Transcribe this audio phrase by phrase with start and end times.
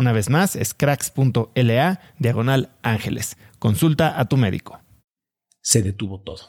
[0.00, 3.36] Una vez más, es cracks.la diagonal ángeles.
[3.58, 4.80] Consulta a tu médico.
[5.60, 6.40] Se detuvo todo.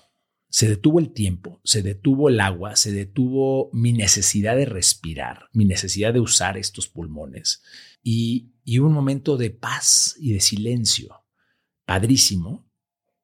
[0.50, 5.66] Se detuvo el tiempo, se detuvo el agua, se detuvo mi necesidad de respirar, mi
[5.66, 7.62] necesidad de usar estos pulmones.
[8.02, 11.26] Y, y un momento de paz y de silencio,
[11.86, 12.72] padrísimo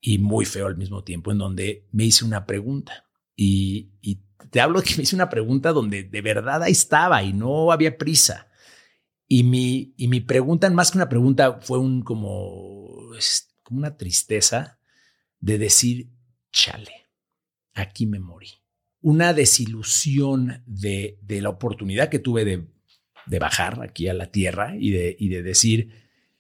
[0.02, 3.06] y muy feo al mismo tiempo, en donde me hice una pregunta.
[3.34, 7.24] Y, y te hablo de que me hice una pregunta donde de verdad ahí estaba
[7.24, 8.48] y no había prisa.
[9.28, 13.12] Y mi, y pregunta, más que una pregunta, fue un como,
[13.64, 14.80] como una tristeza
[15.40, 16.10] de decir,
[16.52, 17.08] chale,
[17.74, 18.50] aquí me morí.
[19.02, 22.68] Una desilusión de, de la oportunidad que tuve de,
[23.26, 25.92] de, bajar aquí a la tierra y de, y de decir,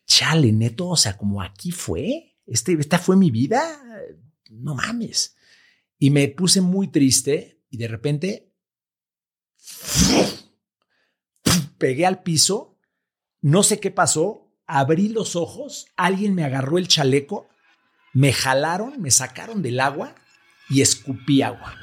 [0.05, 3.61] chale, neto, o sea, como aquí fue, este, esta fue mi vida,
[4.49, 5.35] no mames.
[5.99, 8.53] Y me puse muy triste y de repente
[11.77, 12.76] pegué al piso
[13.41, 17.47] no sé qué pasó, abrí los ojos, alguien me agarró el chaleco,
[18.13, 20.15] me jalaron, me sacaron del agua
[20.69, 21.75] y escupí agua.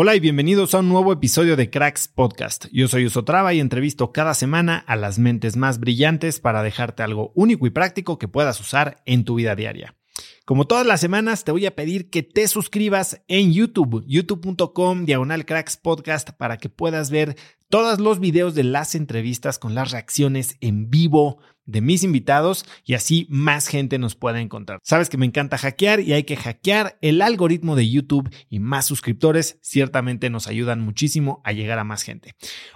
[0.00, 2.66] Hola y bienvenidos a un nuevo episodio de Cracks Podcast.
[2.70, 7.32] Yo soy Usotrava y entrevisto cada semana a las mentes más brillantes para dejarte algo
[7.34, 9.96] único y práctico que puedas usar en tu vida diaria.
[10.44, 15.44] Como todas las semanas, te voy a pedir que te suscribas en YouTube, youtube.com diagonal
[15.44, 17.34] cracks podcast para que puedas ver
[17.68, 22.94] todos los videos de las entrevistas con las reacciones en vivo de mis invitados y
[22.94, 24.80] así más gente nos pueda encontrar.
[24.82, 28.86] Sabes que me encanta hackear y hay que hackear el algoritmo de YouTube y más
[28.86, 32.34] suscriptores ciertamente nos ayudan muchísimo a llegar a más gente.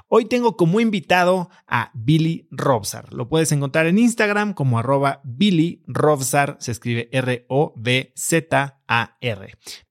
[0.09, 3.13] Hoy tengo como invitado a Billy Robsar.
[3.15, 8.82] Lo puedes encontrar en Instagram como arroba Billy Robsar, se escribe R-O-B-Z.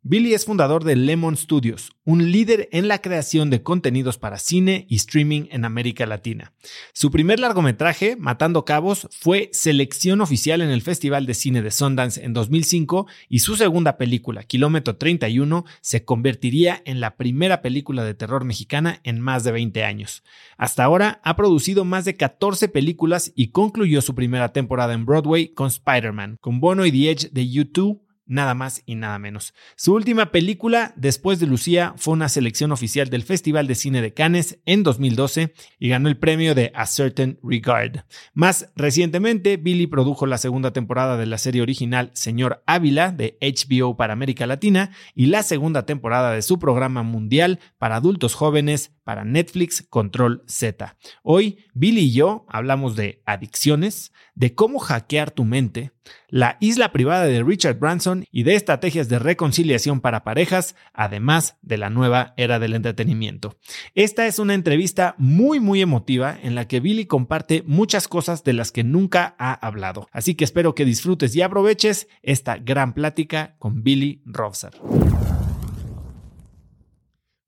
[0.04, 4.86] Billy es fundador de Lemon Studios, un líder en la creación de contenidos para cine
[4.90, 6.54] y streaming en América Latina.
[6.94, 12.24] Su primer largometraje, Matando Cabos, fue selección oficial en el Festival de Cine de Sundance
[12.24, 18.14] en 2005 y su segunda película, Kilómetro 31, se convertiría en la primera película de
[18.14, 20.24] terror mexicana en más de 20 años.
[20.58, 25.48] Hasta ahora ha producido más de 14 películas y concluyó su primera temporada en Broadway
[25.54, 28.02] con Spider-Man, con Bono y The Edge de YouTube
[28.32, 29.54] nada más y nada menos.
[29.76, 34.14] Su última película, después de Lucía, fue una selección oficial del Festival de Cine de
[34.14, 38.06] Cannes en 2012 y ganó el premio de A Certain Regard.
[38.34, 43.98] Más recientemente, Billy produjo la segunda temporada de la serie original Señor Ávila de HBO
[43.98, 49.26] para América Latina y la segunda temporada de su programa mundial para adultos jóvenes para
[49.26, 50.96] Netflix Control Z.
[51.22, 55.92] Hoy, Billy y yo hablamos de adicciones, de cómo hackear tu mente,
[56.28, 61.78] la isla privada de Richard Branson y de estrategias de reconciliación para parejas, además de
[61.78, 63.60] la nueva era del entretenimiento.
[63.94, 68.54] Esta es una entrevista muy muy emotiva en la que Billy comparte muchas cosas de
[68.54, 70.10] las que nunca ha hablado.
[70.12, 74.74] Así que espero que disfrutes y aproveches esta gran plática con Billy Robsar.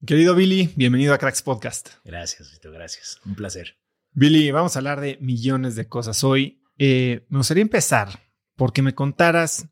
[0.06, 1.90] Querido Billy, bienvenido a Cracks Podcast.
[2.06, 3.19] Gracias, Vito, gracias.
[3.25, 3.78] Un placer.
[4.12, 6.60] Billy, vamos a hablar de millones de cosas hoy.
[6.77, 8.19] Eh, me gustaría empezar
[8.55, 9.67] porque me contaras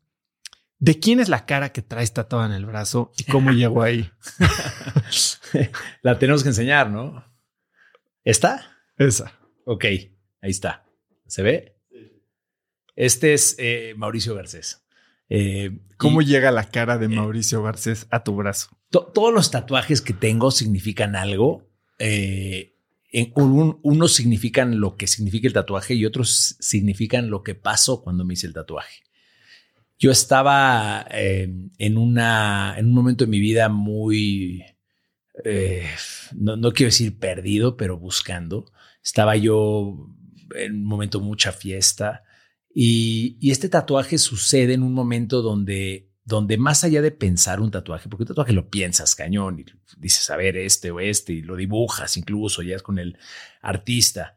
[0.78, 4.10] de quién es la cara que traes tatuada en el brazo y cómo llegó ahí.
[6.02, 7.24] la tenemos que enseñar, ¿no?
[8.24, 8.78] ¿Está?
[8.96, 9.32] Esa.
[9.64, 10.84] Ok, ahí está.
[11.26, 11.78] ¿Se ve?
[12.94, 14.84] Este es eh, Mauricio Garcés.
[15.28, 18.76] Eh, ¿Cómo llega la cara de Mauricio Garcés a tu brazo?
[18.90, 21.70] todos los tatuajes que tengo significan algo.
[23.34, 28.34] Unos significan lo que significa el tatuaje y otros significan lo que pasó cuando me
[28.34, 29.02] hice el tatuaje.
[29.98, 34.64] Yo estaba eh, en, una, en un momento de mi vida muy,
[35.44, 35.86] eh,
[36.34, 38.72] no, quiero decir perdido, pero buscando.
[39.04, 40.08] Estaba yo
[40.56, 42.24] en un momento mucha fiesta
[42.74, 47.70] y, y este tatuaje sucede en un momento donde donde más allá de pensar un
[47.70, 49.64] tatuaje, porque un tatuaje lo piensas cañón y
[49.98, 53.18] dices, a ver, este o este, y lo dibujas incluso, ya es con el
[53.60, 54.36] artista.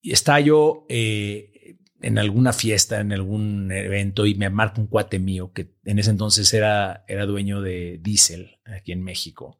[0.00, 5.18] Y está yo eh, en alguna fiesta, en algún evento, y me marca un cuate
[5.18, 9.58] mío que en ese entonces era, era dueño de Diesel aquí en México.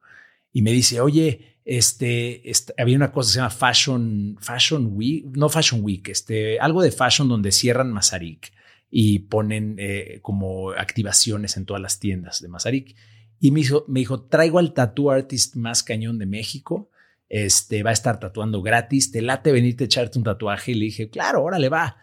[0.53, 5.27] Y me dice, oye, este, este, había una cosa que se llama Fashion, Fashion Week,
[5.37, 8.53] no Fashion Week, este, algo de fashion donde cierran Mazarik
[8.95, 12.95] y ponen eh, como activaciones en todas las tiendas de Mazarik.
[13.41, 16.91] Y me dijo, me dijo, traigo al tattoo artist más cañón de México,
[17.31, 20.73] este, va a estar tatuando gratis, te late venirte a echarte un tatuaje.
[20.73, 21.97] Y le dije, claro, órale, va.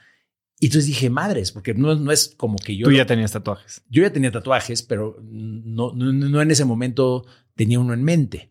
[0.60, 2.88] Y entonces dije, madres, porque no, no es como que yo...
[2.88, 3.84] Tú ya tenías tatuajes.
[3.88, 8.49] Yo ya tenía tatuajes, pero no, no, no en ese momento tenía uno en mente.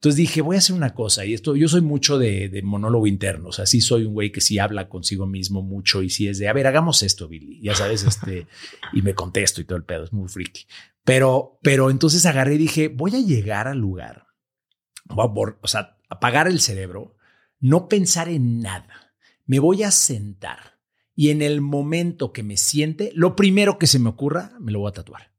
[0.00, 3.50] Entonces dije, voy a hacer una cosa, y esto, yo soy mucho de, monólogo interno,
[3.50, 6.38] o sea, sí soy un güey que sí habla consigo mismo mucho y sí es
[6.38, 8.46] de, a ver, hagamos esto, Billy, ya sabes, este,
[8.94, 10.64] y me contesto y todo el pedo, es muy freaky.
[11.04, 14.28] Pero, pero entonces agarré y dije, voy a llegar al lugar,
[15.04, 17.14] voy a, o sea, apagar el cerebro,
[17.58, 19.12] no pensar en nada,
[19.44, 20.80] me voy a sentar
[21.14, 24.78] y en el momento que me siente, lo primero que se me ocurra, me lo
[24.78, 25.34] voy a tatuar.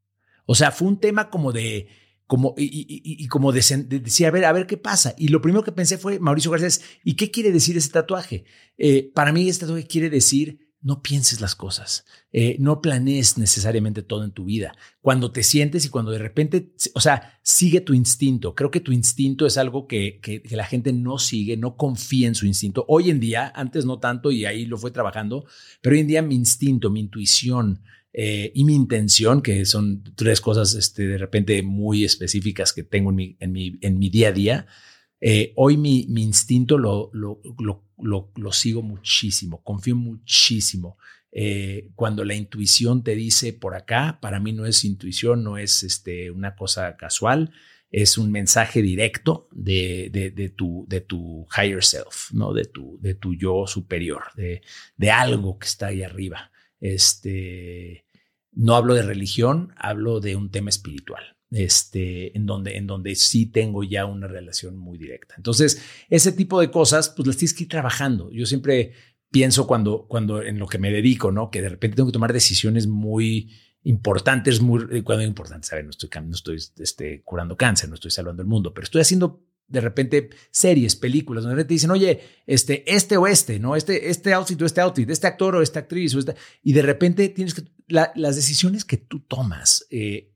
[0.46, 1.88] O sea, fue un tema como de
[2.31, 5.13] como, y, como decía, a ver, a ver qué pasa.
[5.18, 8.45] Y lo primero que pensé fue, Mauricio Garcés, ¿y qué quiere decir ese tatuaje?
[8.78, 14.01] Eh, para mí este tatuaje quiere decir, no pienses las cosas, eh, no planees necesariamente
[14.01, 14.74] todo en tu vida.
[15.01, 18.56] Cuando te sientes y cuando de repente, o sea, sigue tu instinto.
[18.56, 22.30] Creo que tu instinto es algo que, que, que la gente no sigue, no confía
[22.30, 22.86] en su instinto.
[22.88, 25.44] Hoy en día, antes no tanto y ahí lo fue trabajando,
[25.81, 27.81] pero hoy en día mi instinto, mi intuición,
[28.13, 33.12] eh, y mi intención, que son tres cosas este, de repente muy específicas que tengo
[33.12, 34.68] en mi, en mi, en mi día a día.
[35.22, 37.42] Eh, hoy mi, mi instinto lo, lo,
[37.98, 40.98] lo, lo, sigo muchísimo, confío muchísimo.
[41.31, 45.84] Eh, cuando la intuición te dice por acá, para mí no es intuición, no es
[45.84, 47.54] este, una cosa casual,
[47.92, 52.54] es un mensaje directo de, de, de, tu, de tu higher self, ¿no?
[52.54, 54.62] de, tu, de tu yo superior, de,
[54.97, 56.52] de algo que está ahí arriba.
[56.81, 58.06] Este,
[58.52, 61.24] no hablo de religión, hablo de un tema espiritual.
[61.54, 65.36] Este, en donde, en donde sí tengo ya una relación muy directa.
[65.36, 68.31] Entonces, ese tipo de cosas, pues las tienes que ir trabajando.
[68.31, 68.94] Yo siempre
[69.30, 71.52] pienso cuando, cuando en lo que me dedico, ¿no?
[71.52, 73.52] Que de repente tengo que tomar decisiones muy
[73.84, 77.96] importantes, muy, eh, cuando importantes, a ver, no estoy, no estoy este, curando cáncer, no
[77.96, 82.21] estoy salvando el mundo, pero estoy haciendo de repente series, películas, donde te dicen, oye,
[82.45, 83.75] este, este o este, ¿no?
[83.75, 86.81] Este, este outfit o este outfit, este actor o esta actriz, o esta, y de
[86.81, 90.31] repente tienes que, las decisiones que tú tomas, eh,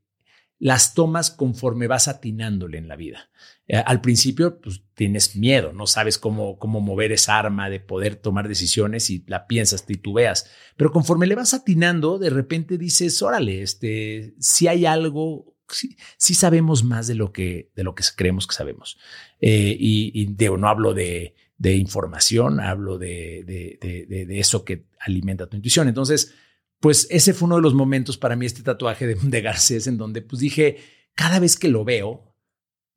[0.57, 3.29] las tomas conforme vas atinándole en la vida.
[3.67, 8.15] Eh, al principio, pues tienes miedo, no sabes cómo, cómo mover esa arma de poder
[8.15, 10.49] tomar decisiones y la piensas, titubeas.
[10.77, 16.83] Pero conforme le vas atinando, de repente dices, órale, este, si hay algo sí, sabemos
[16.83, 18.97] más de lo que, de lo que creemos que sabemos.
[19.39, 25.87] Eh, y, no hablo de, información, hablo de, de, eso que alimenta tu intuición.
[25.87, 26.33] Entonces,
[26.79, 29.97] pues ese fue uno de los momentos para mí, este tatuaje de, de Garcés, en
[29.97, 30.77] donde pues dije,
[31.15, 32.35] cada vez que lo veo,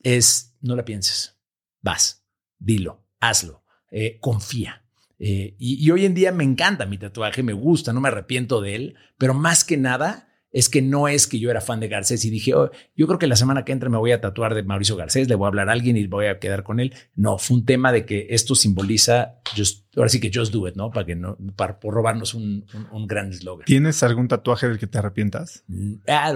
[0.03, 1.39] es, no la pienses,
[1.81, 2.27] vas,
[2.59, 4.85] dilo, hazlo, eh, confía.
[5.21, 8.61] Eh, y, y hoy en día me encanta mi tatuaje, me gusta, no me arrepiento
[8.61, 10.28] de él, pero más que nada
[10.59, 13.21] es que no es que yo era fan de Garcés y dije, oh, yo creo
[13.21, 15.49] que la semana que entra me voy a tatuar de Mauricio Garcés, le voy a
[15.49, 16.93] hablar a alguien y voy a quedar con él.
[17.15, 20.75] No, fue un tema de que esto simboliza, just, ahora sí que just do it,
[20.75, 20.91] ¿no?
[20.91, 23.67] Para que no, para, por robarnos un, un, un gran eslogan.
[23.67, 25.63] ¿Tienes algún tatuaje del que te arrepientas?
[25.69, 26.35] Mm, ah,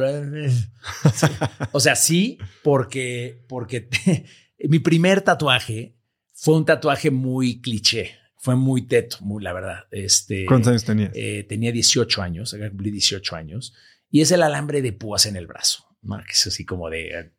[1.12, 1.26] sí.
[1.72, 3.88] O sea, sí, porque, porque
[4.68, 5.96] mi primer tatuaje
[6.32, 8.12] fue un tatuaje muy cliché.
[8.36, 9.84] Fue muy teto, muy la verdad.
[9.90, 11.10] Este, ¿Cuántos años tenías?
[11.14, 13.72] Eh, tenía 18 años, cumplí 18 años
[14.12, 16.18] y es el alambre de púas en el brazo, ¿no?
[16.18, 17.32] que es así como de eh,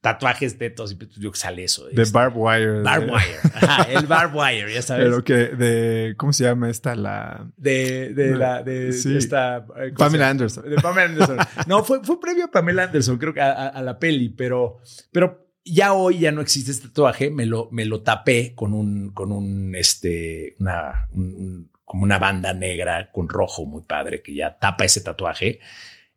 [0.00, 1.86] tatuajes tetos, y yo sale eso.
[1.86, 2.80] De barbed wire.
[2.82, 5.04] Barbed wire, Ajá, el barbed wire, ya sabes.
[5.06, 6.94] Pero que de, ¿cómo se llama esta?
[6.94, 9.16] La de, de No, la, de sí.
[9.16, 9.58] esta...
[9.58, 10.28] eh, ¿cómo se Pamela?
[10.28, 10.68] Anderson.
[10.70, 11.38] De Pamela Anderson.
[11.66, 14.78] No, fue, fue previo a Pamela Anderson, creo que a, a- a la peli, pero,
[15.10, 17.30] pero ya hoy ya no existe este tatuaje.
[17.30, 22.18] Me lo, me lo tapé con un, con un, este, una, un- un- como una
[22.18, 25.58] banda negra con rojo muy padre que ya tapa ese tatuaje.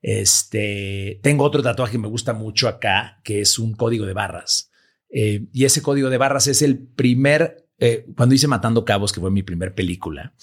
[0.02, 4.72] Este, tengo otro tatuaje que me gusta mucho acá, que es un código de barras.
[5.10, 9.20] Eh, y ese código de barras es el primer, eh, cuando hice Matando Cabos, que
[9.20, 10.34] fue mi primer película,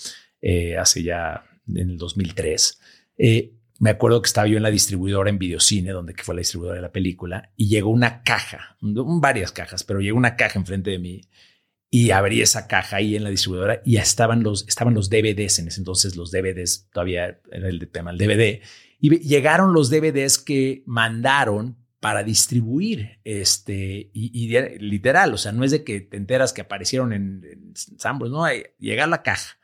[0.41, 2.81] eh, hace ya en el 2003,
[3.19, 6.77] eh, me acuerdo que estaba yo en la distribuidora en Videocine, donde fue la distribuidora
[6.77, 10.99] de la película, y llegó una caja, varias cajas, pero llegó una caja enfrente de
[10.99, 11.21] mí
[11.91, 15.69] y abrí esa caja ahí en la distribuidora y estaban los, estaban los DVDs en
[15.69, 18.61] ese entonces, los DVDs todavía era el tema, el DVD,
[18.99, 24.49] y llegaron los DVDs que mandaron para distribuir este y,
[24.79, 28.75] literal, o sea, no es de que te enteras que aparecieron en, en no, eh,
[28.79, 29.59] llega a la caja.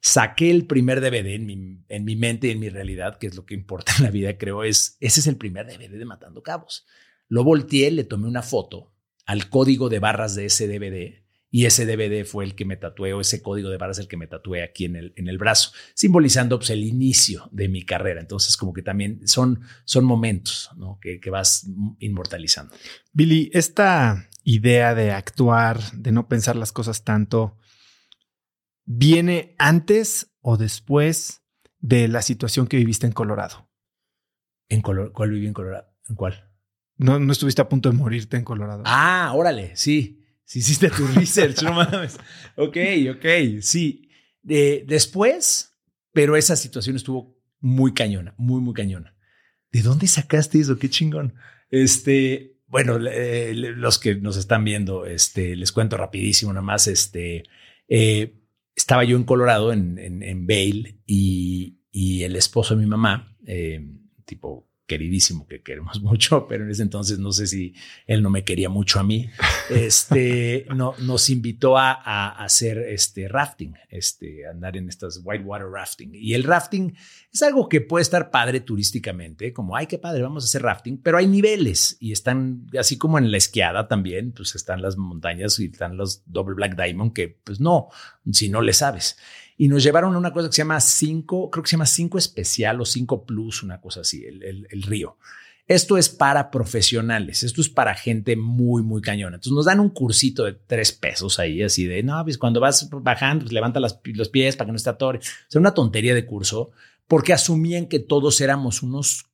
[0.00, 3.36] Saqué el primer DVD en mi, en mi mente y en mi realidad, que es
[3.36, 6.42] lo que importa en la vida, creo, es ese es el primer DVD de Matando
[6.42, 6.86] Cabos.
[7.28, 8.92] Lo volteé, le tomé una foto
[9.26, 13.14] al código de barras de ese DVD y ese DVD fue el que me tatué,
[13.14, 15.72] o ese código de barras el que me tatué aquí en el, en el brazo,
[15.94, 18.20] simbolizando pues, el inicio de mi carrera.
[18.20, 20.98] Entonces, como que también son, son momentos ¿no?
[21.00, 21.66] que, que vas
[22.00, 22.74] inmortalizando.
[23.12, 27.56] Billy, esta idea de actuar, de no pensar las cosas tanto,
[28.84, 31.42] ¿viene antes o después
[31.80, 33.68] de la situación que viviste en Colorado?
[34.68, 35.88] ¿En Color cuál viví en Colorado?
[36.08, 36.50] ¿En cuál?
[36.96, 38.82] No, no estuviste a punto de morirte en Colorado.
[38.84, 40.18] Ah, órale, sí.
[40.48, 42.16] Sí hiciste tu research, no mames.
[42.56, 42.78] Ok,
[43.14, 44.08] ok, sí.
[44.40, 45.74] De, después,
[46.12, 49.14] pero esa situación estuvo muy cañona, muy, muy cañona.
[49.70, 50.78] ¿De dónde sacaste eso?
[50.78, 51.34] Qué chingón.
[51.68, 56.86] Este, bueno, eh, los que nos están viendo, este, les cuento rapidísimo nada más.
[56.86, 57.44] Este,
[57.86, 58.40] eh,
[58.74, 63.36] estaba yo en Colorado, en, en, en Vail, y, y, el esposo de mi mamá,
[63.46, 63.86] eh,
[64.24, 67.74] tipo queridísimo que queremos mucho, pero en ese entonces no sé si
[68.06, 69.30] él no me quería mucho a mí.
[69.70, 76.10] Este no, nos invitó a, a, hacer este rafting, este andar en estas whitewater rafting.
[76.14, 76.96] Y el rafting
[77.32, 80.98] es algo que puede estar padre turísticamente, como ay, qué padre, vamos a hacer rafting,
[81.00, 85.60] pero hay niveles y están así como en la esquiada también, pues están las montañas
[85.60, 87.88] y están los Double Black Diamond que pues no,
[88.32, 89.18] si no le sabes
[89.60, 92.16] y nos llevaron a una cosa que se llama 5, creo que se llama 5
[92.16, 95.18] especial o 5 plus, una cosa así, el, el, el, río.
[95.66, 99.34] Esto es para profesionales, esto es para gente muy, muy cañona.
[99.34, 102.88] Entonces nos dan un cursito de tres pesos ahí, así de, no, pues cuando vas
[102.88, 105.18] bajando, pues levanta las, los pies para que no esté atore.
[105.18, 106.70] O sea, una tontería de curso,
[107.08, 109.26] porque asumían que todos éramos unos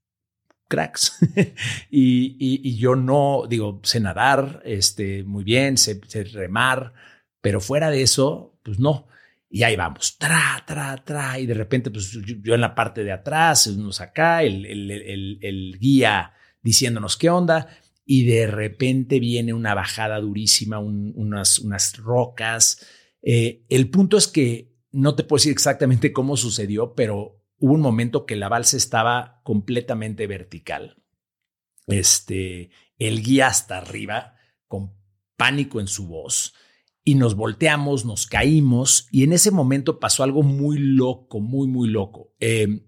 [0.69, 1.19] cracks.
[1.91, 6.95] y, y, y, yo no, digo, sé nadar, este, muy bien, sé, sé remar,
[7.43, 9.07] pero fuera de eso, pues no.
[9.55, 11.39] Y ahí vamos, tra, tra, tra.
[11.39, 15.79] Y de repente, pues yo, en la parte de atrás, unos acá, el, el, el,
[15.79, 17.69] guía diciéndonos qué onda.
[18.05, 22.85] Y de repente viene una bajada durísima, un, unas, unas rocas.
[23.23, 27.81] Eh, el punto es que no te puedo decir exactamente cómo sucedió, pero hubo un
[27.81, 31.01] momento que la balsa estaba completamente vertical.
[31.87, 34.35] Este, el guía hasta arriba,
[34.67, 34.95] con
[35.37, 36.55] pánico en su voz
[37.05, 41.89] y nos volteamos, nos caímos y en ese momento pasó algo muy loco, muy, muy
[41.89, 42.35] loco.
[42.41, 42.83] Eh,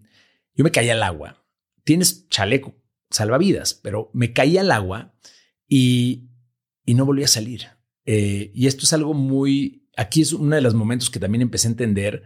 [0.54, 1.44] yo me caí al agua.
[1.85, 2.75] Tienes chaleco,
[3.11, 5.14] salvavidas, pero me caí al agua
[5.68, 6.30] y,
[6.87, 7.66] y no volví a salir.
[8.06, 11.68] Eh, y esto es algo muy, aquí es uno de los momentos que también empecé
[11.68, 12.23] a entender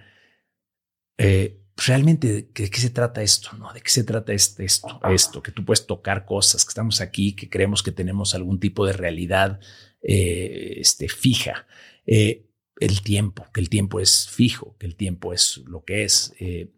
[1.18, 3.72] eh, realmente de, de, qué se trata esto, ¿no?
[3.72, 7.34] De qué se trata este, esto, esto, que tú puedes tocar cosas, que estamos aquí,
[7.34, 9.58] que creemos que tenemos algún tipo de realidad
[10.02, 11.66] eh, este, fija.
[12.06, 12.46] Eh,
[12.80, 16.34] el tiempo, que el tiempo es fijo, que el tiempo es lo que es.
[16.40, 16.72] Eh,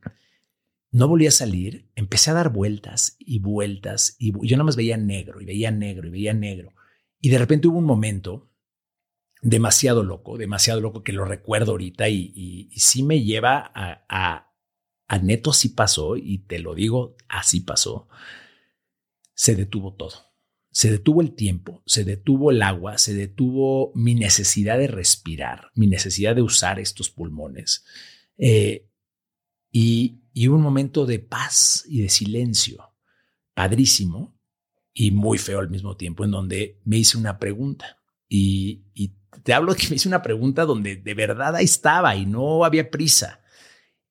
[0.91, 4.97] no volví a salir, empecé a dar vueltas y vueltas y yo nada más veía
[4.97, 6.75] negro y veía negro y veía negro.
[7.21, 8.51] Y de repente hubo un momento
[9.41, 14.53] demasiado loco, demasiado loco que lo recuerdo ahorita y, sí me lleva a, a,
[15.07, 18.09] a neto así pasó y te lo digo, así pasó.
[19.35, 20.32] Se detuvo todo.
[20.73, 25.87] Se detuvo el tiempo, se detuvo el agua, se detuvo mi necesidad de respirar, mi
[25.87, 27.85] necesidad de usar estos pulmones.
[28.39, 28.89] Eh,
[29.71, 32.95] y, un momento de paz y de silencio,
[33.55, 34.35] padrísimo
[34.95, 37.99] y muy feo al mismo tiempo, en donde me hice una pregunta.
[38.29, 38.83] Y,
[39.45, 42.65] te hablo de que me hice una pregunta donde de verdad ahí estaba y no
[42.65, 43.41] había prisa.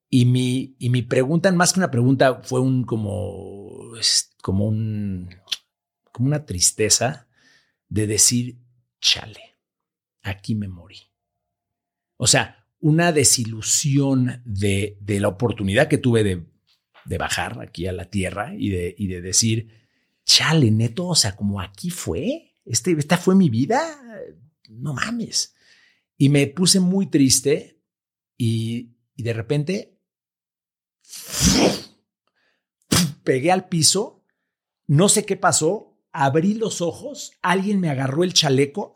[0.10, 3.94] Y mi, y mi pregunta, más que una pregunta, fue un como,
[4.42, 5.30] como un,
[6.12, 7.28] como una tristeza
[7.90, 8.58] de decir,
[9.00, 9.58] chale,
[10.22, 11.00] aquí me morí.
[12.18, 16.46] O sea, una desilusión de, de la oportunidad que tuve de,
[17.06, 19.70] de, bajar aquí a la tierra y de, y de decir,
[20.26, 23.82] chale, neto, o sea, como aquí fue, este, esta fue mi vida,
[24.70, 25.56] no mames.
[26.18, 27.82] Y me puse muy triste
[28.38, 29.98] y, y de repente
[33.24, 34.24] pegué al piso,
[34.88, 38.96] no sé qué pasó, abrí los ojos, alguien me agarró el chaleco,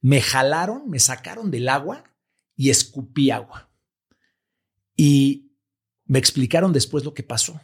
[0.00, 2.04] me jalaron, me sacaron del agua
[2.56, 3.70] y escupí agua.
[4.96, 5.52] Y
[6.06, 7.60] me explicaron después lo que pasó.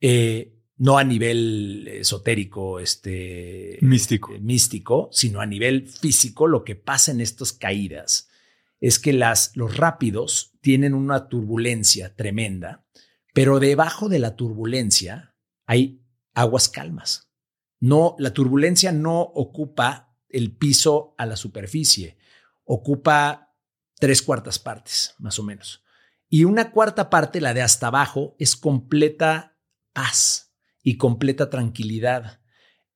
[0.00, 4.34] Eh, no a nivel esotérico, este, místico.
[4.34, 8.28] Eh, místico, sino a nivel físico, lo que pasa en estas caídas
[8.80, 12.86] es que las, los rápidos tienen una turbulencia tremenda,
[13.34, 15.34] pero debajo de la turbulencia
[15.66, 16.00] hay
[16.32, 17.29] aguas calmas.
[17.80, 22.18] No, la turbulencia no ocupa el piso a la superficie,
[22.64, 23.54] ocupa
[23.98, 25.82] tres cuartas partes, más o menos.
[26.28, 29.58] Y una cuarta parte, la de hasta abajo, es completa
[29.92, 32.40] paz y completa tranquilidad.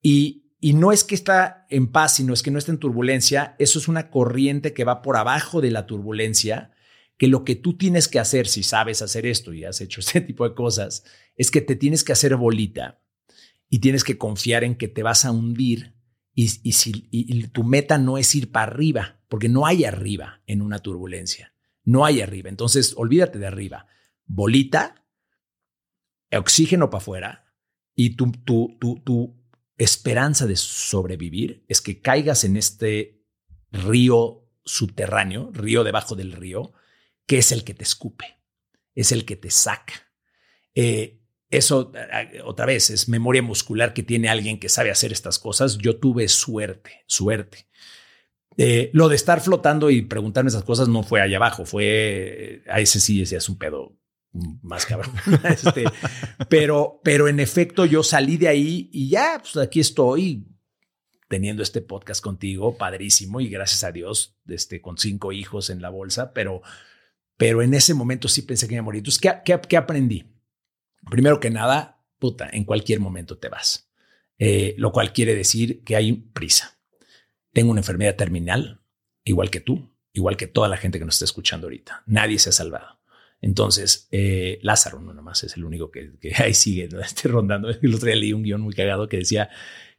[0.00, 3.56] Y, y no es que está en paz, sino es que no está en turbulencia.
[3.58, 6.72] Eso es una corriente que va por abajo de la turbulencia,
[7.16, 10.20] que lo que tú tienes que hacer, si sabes hacer esto y has hecho este
[10.20, 11.04] tipo de cosas,
[11.36, 13.03] es que te tienes que hacer bolita
[13.75, 15.97] y tienes que confiar en que te vas a hundir
[16.33, 16.93] y, y, si,
[17.49, 21.56] tu meta no es ir para arriba, porque no hay arriba en una turbulencia.
[21.82, 22.50] No hay arriba.
[22.50, 23.89] Entonces, olvídate de arriba.
[24.26, 25.04] Bolita,
[26.30, 27.52] oxígeno para afuera
[27.97, 29.45] y tu, tu, tu, tu
[29.76, 33.25] esperanza de sobrevivir es que caigas en este
[33.73, 36.75] río subterráneo, río debajo del río,
[37.26, 38.39] que es el que te escupe,
[38.95, 39.95] es el que te saca.
[40.76, 41.24] Eh,
[41.56, 41.93] eso,
[42.45, 45.78] otra vez, es memoria muscular que tiene alguien que sabe hacer estas cosas.
[45.78, 47.69] Yo tuve suerte, suerte.
[48.56, 52.78] Eh, lo de estar flotando y preguntarme esas cosas no fue allá abajo, fue a
[52.80, 53.97] ese sí, ese es un pedo
[54.62, 55.12] más cabrón.
[55.45, 55.84] Este,
[56.49, 60.47] pero, pero en efecto, yo salí de ahí y ya, pues aquí estoy
[61.28, 65.88] teniendo este podcast contigo, padrísimo, y gracias a Dios, este, con cinco hijos en la
[65.88, 66.62] bolsa, pero,
[67.36, 68.99] pero en ese momento sí pensé que me moría.
[68.99, 70.33] Entonces, ¿qué, qué, aprendí?
[71.10, 73.90] Primero que nada, puta, en cualquier momento te vas,
[74.38, 76.75] eh, lo cual quiere decir que hay prisa
[77.54, 78.82] tengo una enfermedad terminal,
[79.25, 82.02] igual que tú, igual que toda la gente que nos está escuchando ahorita.
[82.04, 83.00] Nadie se ha salvado.
[83.40, 87.00] Entonces, eh, Lázaro no nomás es el único que, ahí sigue ¿no?
[87.25, 87.71] Rondando.
[87.71, 89.49] El otro día leí un guion muy cagado que decía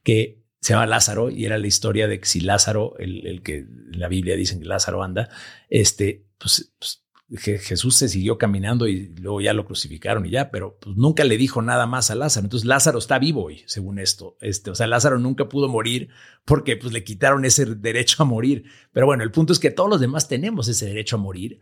[0.04, 4.00] que se llama Lázaro y era la historia de que si Lázaro, el, que en
[4.00, 5.30] la Biblia dicen que Lázaro anda,
[5.70, 10.78] este, pues, pues Jesús se siguió caminando y luego ya lo crucificaron y ya, pero
[10.80, 12.46] pues nunca le dijo nada más a Lázaro.
[12.46, 14.38] Entonces Lázaro está vivo hoy, según esto.
[14.42, 16.10] Este, o sea, Lázaro nunca pudo morir
[16.46, 18.66] porque pues le quitaron ese derecho a morir.
[18.92, 21.60] Pero bueno, el punto es que todos los demás tenemos ese derecho a morir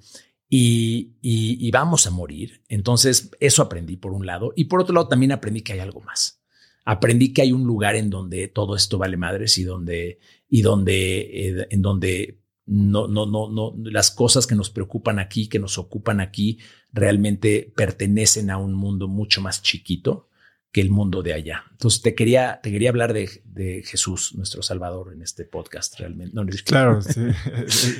[0.50, 2.62] y, y, vamos a morir.
[2.68, 6.02] Entonces eso aprendí por un lado y por otro lado también aprendí que hay algo
[6.02, 6.42] más.
[6.84, 11.20] Aprendí que hay un lugar en donde todo esto vale madres y donde y donde
[11.22, 15.78] eh, en donde no, no, no, no, las cosas que nos preocupan aquí, que nos
[15.78, 16.60] ocupan aquí,
[16.92, 20.30] realmente pertenecen a un mundo mucho más chiquito
[20.74, 21.66] que el mundo de allá.
[21.72, 26.36] Entonces te quería, te quería hablar de, de Jesús, nuestro Salvador, en este podcast realmente.
[26.64, 27.00] claro,
[27.68, 27.92] sí.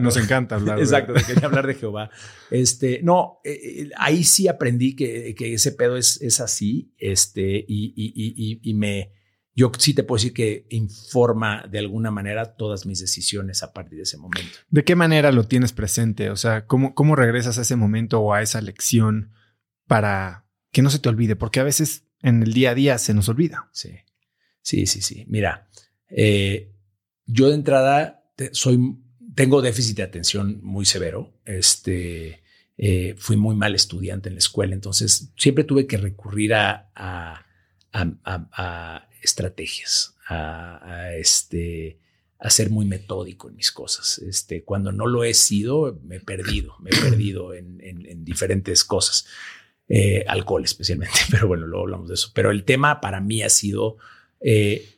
[0.00, 0.80] nos encanta hablar.
[0.80, 2.10] Exacto, te quería hablar de Jehová.
[2.50, 7.64] Este, no, eh, eh, ahí sí aprendí que, que, ese pedo es, es así, este,
[7.68, 9.12] y, y, y, y me,
[9.56, 13.96] yo sí te puedo decir que informa de alguna manera todas mis decisiones a partir
[13.96, 14.58] de ese momento.
[14.68, 16.28] ¿De qué manera lo tienes presente?
[16.28, 19.32] O sea, ¿cómo, cómo regresas a ese momento o a esa lección
[19.86, 21.36] para que no se te olvide?
[21.36, 23.70] Porque a veces en el día a día se nos olvida.
[23.72, 23.92] Sí,
[24.60, 25.24] sí, sí, sí.
[25.26, 25.70] Mira,
[26.10, 26.74] eh,
[27.24, 28.78] yo de entrada soy,
[29.34, 31.40] tengo déficit de atención muy severo.
[31.46, 32.42] Este,
[32.76, 37.42] eh, fui muy mal estudiante en la escuela, entonces siempre tuve que recurrir a, a,
[39.26, 41.98] estrategias, a, este,
[42.38, 44.18] a ser muy metódico en mis cosas.
[44.18, 49.26] Este, cuando no lo he sido, me he perdido, me he perdido en, diferentes cosas,
[49.88, 52.30] eh, alcohol especialmente, pero bueno, luego hablamos de eso.
[52.34, 53.98] Pero el tema para mí ha sido...
[54.40, 54.92] Eh,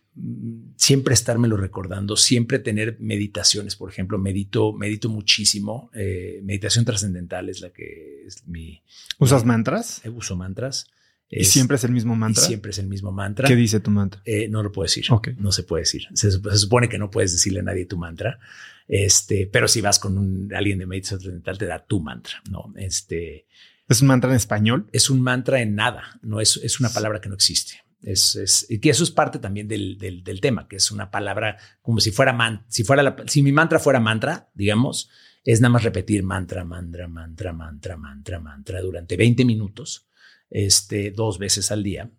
[0.77, 5.91] siempre estármelo recordando, siempre tener meditaciones, por ejemplo, medito, medito muchísimo.
[5.95, 8.83] Eh, meditación trascendental es la que es mi.
[9.19, 10.05] ¿Usas mantras?
[10.05, 10.91] Eh, uso mantras.
[11.31, 12.43] ¿Y siempre es el mismo mantra?
[12.43, 13.47] Siempre es el mismo mantra.
[13.47, 14.23] ¿Qué dice tu mantra?
[14.25, 15.05] Eh, no lo puedo decir.
[15.39, 16.07] No se puede decir.
[16.15, 18.39] Se, supone que no puedes decirle a nadie tu mantra.
[18.87, 22.73] Este, pero si vas con un, alguien de meditación trascendental, te da tu mantra, ¿no?
[22.77, 23.47] Este.
[23.89, 24.89] ¿Es un mantra en español?
[24.93, 26.19] Es un mantra en nada.
[26.23, 27.85] No es, es una palabra que no existe.
[28.03, 31.99] Es, y que eso es parte también del, del, tema, que es una palabra como
[32.01, 35.11] si fuera, man, si, fuera la, si mi mantra fuera mantra, digamos,
[35.45, 40.08] es nada más repetir mantra, mantra, mantra, mantra, mantra, mantra durante 20 minutos,
[40.51, 42.11] este, dos veces al día.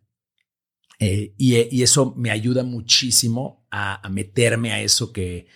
[1.00, 5.48] Eh, y, y, eso me ayuda muchísimo a, a, meterme a eso que,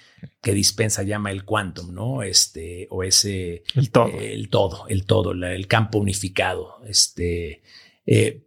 [0.42, 2.24] que dispensa llama el quantum, ¿no?
[2.24, 3.64] Este, o ese...
[3.76, 4.20] El todo.
[4.20, 6.82] el todo, el todo, el campo unificado.
[6.88, 7.62] Este,
[8.06, 8.46] eh,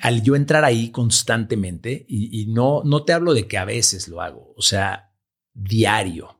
[0.00, 4.22] al yo entrar ahí constantemente, y, no, no te hablo de que a veces lo
[4.22, 5.12] hago, o sea,
[5.52, 6.39] diario,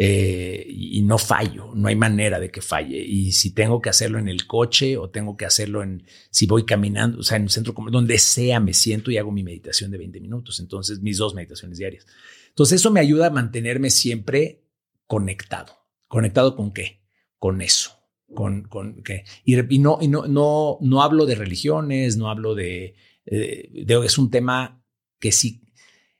[0.00, 2.98] eh, y no fallo, no hay manera de que falle.
[2.98, 6.64] Y si tengo que hacerlo en el coche o tengo que hacerlo en, si voy
[6.64, 9.98] caminando, o sea, en un centro donde sea, me siento y hago mi meditación de
[9.98, 10.60] 20 minutos.
[10.60, 12.06] Entonces, mis dos meditaciones diarias.
[12.50, 14.62] Entonces, eso me ayuda a mantenerme siempre
[15.08, 15.72] conectado.
[16.06, 17.02] ¿Conectado con qué?
[17.40, 17.98] Con eso
[18.34, 22.94] con, con que, y, no, y no, no, no hablo de religiones, no hablo de,
[23.24, 24.84] eh, de, es un tema
[25.18, 25.62] que sí,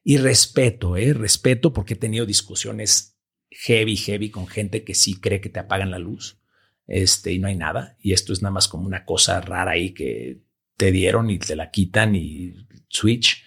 [0.03, 3.18] y respeto, eh, respeto porque he tenido discusiones
[3.51, 6.41] heavy, heavy con gente que sí cree que te apagan la luz,
[6.87, 9.93] este, y no hay nada, y esto es nada más como una cosa rara ahí
[9.93, 10.43] que
[10.77, 12.55] te dieron y te la quitan y
[12.89, 13.45] switch.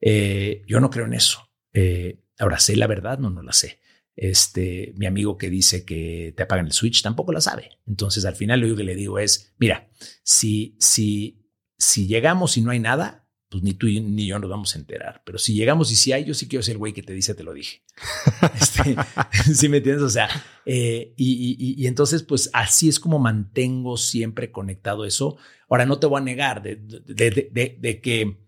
[0.00, 1.48] Eh, yo no creo en eso.
[1.72, 3.80] Eh, ahora sé la verdad, no, no la sé.
[4.14, 7.78] Este, mi amigo que dice que te apagan el switch tampoco la sabe.
[7.86, 9.88] Entonces, al final lo que le digo es, mira,
[10.22, 11.46] si, si,
[11.78, 13.21] si llegamos y no hay nada,
[13.52, 15.22] pues ni tú ni yo nos vamos a enterar.
[15.24, 17.34] Pero si llegamos y si hay, yo sí quiero ser el güey que te dice,
[17.34, 17.82] te lo dije.
[18.60, 18.96] este,
[19.54, 20.02] ¿Sí me entiendes?
[20.02, 20.28] O sea,
[20.64, 25.36] eh, y, y, entonces, pues así es como mantengo siempre conectado eso.
[25.68, 28.38] Ahora, no te voy a negar de, de, de, de que,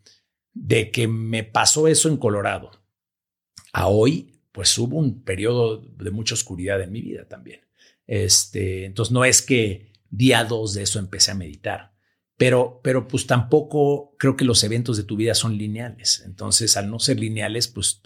[0.55, 2.71] de que me pasó eso en Colorado.
[3.73, 7.63] A hoy pues hubo un periodo de mucha oscuridad en mi vida también.
[8.07, 11.94] Este, entonces no es que día dos de eso empecé a meditar,
[12.37, 16.23] pero, pero pues tampoco creo que los eventos de tu vida son lineales.
[16.27, 18.03] Entonces, al no ser lineales, pues,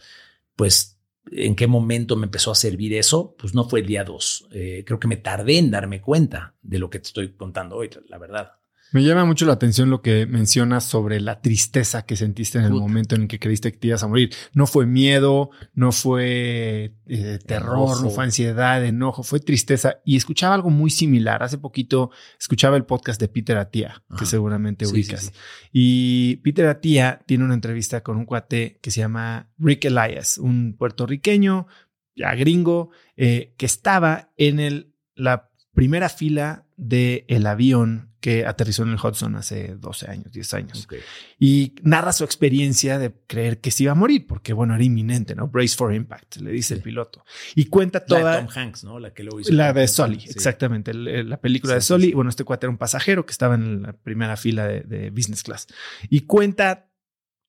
[0.57, 3.35] pues, ¿en qué momento me empezó a servir eso?
[3.39, 4.47] Pues no fue el día dos.
[4.53, 7.91] Eh, creo que me tardé en darme cuenta de lo que te estoy contando hoy,
[8.09, 8.58] la verdad.
[8.91, 12.73] Me llama mucho la atención lo que mencionas sobre la tristeza que sentiste en el
[12.73, 14.31] momento en el que creíste que te ibas a morir.
[14.55, 20.01] No fue miedo, no fue eh, terror, no fue ansiedad, enojo, fue tristeza.
[20.07, 21.43] Y escuchaba algo muy similar.
[21.43, 25.33] Hace poquito escuchaba el podcast de Peter Atía, que seguramente ubicas.
[25.71, 30.77] Y Peter Atía tiene una entrevista con un cuate que se llama Rick Elias, un
[30.79, 31.67] puertorriqueño,
[32.17, 38.83] ya gringo, eh, que estaba en el, la primera fila del el avión que aterrizó
[38.83, 40.89] en el Hudson hace 12 años, 10 años.
[41.39, 45.35] Y narra su experiencia de creer que se iba a morir, porque bueno, era inminente,
[45.35, 45.49] ¿no?
[45.49, 47.25] Brace for impact, le dice el piloto.
[47.55, 48.23] Y cuenta toda...
[48.23, 48.99] La de Tom Hanks, ¿no?
[48.99, 49.53] La que lo hizo.
[49.53, 50.93] La de Sully, exactamente.
[50.95, 52.13] La película de Sully.
[52.13, 55.45] Bueno, este cuate era un pasajero que estaba en la primera fila de, de business
[55.45, 55.69] class.
[56.11, 56.91] Y cuenta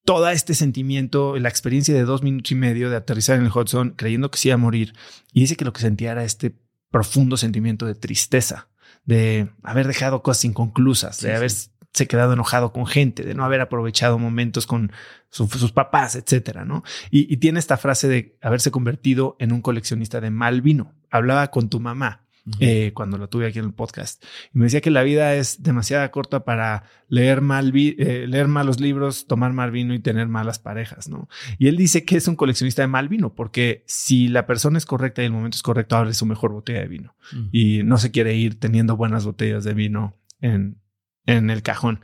[0.05, 3.91] todo este sentimiento, la experiencia de dos minutos y medio de aterrizar en el Hudson
[3.91, 4.93] creyendo que se iba a morir.
[5.33, 6.55] Y dice que lo que sentía era este
[6.91, 8.68] profundo sentimiento de tristeza
[9.09, 11.71] de haber dejado cosas inconclusas, de haberse
[12.07, 14.91] quedado enojado con gente, de no haber aprovechado momentos con
[15.31, 16.83] sus papás, etcétera, ¿no?
[17.09, 20.93] Y, tiene esta frase de haberse convertido en un coleccionista de mal vino.
[21.09, 22.27] Hablaba con tu mamá
[22.59, 24.23] eh, cuando lo tuve aquí en el podcast.
[24.53, 28.79] Y me decía que la vida es demasiado corta para leer, mal eh, leer malos
[28.79, 31.29] libros, tomar mal vino y tener malas parejas, ¿no?
[31.57, 34.85] Y él dice que es un coleccionista de mal vino, porque si la persona es
[34.85, 37.15] correcta y el momento es correcto, abre su mejor botella de vino.
[37.51, 40.81] Y no se quiere ir teniendo buenas botellas de vino en,
[41.25, 42.01] en el cajón.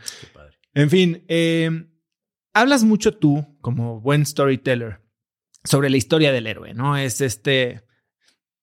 [0.73, 1.87] En fin, eh,
[2.53, 5.01] hablas mucho tú, como buen storyteller,
[5.63, 6.97] sobre la historia del héroe, ¿no?
[6.97, 7.83] Es este,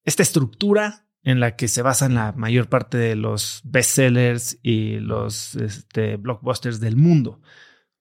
[0.04, 5.54] esta estructura en la que se basan la mayor parte de los bestsellers y los
[5.54, 7.40] este, blockbusters del mundo.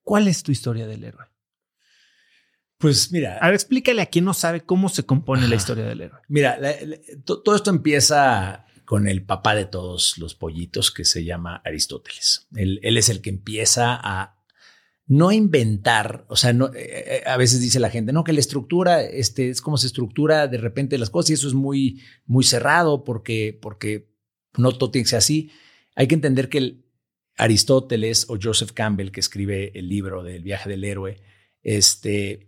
[0.02, 1.26] ¿Cuál es tu historia del héroe?
[2.78, 3.38] Pues mira.
[3.40, 6.20] A ver, explícale a quien no sabe cómo se compone la historia del héroe.
[6.26, 6.58] Mira,
[7.24, 12.48] todo esto empieza con el papá de todos los pollitos que se llama Aristóteles.
[12.56, 14.41] Él, es el que empieza a
[15.06, 19.02] no inventar, o sea, eh, eh, a veces dice la gente, no, que la estructura,
[19.02, 23.04] este, es como se estructura de repente las cosas y eso es muy, muy cerrado
[23.04, 24.12] porque, porque
[24.56, 25.50] no todo tiene que ser así.
[25.96, 26.84] Hay que entender que el
[27.36, 31.20] Aristóteles o Joseph Campbell, que escribe el libro del viaje del héroe,
[31.62, 32.46] este,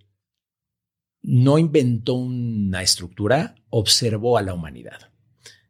[1.23, 5.11] no inventó una estructura, observó a la humanidad.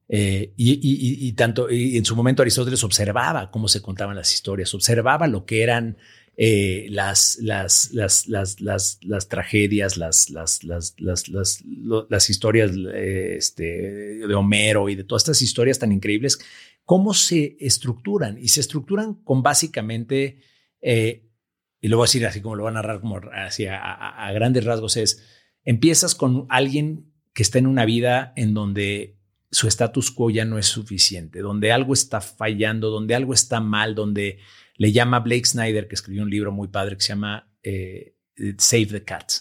[0.06, 5.26] Eh, y, tanto y en su momento Aristóteles observaba cómo se contaban las historias, observaba
[5.26, 5.96] lo que eran
[6.36, 14.34] eh, las, las, las, las, las, tragedias, las, las, las, las, historias eh, este, de
[14.34, 16.38] Homero y de todas estas historias tan increíbles,
[16.84, 20.38] cómo se estructuran y se estructuran con básicamente,
[20.82, 24.64] y lo voy a decir así como lo van a narrar como hacia a grandes
[24.64, 25.22] rasgos, es
[25.64, 29.18] empiezas con alguien que está en una vida en donde
[29.50, 33.94] su status quo ya no es suficiente, donde algo está fallando, donde algo está mal,
[33.94, 34.38] donde
[34.76, 38.16] le llama Blake Snyder, que escribió un libro muy padre que se llama eh,
[38.58, 39.32] Save the Cat.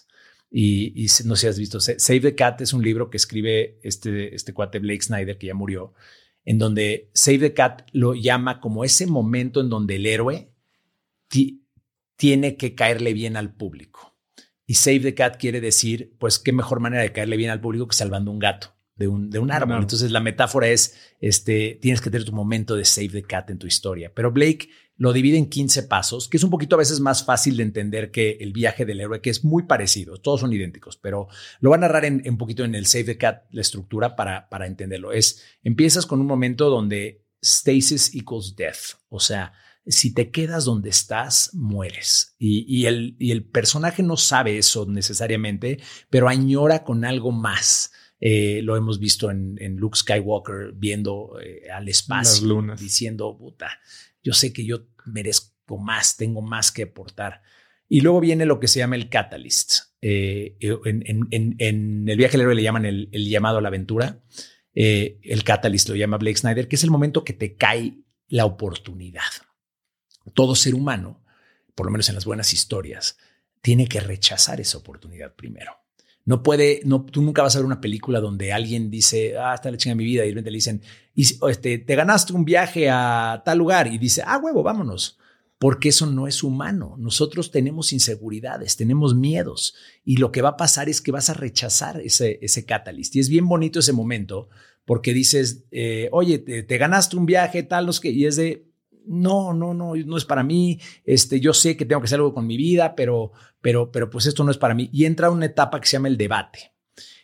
[0.52, 4.36] Y, no sé si has visto, Save the Cat es un libro que escribe este,
[4.36, 5.94] este cuate Blake Snyder, que ya murió,
[6.46, 10.52] en donde Save the Cat lo llama como ese momento en donde el héroe
[12.16, 14.16] tiene que caerle bien al público.
[14.68, 17.88] Y Save the Cat quiere decir, pues, qué mejor manera de caerle bien al público
[17.88, 19.82] que salvando un gato de un, de un árbol.
[19.82, 23.58] Entonces la metáfora es, este, tienes que tener tu momento de save the cat en
[23.58, 24.12] tu historia.
[24.14, 24.70] Pero Blake
[25.04, 28.10] lo divide en 15 pasos, que es un poquito a veces más fácil de entender
[28.10, 31.28] que el viaje del héroe, que es muy parecido, todos son idénticos, pero
[31.60, 34.48] lo va a narrar en, un poquito en el Save the Cat, la estructura para,
[34.48, 35.12] para entenderlo.
[35.12, 39.52] Es, empiezas con un momento donde stasis equals death, o sea,
[39.86, 42.38] si te quedas donde estás, mueres.
[42.40, 47.92] Y, y, el, y el personaje no sabe eso necesariamente, pero añora con algo más.
[48.22, 53.70] Eh, lo hemos visto en, Luke Skywalker viendo eh, al espacio, diciendo, puta,
[54.24, 57.42] yo sé que yo merezco más, tengo más que aportar.
[57.88, 59.94] Y luego viene lo que se llama el catalyst.
[60.02, 64.24] Eh, en, el viaje del héroe le llaman el, llamado a la aventura.
[64.74, 69.22] el catalyst lo llama Blake Snyder, que es el momento que te cae la oportunidad.
[70.34, 71.24] Todo ser humano,
[71.76, 73.18] por lo menos en las buenas historias,
[73.62, 75.83] tiene que rechazar esa oportunidad primero.
[76.26, 79.70] No puede, no, tú nunca vas a ver una película donde alguien dice, ah, está
[79.70, 80.82] la chinga mi vida, y de repente le dicen,
[81.14, 85.18] y, este, te ganaste un viaje a tal lugar, y dice, ah, huevo, vámonos.
[85.60, 86.96] Porque eso no es humano.
[86.98, 91.34] Nosotros tenemos inseguridades, tenemos miedos, y lo que va a pasar es que vas a
[91.34, 93.16] rechazar ese, ese catalyst.
[93.16, 94.50] Y es bien bonito ese momento,
[94.86, 98.73] porque dices, eh, oye, te, te, ganaste un viaje, tal, los que, y es de,
[99.08, 102.34] no, no, no, no es para mí, este, yo sé que tengo que hacer algo
[102.34, 104.90] con mi vida, pero, pero, pero pues esto no es para mí.
[104.92, 106.74] Y entra una etapa que se llama el debate.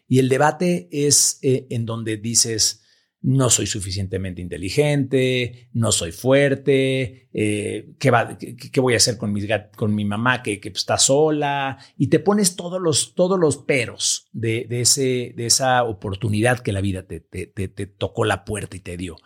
[0.08, 2.84] Y el debate es eh, en donde dices,
[3.22, 9.34] no soy suficientemente inteligente, no soy fuerte, eh, ¿qué, va, qué, voy a hacer con
[9.34, 11.78] mi, con mi mamá que, que, está sola?
[11.98, 16.72] Y te pones todos los, todos los peros de, de, ese, de esa oportunidad que
[16.72, 19.18] la vida te, te, te tocó la puerta y te dio.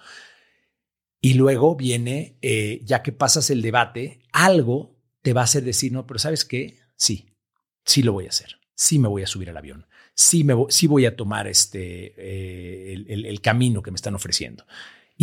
[1.26, 5.94] Y luego viene, eh, ya que pasas el debate, algo te va a hacer decir,
[5.94, 6.80] no, pero ¿sabes qué?
[6.98, 7.30] Sí,
[7.86, 8.58] sí lo voy a hacer.
[8.76, 9.86] Sí me voy a subir al avión.
[10.14, 14.66] Sí, me sí voy a tomar este, eh, el, el, camino que me están ofreciendo.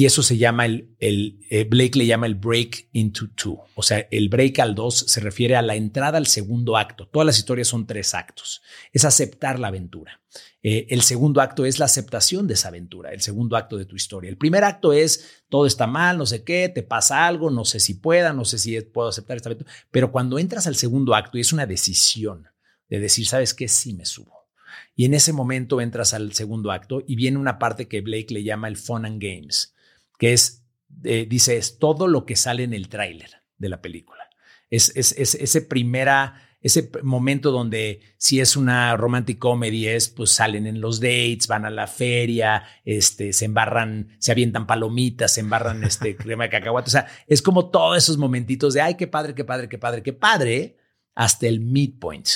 [0.00, 3.60] Y eso se llama el, eh, Blake le llama el break into two.
[3.74, 7.06] O sea, el break al dos se refiere a la entrada al segundo acto.
[7.06, 8.62] Todas las historias son tres actos.
[8.94, 10.22] Es aceptar la aventura.
[10.62, 13.94] Eh, el segundo acto es la aceptación de esa aventura, el segundo acto de tu
[13.94, 14.30] historia.
[14.30, 17.78] El primer acto es todo está mal, no sé qué, te pasa algo, no sé
[17.78, 19.70] si pueda, no sé si puedo aceptar esta aventura.
[19.90, 22.48] Pero cuando entras al segundo acto y es una decisión
[22.88, 23.68] de decir, ¿sabes qué?
[23.68, 24.48] Sí me subo.
[24.96, 28.44] Y en ese momento entras al segundo acto y viene una parte que Blake le
[28.44, 29.74] llama el fun and games
[30.20, 30.66] que es,
[31.02, 34.28] eh, dice, es todo lo que sale en el tráiler de la película.
[34.68, 40.66] Es, es, ese primera, ese momento donde si es una romantic comedy es, pues salen
[40.66, 45.82] en los dates, van a la feria, este, se embarran, se avientan palomitas, se embarran
[45.84, 46.88] este crema de cacahuate.
[46.88, 50.02] O sea, es como todos esos momentitos de, ay, qué padre, qué padre, qué padre,
[50.02, 50.76] qué padre,
[51.14, 52.28] hasta el midpoint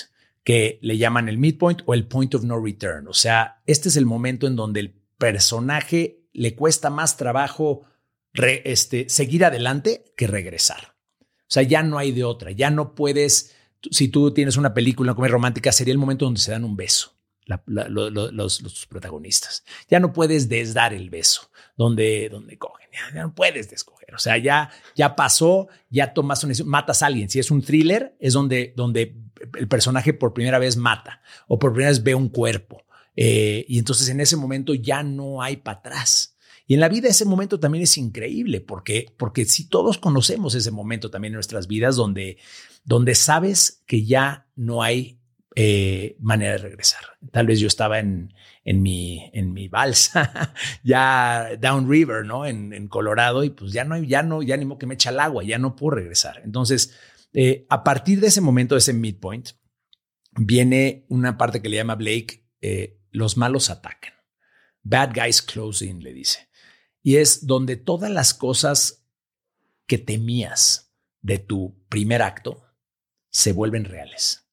[0.43, 3.09] que le llaman el midpoint o el point of no return.
[3.09, 7.85] O sea, este es el momento en donde el personaje le cuesta más trabajo
[8.35, 10.95] este, seguir adelante que regresar.
[11.21, 13.55] O sea, ya no hay de otra, ya no puedes,
[13.91, 17.17] si tú tienes una película, una romántica, sería el momento donde se dan un beso.
[17.47, 19.65] los, protagonistas.
[19.89, 24.15] Ya no puedes desdar el beso, donde, donde cogen, ya, no puedes descoger.
[24.15, 27.31] O sea, ya, ya pasó, ya tomas una matas a alguien.
[27.31, 29.17] Si es un thriller, es donde, donde
[29.55, 32.84] el personaje por primera vez mata o por primera vez ve un cuerpo
[33.17, 36.37] eh, y entonces en ese momento ya no hay para atrás.
[36.67, 40.71] Y en la vida ese momento también es increíble, porque, porque si todos conocemos ese
[40.71, 42.39] momento también en nuestras vidas donde,
[42.85, 45.21] donde sabes que ya no hay
[45.57, 47.03] eh, manera de regresar.
[47.31, 48.33] Tal vez yo estaba en,
[48.65, 52.47] en, mi, en mi balsa, ya down river, ¿no?
[52.47, 55.11] En, en, Colorado, y pues ya no, ya no, ya ni modo que me echa
[55.11, 56.41] el agua, ya no puedo regresar.
[56.45, 56.95] Entonces,
[57.35, 59.51] eh, a partir de ese momento, de ese midpoint,
[60.33, 62.45] viene una parte que le llama Blake,
[63.15, 64.13] los malos atacan.
[64.83, 66.49] Bad guys closing, le dice.
[67.03, 69.07] Y es donde todas las cosas
[69.87, 72.67] que temías de tu primer acto
[73.31, 74.47] se vuelven reales.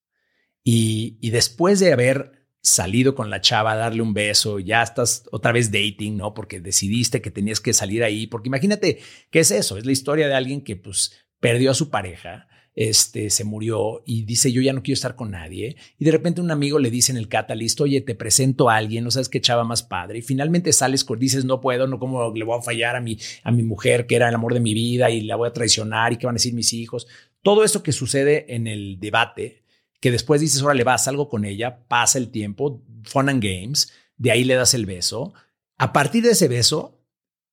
[0.64, 5.52] Y, y después de haber salido con la chava, darle un beso, ya estás otra
[5.52, 6.34] vez dating, ¿no?
[6.34, 9.00] Porque decidiste que tenías que salir ahí, porque imagínate
[9.32, 13.30] qué es eso, es la historia de alguien que pues perdió a su pareja, este,
[13.30, 15.76] se murió y dice, yo ya no quiero estar con nadie.
[15.98, 19.04] Y de repente un amigo le dice en el catalyst, oye, te presento a alguien,
[19.04, 20.20] no sabes qué chava más padre.
[20.20, 23.52] Y finalmente sales, dices, no puedo, no como le voy a fallar a mi, a
[23.52, 26.18] mi mujer, que era el amor de mi vida, y la voy a traicionar, y
[26.18, 27.08] qué van a decir mis hijos.
[27.42, 29.64] Todo eso que sucede en el debate,
[30.00, 33.92] que después dices, ahora le vas, algo con ella, pasa el tiempo, fun and games,
[34.18, 35.34] de ahí le das el beso.
[35.78, 37.01] A partir de ese beso,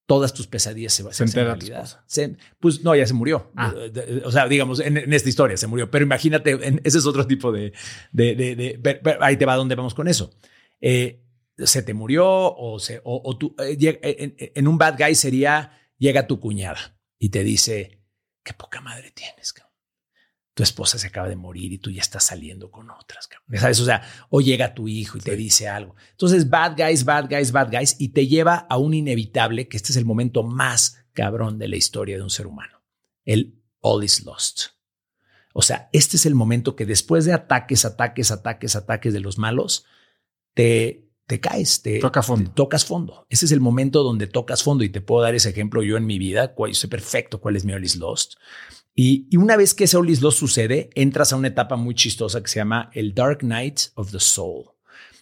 [0.09, 1.87] todas tus pesadillas se, se hacen realidad.
[2.59, 3.53] pues no, ya se murió.
[3.55, 3.75] Ah.
[4.25, 5.91] O sea, digamos, en, esta historia se murió.
[5.91, 7.75] Pero imagínate, ese es otro tipo de...
[8.11, 10.33] de, de, ahí te va donde vamos con eso.
[10.81, 11.27] Eh,
[11.59, 16.27] se te murió o, se, o, tú, eh, en, en, un bad guy sería, llega
[16.27, 18.01] tu cuñada y te dice,
[18.43, 19.68] qué poca madre tienes, cabrón
[20.59, 23.29] tu esposa se acaba de morir y tú ya estás saliendo con otras.
[23.61, 23.79] ¿Sabes?
[23.79, 25.95] O sea, o llega tu hijo y te dice algo.
[26.11, 29.93] Entonces, bad guys, bad guys, bad guys, y te lleva a un inevitable, que este
[29.93, 32.83] es el momento más cabrón de la historia de un ser humano.
[33.25, 34.71] El all is lost.
[35.55, 39.39] O sea, este es el momento que después de ataques, ataques, ataques, ataques de los
[39.39, 39.85] malos,
[40.55, 42.51] te, te caes, te, Toca fondo.
[42.51, 43.27] tocas fondo.
[43.29, 46.05] Ese es el momento donde tocas fondo y te puedo dar ese ejemplo yo en
[46.05, 46.53] mi vida.
[46.59, 48.35] Yo sé perfecto cuál es mi all is lost.
[49.01, 52.43] Y, una vez que ese All Is Lost sucede, entras a una etapa muy chistosa
[52.43, 54.65] que se llama el Dark Night of the Soul.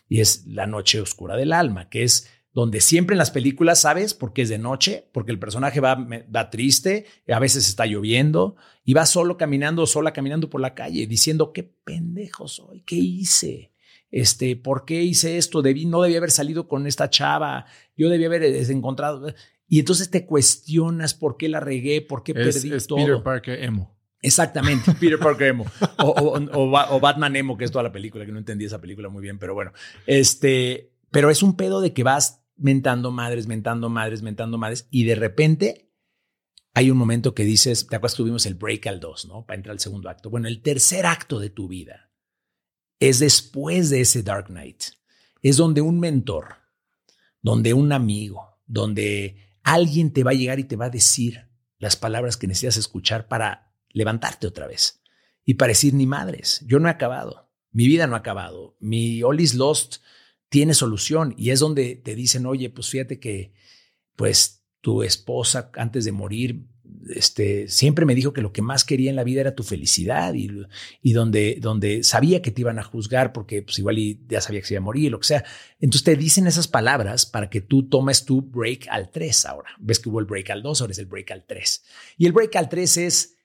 [0.08, 4.14] Y es la noche oscura del alma, que es donde siempre en las películas sabes
[4.14, 8.56] por qué es de noche, porque el personaje va, va triste, a veces está lloviendo
[8.82, 13.72] y va solo caminando, sola caminando por la calle, diciendo qué pendejo soy, qué hice,
[14.10, 18.24] este, por qué hice esto, debí, no debí haber salido con esta chava, yo debí
[18.24, 19.34] haber encontrado.
[19.68, 22.98] Y entonces te cuestionas por qué la regué, por qué perdí es todo.
[22.98, 23.96] Peter Parker emo.
[24.22, 25.66] Exactamente, Peter Parker emo.
[25.98, 29.38] O, Batman emo, que es toda la película, que no entendí esa película muy bien,
[29.38, 29.72] pero bueno.
[30.06, 35.04] Este, pero es un pedo de que vas mentando madres, mentando madres, mentando madres, y
[35.04, 35.90] de repente
[36.74, 39.46] hay un momento que dices, te acuerdas que tuvimos el break al 2, ¿no?
[39.46, 40.30] Para entrar al segundo acto.
[40.30, 42.10] Bueno, el tercer acto de tu vida
[43.00, 44.82] es después de ese Dark Knight.
[45.42, 46.56] Es donde un mentor,
[47.40, 51.48] donde un amigo, donde alguien te va a llegar y te va a decir
[51.78, 55.02] las palabras que necesitas escuchar para levantarte otra vez
[55.44, 59.24] y para decir ni madres, yo no he acabado, mi vida no ha acabado, mi
[59.24, 59.96] all is lost
[60.48, 63.54] tiene solución y es donde te dicen, oye, pues fíjate que
[64.14, 66.68] pues tu esposa antes de morir
[67.08, 70.34] este, siempre me dijo que lo que más quería en la vida era tu felicidad
[70.34, 73.96] y, donde, donde sabía que te iban a juzgar porque pues igual
[74.28, 75.44] ya sabía que se iba a morir, lo que sea.
[75.80, 79.70] Entonces te dicen esas palabras para que tú tomes tu break al 3 ahora.
[79.78, 81.84] Ves que hubo el break al 2, ahora es el break al 3.
[82.18, 83.36] Y el break al 3 es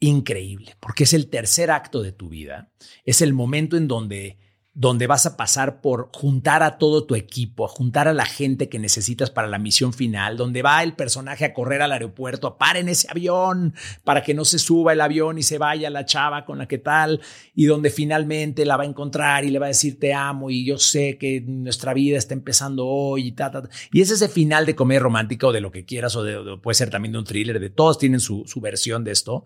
[0.00, 2.72] increíble porque es el tercer acto de tu vida.
[3.04, 4.38] Es el momento en donde
[4.76, 8.68] donde vas a pasar por juntar a todo tu equipo, a juntar a la gente
[8.68, 12.58] que necesitas para la misión final, donde va el personaje a correr al aeropuerto, a
[12.58, 16.04] parar en ese avión para que no se suba el avión y se vaya la
[16.04, 17.20] chava con la que tal,
[17.54, 20.64] y donde finalmente la va a encontrar y le va a decir te amo y
[20.64, 24.66] yo sé que nuestra vida está empezando hoy y ta, ta, Y es ese final
[24.66, 27.24] de comedia romántica o de lo que quieras o, de, puede ser también de un
[27.24, 29.44] thriller, de todos tienen su, su versión de esto,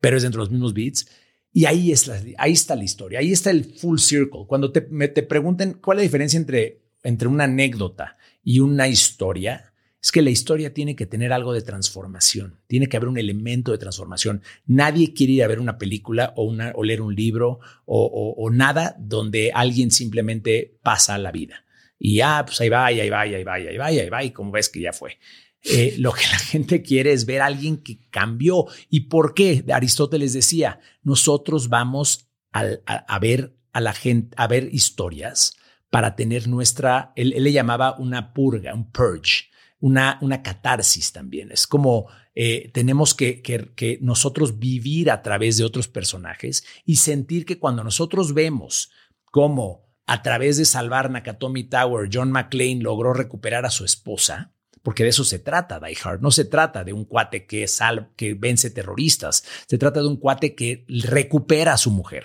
[0.00, 1.08] pero es dentro de los mismos beats
[1.52, 4.44] y ahí, es ahí está la historia, ahí está el full circle.
[4.46, 9.72] Cuando te, te pregunten cuál es la diferencia entre, entre una anécdota y una historia,
[10.00, 13.72] es que la historia tiene que tener algo de transformación, tiene que haber un elemento
[13.72, 14.42] de transformación.
[14.66, 18.50] Nadie quiere ir a ver una película o, una, o leer un libro o, o,
[18.50, 21.64] nada donde alguien simplemente pasa la vida.
[21.98, 24.30] Y ah, pues ahí va, y ahí va, ahí va, ahí va, ahí va, y
[24.30, 25.18] como ves que ya fue.
[25.64, 28.66] Eh, lo que la gente quiere es ver a alguien que cambió.
[28.88, 29.64] ¿Y por qué?
[29.72, 35.56] Aristóteles decía, nosotros vamos a, ver a la gente, a ver historias
[35.90, 39.50] para tener nuestra, él, le llamaba una purga, un purge,
[39.80, 41.50] una, una catarsis también.
[41.52, 42.08] Es como
[42.40, 47.82] eh, tenemos que, que, nosotros vivir a través de otros personajes y sentir que cuando
[47.82, 48.90] nosotros vemos
[49.24, 54.54] cómo a través de salvar Nakatomi Tower, John McClane logró recuperar a su esposa,
[54.88, 56.22] porque de eso se trata Die Hard.
[56.22, 60.16] No se trata de un cuate que, sal, que vence terroristas, se trata de un
[60.16, 62.24] cuate que recupera a su mujer.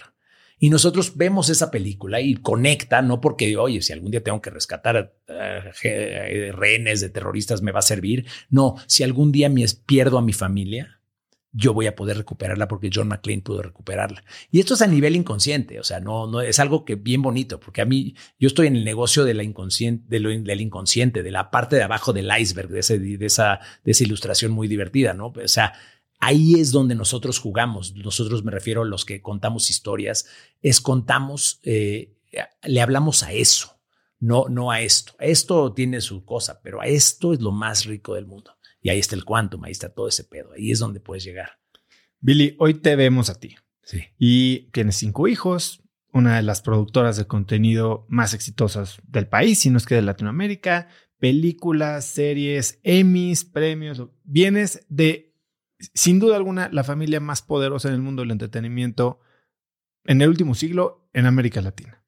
[0.59, 4.49] Y nosotros vemos esa película y conecta, no porque, oye, si algún día tengo que
[4.49, 8.27] rescatar uh, rehenes de terroristas me va a servir.
[8.49, 11.01] No, si algún día me pierdo a mi familia,
[11.53, 14.23] yo voy a poder recuperarla porque John McClane pudo recuperarla.
[14.51, 17.59] Y esto es a nivel inconsciente, o sea, no, no es algo que bien bonito,
[17.59, 21.21] porque a mí yo estoy en el negocio de la inconsciente, de lo, del inconsciente,
[21.21, 24.67] de la parte de abajo del iceberg, de, ese, de, esa, de esa ilustración muy
[24.67, 25.27] divertida, ¿no?
[25.27, 25.73] O sea,
[26.25, 27.95] Ahí es donde nosotros jugamos.
[27.95, 30.25] Nosotros me refiero a los que contamos historias,
[30.61, 32.13] es contamos, eh,
[32.63, 33.77] le hablamos a eso,
[34.21, 35.15] no, no a esto.
[35.19, 38.55] Esto tiene su cosa, pero a esto es lo más rico del mundo.
[38.83, 40.51] Y ahí está el quantum, ahí está todo ese pedo.
[40.53, 41.59] Ahí es donde puedes llegar.
[42.19, 43.55] Billy, hoy te vemos a ti.
[43.81, 44.03] Sí.
[44.19, 45.81] Y tienes cinco hijos,
[46.11, 50.01] una de las productoras de contenido más exitosas del país, si no es que de
[50.01, 54.03] Latinoamérica, películas, series, Emmys, premios.
[54.23, 55.33] Vienes de
[55.93, 59.19] sin duda alguna, la familia más poderosa en el mundo del entretenimiento
[60.05, 62.03] en el último siglo en América Latina.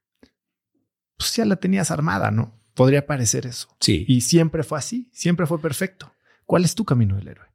[1.18, 2.62] Pues ya la tenías armada, ¿no?
[2.74, 3.76] Podría parecer eso.
[3.80, 4.06] Sí.
[4.08, 6.15] Y siempre fue así, siempre fue perfecto.
[6.46, 7.48] ¿Cuál es tu camino del héroe?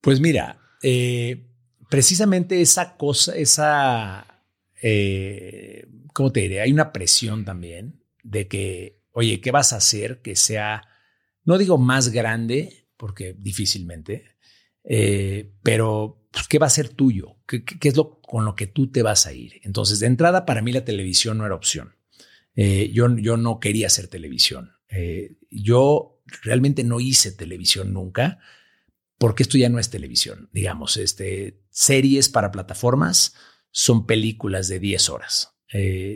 [0.00, 1.46] Pues mira, eh,
[1.90, 4.44] precisamente esa cosa, esa,
[4.82, 6.60] eh, ¿cómo te diré?
[6.60, 10.82] Hay una presión también de que, oye, ¿qué vas a hacer que sea,
[11.44, 14.36] no digo más grande, porque difícilmente,
[14.84, 17.36] eh, pero, pues, ¿qué va a ser tuyo?
[17.46, 19.60] ¿Qué, es lo con lo que tú te vas a ir?
[19.62, 21.94] Entonces, de entrada, para mí la televisión no era opción.
[22.54, 24.72] Yo, yo no quería hacer televisión.
[25.48, 28.38] Yo realmente no hice televisión nunca,
[29.18, 30.48] porque esto ya no es televisión.
[30.52, 33.34] Digamos, este, series para plataformas
[33.70, 35.54] son películas de 10 horas.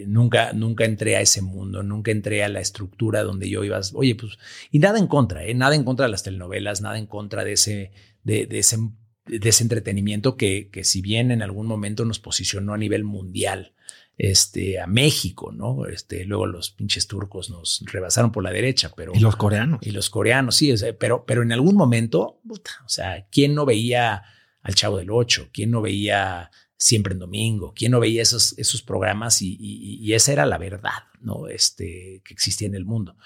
[0.06, 3.80] nunca, nunca entré a ese mundo, nunca entré a la estructura donde yo iba.
[3.94, 4.38] Oye, pues,
[4.70, 7.92] y nada en contra, nada en contra de las telenovelas, nada en contra de ese,
[8.22, 8.78] de, ese,
[9.26, 13.74] de ese, entretenimiento que, que, si bien en algún momento nos posicionó a nivel mundial,
[14.18, 15.86] este, a México, ¿no?
[15.86, 19.12] Este, luego los pinches turcos nos rebasaron por la derecha, pero...
[19.14, 19.80] Y los coreanos.
[19.82, 24.22] Y los coreanos, sí, pero, pero en algún momento, o sea, ¿quién no veía
[24.62, 25.48] al Chavo del Ocho?
[25.52, 27.72] ¿Quién no veía Siempre en Domingo?
[27.74, 29.40] ¿Quién no veía esos, esos programas?
[29.42, 31.48] Y, y, y esa era la verdad, ¿no?
[31.48, 33.16] Este, que existía en el mundo.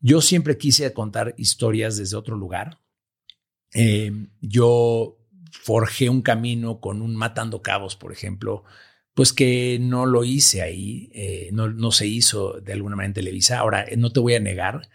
[0.00, 2.80] Yo siempre quise contar historias desde otro lugar,
[3.74, 5.18] eh, yo
[5.50, 8.64] forjé un camino con un Matando Cabos, por ejemplo,
[9.14, 13.14] pues que no lo hice ahí, eh, no, no, se hizo de alguna manera en
[13.14, 13.58] Televisa.
[13.58, 14.88] Ahora, eh, no te voy a negar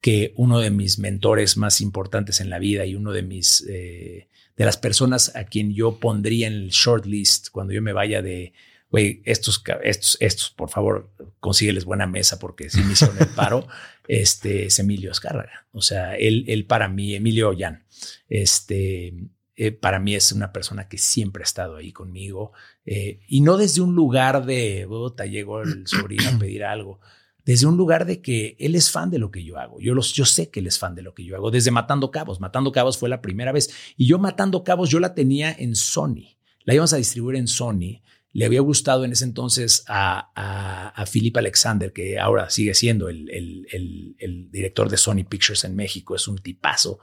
[0.00, 4.28] que uno de mis mentores más importantes en la vida y uno de mis, de
[4.56, 8.52] las personas a quien yo pondría en el shortlist cuando yo me vaya de,
[8.94, 11.10] güey, estos, estos, estos, por favor,
[11.40, 13.66] consígueles buena mesa porque si me hicieron el paro,
[14.06, 15.66] este es Emilio Azcárraga.
[15.72, 17.84] O sea, él, él para mí, Emilio Ollán,
[18.28, 19.14] este,
[19.56, 22.52] eh, para mí es una persona que siempre ha estado ahí conmigo
[22.84, 26.98] eh, y no desde un lugar de, bota, llegó el sobrino a pedir algo,
[27.44, 29.78] desde un lugar de que él es fan de lo que yo hago.
[29.80, 32.10] Yo, los, yo sé que él es fan de lo que yo hago, desde Matando
[32.10, 32.40] Cabos.
[32.40, 36.36] Matando Cabos fue la primera vez y yo Matando Cabos yo la tenía en Sony,
[36.64, 38.02] la íbamos a distribuir en Sony.
[38.32, 43.30] Le había gustado en ese entonces a, a, Philip Alexander, que ahora sigue siendo el,
[43.30, 46.98] el, el director de Sony Pictures en México, es un tipazo.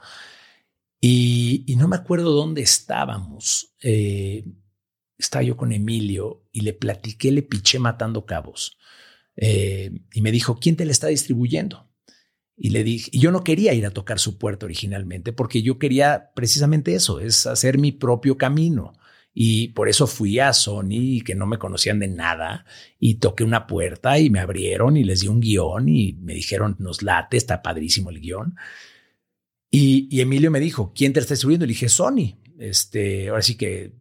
[1.04, 3.74] Y, no me acuerdo dónde estábamos.
[3.82, 4.44] Eh,
[5.18, 8.78] estaba yo con Emilio y le platiqué, le piché matando cabos.
[9.36, 11.90] Eh, y me dijo, ¿quién te la está distribuyendo?
[12.56, 15.78] Y le dije, y yo no quería ir a tocar su puerta originalmente porque yo
[15.80, 18.92] quería precisamente eso, es hacer mi propio camino.
[19.34, 22.64] Y por eso fui a Sony, que no me conocían de nada,
[23.00, 26.76] y toqué una puerta y me abrieron y les di un guion y me dijeron,
[26.78, 28.54] nos late, está padrísimo el guion.
[29.74, 31.64] Y, Emilio me dijo, ¿quién te está distribuyendo?
[31.64, 32.36] Le dije, Sony.
[32.58, 33.94] Este, ahora sí que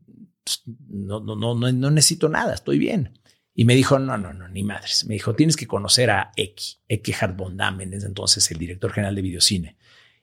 [0.44, 3.18] pues, no, no, no, no necesito nada, estoy bien.
[3.56, 5.06] Y me dijo, no, no, no, ni madres.
[5.06, 9.22] Me dijo, tienes que conocer a Eki, Eki Bondam, es entonces el director general de
[9.22, 9.78] Videocine.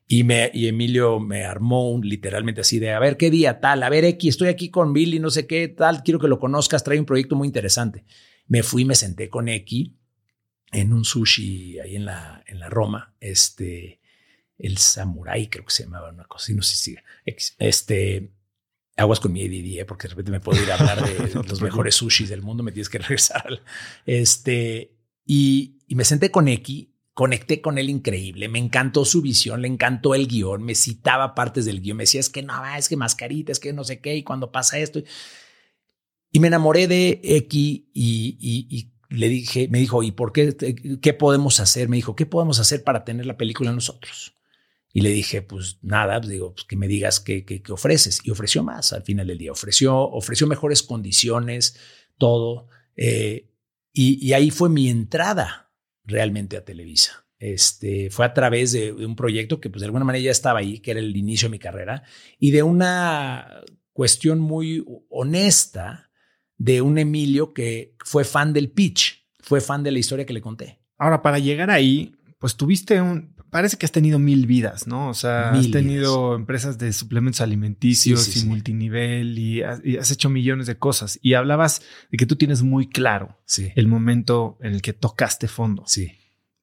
[0.06, 3.82] Y, me, y Emilio me armó un, literalmente así de, a ver, ¿qué día tal?
[3.82, 6.84] A ver, Eki, estoy aquí con Billy, no sé qué tal, quiero que lo conozcas,
[6.84, 8.04] trae un proyecto muy interesante.
[8.46, 9.96] Me fui, me senté con Eki
[10.72, 13.97] en un sushi ahí en la, en la Roma, este,
[14.58, 16.96] el Samurai, creo que se llamaba una cosa, y no sé si
[17.58, 18.32] este,
[18.96, 19.84] aguas con mi ADD, ¿eh?
[19.86, 22.72] porque de repente me puedo ir a hablar de los mejores sushis del mundo, me
[22.72, 23.62] tienes que regresar.
[24.04, 29.62] este, y, y me senté con Eki, conecté con él increíble, me encantó su visión,
[29.62, 32.88] le encantó el guion, me citaba partes del guion, me decía, es que no, es
[32.88, 35.02] que mascarita, es que no sé qué, y cuando pasa esto.
[36.30, 40.56] Y me enamoré de Eki y, y, y le dije, me dijo, ¿y por qué?
[41.00, 41.88] ¿Qué podemos hacer?
[41.88, 44.37] Me dijo, ¿qué podemos hacer para tener la película nosotros?
[44.98, 48.18] Y le dije, pues nada, pues, digo, pues, que me digas qué, qué, qué, ofreces.
[48.24, 49.52] Y ofreció más al final del día.
[49.52, 51.78] Ofreció, ofreció mejores condiciones,
[52.18, 52.66] todo.
[52.96, 53.48] Eh,
[53.92, 55.70] y, ahí fue mi entrada
[56.02, 57.28] realmente a Televisa.
[57.38, 60.58] Este, fue a través de, de, un proyecto que pues de alguna manera ya estaba
[60.58, 62.02] ahí, que era el inicio de mi carrera,
[62.40, 66.10] y de una cuestión muy honesta
[66.56, 70.40] de un Emilio que fue fan del pitch, fue fan de la historia que le
[70.40, 70.80] conté.
[70.96, 75.08] Ahora, para llegar ahí, pues tuviste un, parece que has tenido mil vidas, ¿no?
[75.08, 78.48] O sea, has tenido empresas de suplementos alimenticios sí, sí, y sí.
[78.48, 81.18] multinivel y has, y has, hecho millones de cosas.
[81.22, 83.38] Y hablabas de que tú tienes muy claro
[83.74, 85.84] el momento en el que tocaste fondo.
[85.86, 86.12] Sí.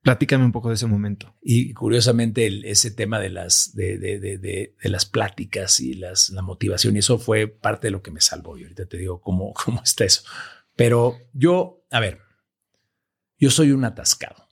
[0.01, 1.35] Platícame un poco de ese momento.
[1.41, 6.29] Y curiosamente el, ese tema de las, de, de, de, de, las pláticas y las,
[6.29, 8.55] la motivación, y eso fue parte de lo que me salvó.
[8.57, 10.21] Y ahorita te digo cómo, cómo está eso.
[10.75, 12.19] Pero yo, a ver,
[13.39, 14.44] yo soy un atascado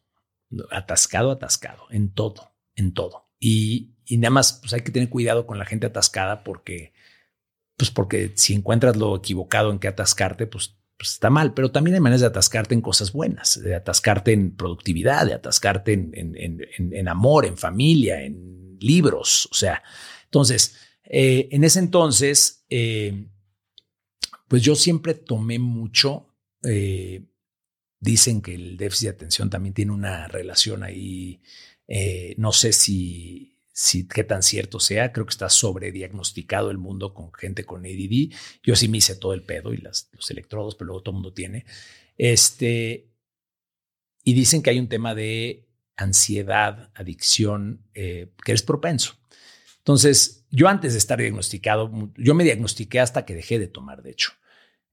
[0.72, 3.30] atascado, atascado, en todo, en todo.
[3.40, 6.94] Y, y nada más, pues hay que tener cuidado con la gente atascada porque,
[7.78, 11.54] pues porque si encuentras lo equivocado en que atascarte, pues, pues está mal.
[11.54, 15.94] Pero también hay maneras de atascarte en cosas buenas, de atascarte en productividad, de atascarte
[15.94, 19.48] en, en, en, amor, en familia, en libros.
[19.52, 19.84] O sea,
[20.26, 23.28] entonces, eh, en ese entonces, eh,
[24.48, 26.28] pues yo siempre tomé mucho
[26.64, 27.26] eh,
[28.04, 31.40] Dicen que el déficit de atención también tiene una relación ahí,
[31.88, 37.14] eh, no sé si, si qué tan cierto sea, creo que está sobrediagnosticado el mundo
[37.14, 38.34] con gente con ADD.
[38.62, 41.22] Yo sí me hice todo el pedo y las, los electrodos, pero luego todo el
[41.22, 41.66] mundo tiene.
[42.18, 43.10] Este,
[44.22, 49.16] y dicen que hay un tema de ansiedad, adicción, eh, que eres propenso.
[49.78, 54.12] Entonces, yo antes de estar diagnosticado, yo me diagnostiqué hasta que dejé de tomar, de
[54.12, 54.34] hecho.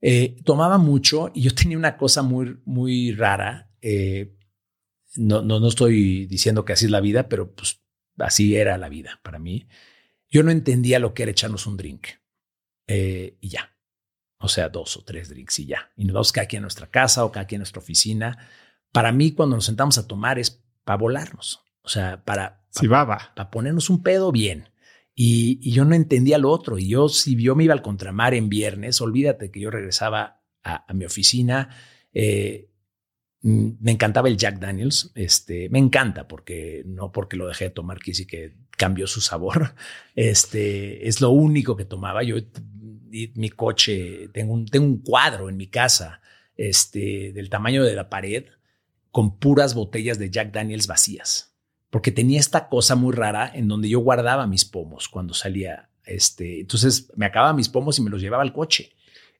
[0.01, 3.70] Eh, tomaba mucho y yo tenía una cosa muy, muy rara.
[3.80, 4.36] Eh,
[5.16, 7.82] no, no, no estoy diciendo que así es la vida, pero pues
[8.18, 9.68] así era la vida para mí.
[10.28, 12.07] Yo no entendía lo que era echarnos un drink
[12.86, 13.76] eh, y ya.
[14.38, 15.90] O sea, dos o tres drinks y ya.
[15.96, 18.38] Y nos vamos cada quien a nuestra casa o cada quien a nuestra oficina.
[18.90, 21.62] Para mí, cuando nos sentamos a tomar es para volarnos.
[21.82, 24.69] O sea, para, sí, para, para ponernos un pedo bien.
[25.22, 26.78] Y, yo no entendía lo otro.
[26.78, 30.90] Y yo, si yo me iba al contramar en viernes, olvídate que yo regresaba a,
[30.90, 31.68] a mi oficina.
[32.14, 32.70] Eh,
[33.42, 35.12] mm, me encantaba el Jack Daniels.
[35.14, 39.74] Este, me encanta porque no porque lo dejé de tomar, quise que cambió su sabor.
[40.14, 42.22] Este es lo único que tomaba.
[42.22, 42.36] Yo,
[43.10, 46.22] mi coche, tengo un, tengo un cuadro en mi casa
[46.56, 48.46] este, del tamaño de la pared
[49.10, 51.49] con puras botellas de Jack Daniels vacías
[51.91, 55.91] porque tenía esta cosa muy rara en donde yo guardaba mis pomos cuando salía.
[56.05, 58.95] Este, entonces me acababa mis pomos y me los llevaba al coche.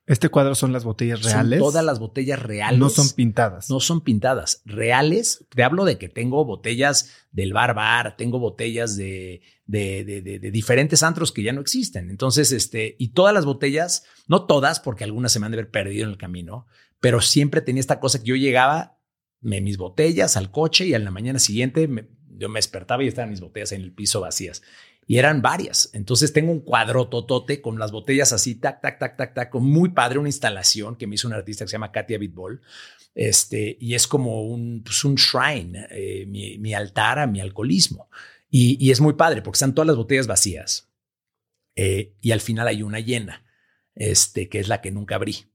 [0.07, 1.59] Este cuadro son las botellas reales.
[1.59, 2.79] Son todas las botellas reales.
[2.79, 3.69] No son pintadas.
[3.69, 4.61] No son pintadas.
[4.65, 5.45] Reales.
[5.49, 10.39] Te hablo de que tengo botellas del bar bar, tengo botellas de, de, de, de,
[10.39, 12.09] de diferentes antros que ya no existen.
[12.09, 15.71] Entonces, este, y todas las botellas, no todas, porque algunas se me han de haber
[15.71, 16.65] perdido en el camino,
[16.99, 18.97] pero siempre tenía esta cosa que yo llegaba,
[19.39, 22.07] me, mis botellas al coche y a la mañana siguiente me,
[22.41, 24.61] yo me despertaba y estaban mis botellas en el piso vacías.
[25.07, 25.89] Y eran varias.
[25.93, 29.89] Entonces tengo un cuadro totote con las botellas así, tac, tac, tac, tac, tac, muy
[29.89, 32.61] padre, una instalación que me hizo un artista que se llama Katia Bitbol.
[33.13, 38.09] Este, y es como un, pues un shrine, eh, mi, mi, altar a mi alcoholismo.
[38.49, 40.89] Y, y, es muy padre porque están todas las botellas vacías.
[41.75, 43.45] Eh, y al final hay una llena,
[43.95, 45.45] este, que es la que nunca abrí.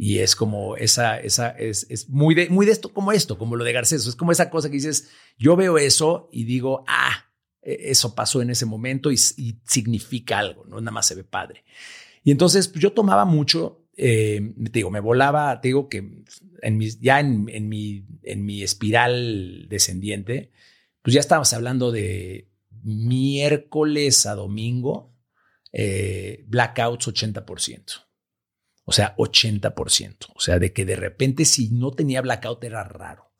[0.00, 3.56] Y es como esa, esa, es, es muy, de, muy de esto, como esto, como
[3.56, 4.06] lo de Garcés.
[4.06, 7.26] Es como esa cosa que dices, yo veo eso y digo, ah,
[7.60, 11.64] e, eso pasó en ese momento y, significa algo, no nada más se ve padre.
[12.22, 16.22] Y entonces pues, yo tomaba mucho, eh, te digo, me volaba, te digo que
[16.62, 20.52] en mi, ya en, en, mi, en mi espiral descendiente,
[21.02, 22.52] pues ya estábamos hablando de
[22.84, 25.12] miércoles a domingo,
[25.72, 28.07] eh, blackouts 80%.
[28.88, 30.28] O sea, 80%.
[30.34, 33.34] O sea, de que de repente si no tenía blackout era raro.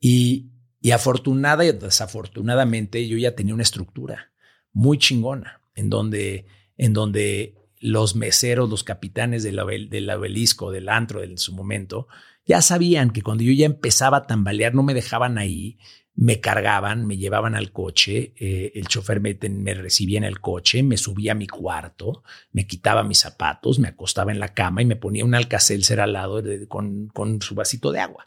[0.00, 0.46] Y,
[0.80, 4.32] y afortunada y desafortunadamente yo ya tenía una estructura
[4.72, 6.46] muy chingona en donde,
[6.78, 9.60] en donde los meseros, los capitanes del,
[9.90, 12.08] del obelisco, del antro en su momento,
[12.46, 15.76] ya sabían que cuando yo ya empezaba a tambalear no me dejaban ahí,
[16.20, 20.82] me cargaban, me llevaban al coche, eh, el chofer me, me, recibía en el coche,
[20.82, 24.84] me subía a mi cuarto, me quitaba mis zapatos, me acostaba en la cama y
[24.84, 28.24] me ponía un alcacelser al lado de, con, con su vasito de agua.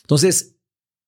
[0.00, 0.56] Entonces,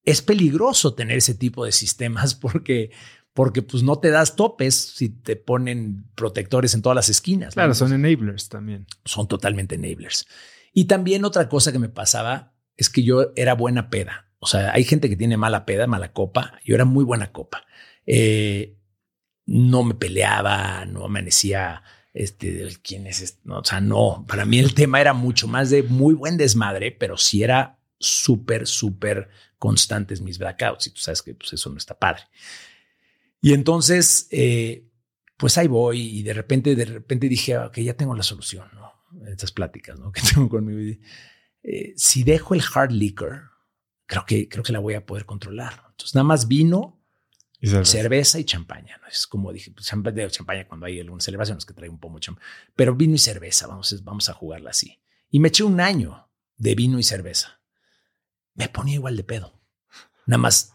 [0.05, 2.91] es peligroso tener ese tipo de sistemas porque,
[3.33, 7.55] porque pues no te das topes si te ponen protectores en todas las esquinas.
[7.55, 7.75] Claro, ¿no?
[7.75, 8.87] son enablers también.
[9.07, 10.27] Son totalmente enablers.
[10.75, 14.26] Y también otra cosa que me pasaba es que yo era buena peda.
[14.39, 16.59] O sea, hay gente que tiene mala peda, mala copa.
[16.65, 17.67] Yo era muy buena copa.
[18.07, 18.77] Eh,
[19.47, 21.83] no me peleaba, no amanecía,
[22.13, 23.51] este, ¿quién es este?
[23.51, 27.17] O sea, no, para mí el tema era mucho más de muy buen desmadre, pero
[27.17, 29.29] sí era súper, súper
[29.59, 32.23] constantes mis blackouts y tú sabes que pues, eso no está padre.
[33.41, 34.89] Y entonces, eh,
[35.37, 38.93] pues ahí voy y de repente, de repente dije, ok, ya tengo la solución, ¿no?
[39.27, 40.11] Estas pláticas, ¿no?
[40.13, 40.99] Que tengo conmigo.
[41.63, 43.51] Eh, si dejo el hard liquor,
[44.07, 45.85] creo que, creo que la voy a poder controlar.
[45.91, 47.03] Entonces, nada más vino,
[47.85, 48.39] cerveza.
[48.39, 48.99] y champaña.
[48.99, 49.09] ¿no?
[49.09, 52.37] Es como dije, pues, champaña cuando hay algunas celebraciones que trae un poco mucho.
[52.75, 55.01] Pero vino y cerveza, vamos, vamos a jugarla así.
[55.31, 57.61] Y me eché un año de vino y cerveza.
[58.55, 59.61] Me ponía igual de pedo.
[60.27, 60.73] Nada más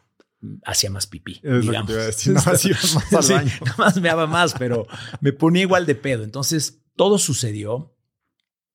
[0.65, 1.39] hacía más pipí.
[1.43, 1.91] digamos.
[2.27, 2.77] No, hacía
[3.11, 3.51] más al baño.
[3.61, 4.87] nada más me daba más, pero
[5.19, 6.23] me ponía igual de pedo.
[6.23, 7.95] Entonces, todo sucedió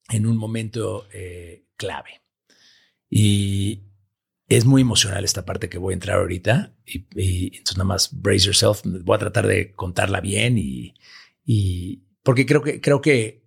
[0.09, 2.23] en un momento eh, clave.
[3.09, 3.83] Y,
[4.49, 8.47] es muy emocional esta parte que voy a entrar ahorita y, entonces nada más brace
[8.47, 8.83] yourself.
[8.85, 10.95] Voy a tratar de contarla bien y,
[11.45, 13.45] y porque creo que creo que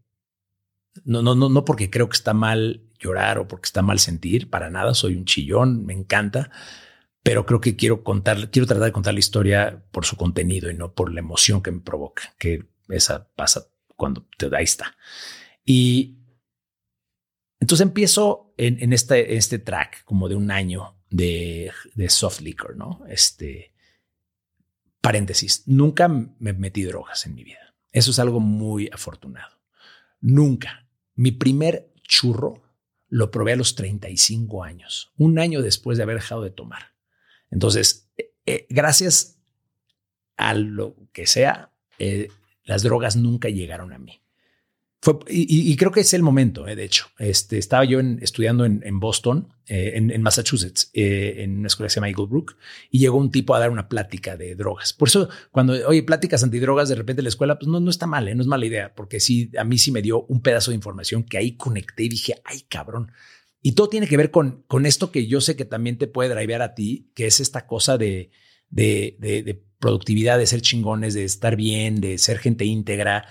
[1.06, 4.50] no, no, no, no porque creo que está mal llorar o porque está mal sentir,
[4.50, 4.94] para nada.
[4.94, 6.52] Soy un chillón, me encanta,
[7.24, 10.76] pero creo que quiero contar, quiero tratar de contar la historia por su contenido y
[10.76, 14.98] no por la emoción que me provoca, que esa pasa cuando te da, ahí está.
[15.64, 16.18] Y
[17.60, 21.72] entonces empiezo en, este, track como de un año de,
[22.10, 23.06] soft liquor, ¿no?
[23.08, 23.74] Este,
[25.02, 27.74] paréntesis, nunca me metí drogas en mi vida.
[27.92, 29.58] Eso es algo muy afortunado.
[30.20, 30.86] Nunca.
[31.16, 32.62] Mi primer churro
[33.08, 36.94] lo probé a los 35 años, un año después de haber dejado de tomar.
[37.50, 39.40] Entonces, eh, eh, gracias
[40.38, 42.28] a lo que sea, eh,
[42.64, 44.22] las drogas nunca llegaron a mí.
[45.02, 47.08] Fue, y, creo que es el momento, eh, de hecho.
[47.20, 51.96] Este, estaba yo estudiando en, Boston, eh, en, Massachusetts, eh, en una escuela que se
[51.96, 52.58] llama Eagle Brook,
[52.92, 54.92] y llegó un tipo a dar una plática de drogas.
[54.92, 58.08] Por eso, cuando, oye, pláticas antidrogas de repente en la escuela, pues no, no está
[58.08, 60.76] mal, no es mala idea, porque sí, a mí sí me dio un pedazo de
[60.76, 63.14] información que ahí conecté y dije, ay, cabrón.
[63.62, 66.34] Y todo tiene que ver con, con esto que yo sé que también te puede
[66.34, 68.32] drivear a ti, que es esta cosa de,
[68.70, 73.26] de, de productividad, de ser chingones, de estar bien, de ser gente íntegra.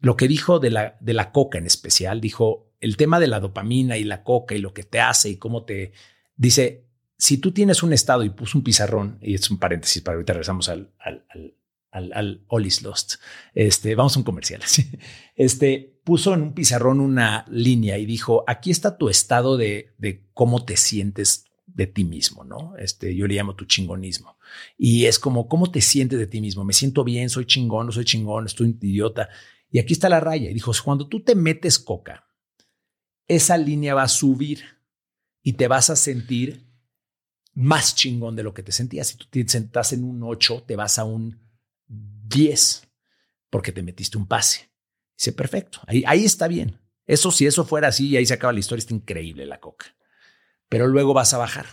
[0.00, 3.40] Lo que dijo de la, de la coca en especial, dijo el tema de la
[3.40, 5.92] dopamina y la coca y lo que te hace y cómo te
[6.36, 6.86] dice,
[7.18, 10.32] si tú tienes un estado y puso un pizarrón, y es un paréntesis para ahorita
[10.32, 11.26] regresamos al, al,
[11.90, 13.16] al, al, All is Lost,
[13.54, 14.62] este, vamos a un comercial,
[15.36, 20.24] este, puso en un pizarrón una línea y dijo, aquí está tu estado de, de
[20.32, 22.76] cómo te sientes de ti mismo, ¿no?
[22.78, 24.36] Este, yo le llamo tu chingonismo.
[24.76, 26.64] Y es como, ¿cómo te sientes de ti mismo?
[26.64, 29.28] Me siento bien, soy chingón, no soy chingón, estoy un idiota.
[29.70, 30.50] Y aquí está la raya.
[30.50, 32.26] Y dijo, cuando tú te metes coca,
[33.26, 34.64] esa línea va a subir
[35.42, 36.66] y te vas a sentir
[37.54, 39.08] más chingón de lo que te sentías.
[39.08, 41.40] Si tú te sentas en un 8, te vas a un
[41.86, 42.88] 10
[43.48, 44.70] porque te metiste un pase.
[45.16, 46.80] Dice, perfecto, ahí, ahí está bien.
[47.06, 49.96] Eso, si eso fuera así y ahí se acaba la historia, está increíble la coca.
[50.68, 51.66] Pero luego vas a bajar.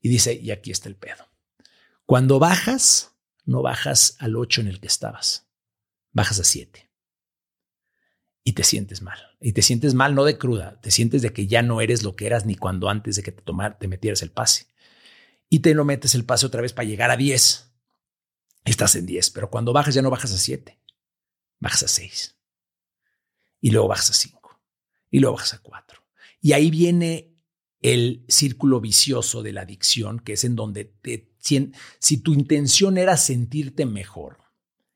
[0.00, 1.28] Y dice, y aquí está el pedo.
[2.04, 3.12] Cuando bajas,
[3.44, 5.48] no bajas al 8 en el que estabas,
[6.12, 6.86] bajas a 7
[8.46, 9.18] y te sientes mal.
[9.40, 12.14] Y te sientes mal no de cruda, te sientes de que ya no eres lo
[12.14, 14.68] que eras ni cuando antes de que te, tomar, te metieras el pase.
[15.50, 17.72] Y te lo metes el pase otra vez para llegar a 10.
[18.64, 20.78] Estás en 10, pero cuando bajas ya no bajas a 7,
[21.58, 22.36] bajas a 6.
[23.62, 24.60] Y luego bajas a 5.
[25.10, 26.00] Y luego bajas a 4.
[26.40, 27.34] Y ahí viene
[27.82, 32.96] el círculo vicioso de la adicción, que es en donde te, si, si tu intención
[32.96, 34.38] era sentirte mejor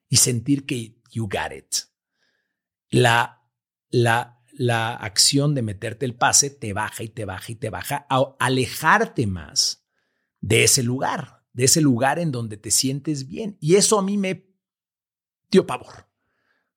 [0.09, 1.75] y sentir que you got it,
[2.91, 3.39] la
[3.91, 8.07] la, la acción de meterte el pase te baja y te baja y te baja
[8.09, 9.84] a alejarte más
[10.41, 13.57] de ese lugar, de ese lugar en donde te sientes bien.
[13.61, 14.51] Y eso a mí me
[15.51, 16.09] dio pavor.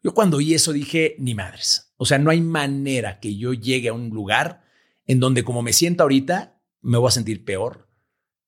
[0.01, 1.93] Yo cuando oí eso dije, ni madres.
[1.97, 4.63] O sea, no hay manera que yo llegue a un lugar
[5.05, 7.89] en donde como me siento ahorita, me voy a sentir peor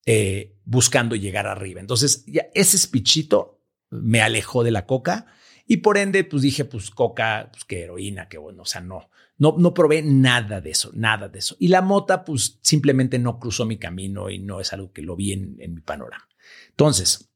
[0.05, 1.79] eh, buscando llegar arriba.
[1.79, 5.27] Entonces, ya ese speechito me alejó de la coca
[5.67, 9.09] y por ende, pues dije, pues coca, pues que heroína, que bueno, o sea, no,
[9.37, 11.55] no, no probé nada de eso, nada de eso.
[11.59, 15.15] Y la mota, pues simplemente no cruzó mi camino y no es algo que lo
[15.15, 16.27] vi en, mi panorama.
[16.69, 17.31] Entonces,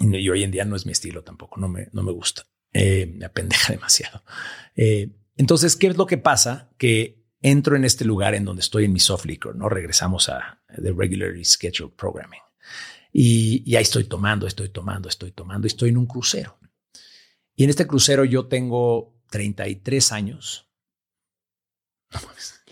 [0.00, 3.12] y hoy en día no es mi estilo tampoco, no me, no me gusta, eh,
[3.12, 4.22] me apendeja demasiado.
[4.76, 6.70] Eh, entonces, ¿qué es lo que pasa?
[6.78, 9.68] Que entro en este lugar en donde estoy en mi soft liquor, ¿no?
[9.68, 12.40] Regresamos a the regularly scheduled programming.
[13.12, 16.59] Y, y ahí estoy tomando, estoy tomando, estoy tomando, estoy en un crucero.
[17.54, 20.68] Y en este crucero yo tengo 33 años.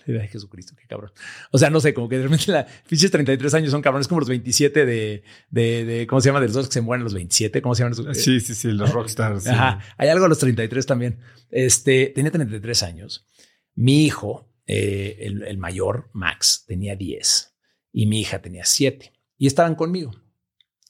[0.09, 1.13] Ay, Jesucristo, qué cabrón.
[1.51, 4.21] O sea, no sé, como que de repente la pinches 33 años son cabrones como
[4.21, 6.41] los 27 de, de, de ¿cómo se llama?
[6.41, 8.15] De los dos que se mueren los 27, ¿cómo se llaman?
[8.15, 9.47] Sí, sí, sí, los rockstars.
[9.49, 9.81] Ajá.
[9.99, 11.19] Hay algo a los 33 también.
[11.51, 13.27] Este, tenía 33 años.
[13.75, 17.55] Mi hijo, eh, el, el mayor, Max, tenía 10
[17.93, 20.13] y mi hija tenía 7 y estaban conmigo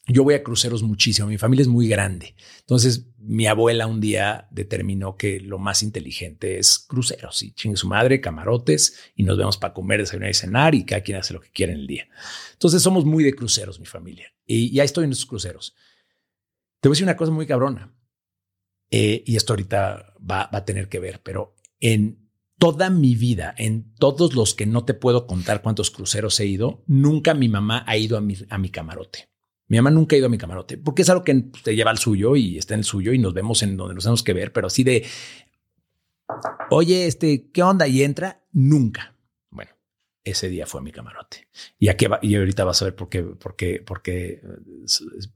[0.08, 2.34] yo voy a cruceros muchísimo, mi familia es muy grande.
[2.60, 7.86] Entonces, mi abuela un día determinó que lo más inteligente es cruceros y chingue su
[7.86, 11.40] madre, camarotes y nos vemos para comer, desayunar y cenar y cada quien hace lo
[11.40, 12.08] que quiere en el día.
[12.54, 14.32] Entonces, somos muy de cruceros, mi familia.
[14.46, 15.76] Y, ya estoy en esos cruceros.
[16.80, 17.94] Te voy a decir una cosa muy cabrona.
[18.90, 23.92] Eh, y esto ahorita va, a tener que ver, pero en toda mi vida, en
[23.96, 27.98] todos los que no te puedo contar cuántos cruceros he ido, nunca mi mamá ha
[27.98, 29.28] ido a mi, a mi camarote.
[29.68, 31.98] Mi mamá nunca ha ido a mi camarote, porque es algo que te lleva al
[31.98, 34.52] suyo y está en el suyo y nos vemos en donde nos tenemos que ver,
[34.52, 35.06] pero así de,
[36.70, 37.86] oye, este, ¿qué onda?
[37.86, 39.14] Y entra, nunca.
[39.50, 39.70] Bueno,
[40.24, 41.48] ese día fue mi camarote.
[41.78, 44.40] Y aquí va, y ahorita vas a ver por qué, por qué, por qué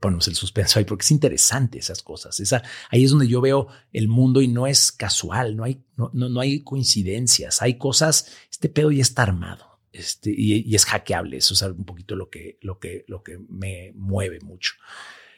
[0.00, 2.40] ponemos el suspenso ahí, porque es interesante esas cosas.
[2.40, 6.10] Esa, ahí es donde yo veo el mundo y no es casual, no hay, no,
[6.14, 9.71] no, no hay coincidencias, hay cosas, este pedo ya está armado.
[9.92, 11.36] Este, y, es hackeable.
[11.36, 14.74] Eso es un poquito lo que, lo que, lo que me mueve mucho.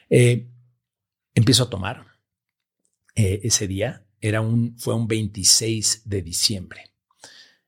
[0.08, 0.48] Eh,
[1.34, 2.06] empiezo a tomar
[3.14, 4.06] eh, ese día.
[4.20, 6.92] Era un, fue un 26 de diciembre.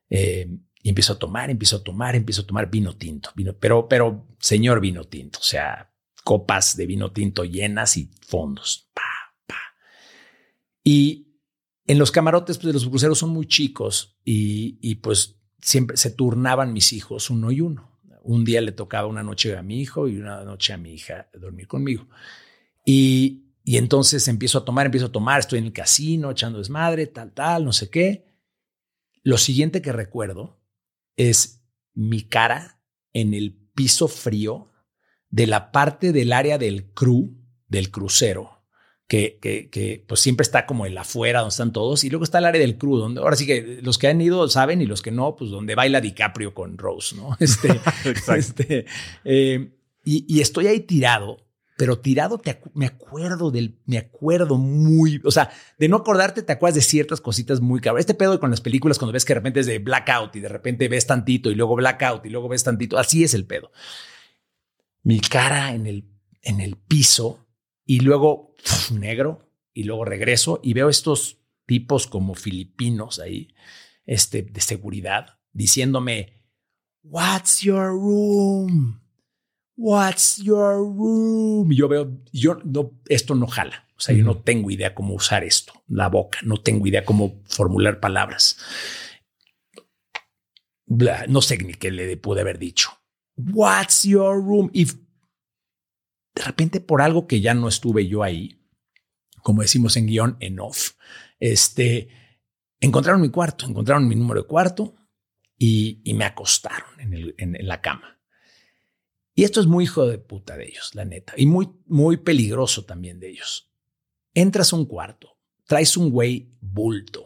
[0.09, 0.47] Eh,
[0.81, 3.31] y empiezo a tomar, empiezo a tomar, empiezo a tomar vino tinto.
[3.35, 8.89] Vino, pero, pero, señor vino tinto, o sea, copas de vino tinto llenas y fondos.
[8.93, 9.59] Pa, pa.
[10.83, 11.27] Y
[11.85, 16.73] en los camarotes pues, los cruceros son muy chicos y, y pues siempre se turnaban
[16.73, 17.91] mis hijos uno y uno.
[18.23, 21.29] Un día le tocaba una noche a mi hijo y una noche a mi hija
[21.33, 22.07] dormir conmigo.
[22.85, 27.07] Y, y entonces empiezo a tomar, empiezo a tomar, estoy en el casino echando desmadre,
[27.07, 28.27] tal, tal, no sé qué.
[29.23, 30.59] Lo siguiente que recuerdo
[31.15, 32.81] es mi cara
[33.13, 34.71] en el piso frío
[35.29, 37.35] de la parte del área del crew,
[37.67, 38.56] del crucero,
[39.07, 42.03] que, que, que, pues siempre está como el afuera donde están todos.
[42.03, 44.47] Y luego está el área del crew donde ahora sí que los que han ido
[44.49, 47.79] saben y los que no pues donde baila DiCaprio con Rose no este,
[48.37, 48.85] este
[49.23, 49.71] eh,
[50.03, 51.45] y, y, estoy ahí tirado
[51.77, 56.53] pero tirado te me acuerdo del me acuerdo muy o sea de no acordarte te
[56.53, 59.39] acuerdas de ciertas cositas muy cabrón este pedo con las películas cuando ves que de
[59.39, 62.63] repente es de blackout y de repente ves tantito y luego blackout y luego ves
[62.63, 63.71] tantito así es el pedo.
[65.03, 66.05] Mi cara en el
[66.41, 67.46] en el piso
[67.87, 68.53] y luego
[68.91, 73.53] negro y luego regreso y veo estos tipos como filipinos ahí,
[74.05, 76.33] este, de seguridad, diciéndome,
[77.03, 79.01] What's your room?
[79.75, 81.71] What's your room?
[81.71, 83.87] Y yo veo, yo no, esto no jala.
[83.95, 87.41] O sea, yo no tengo idea cómo usar esto, la boca, no tengo idea cómo
[87.45, 88.57] formular palabras.
[90.85, 92.91] no sé ni qué le pude haber dicho.
[93.37, 94.69] What's your room?
[94.73, 95.06] De
[96.47, 98.61] repente por algo que ya no estuve yo ahí,
[99.43, 100.93] como decimos en guion, en off,
[101.39, 102.09] este,
[102.79, 104.95] encontraron mi cuarto, encontraron mi número de cuarto
[105.57, 108.19] y, me acostaron en, en, la cama.
[109.33, 112.85] Y esto es muy hijo de puta de ellos, la neta, y muy, muy peligroso
[112.85, 113.71] también de ellos.
[114.33, 117.25] Entras a un cuarto, traes un güey bulto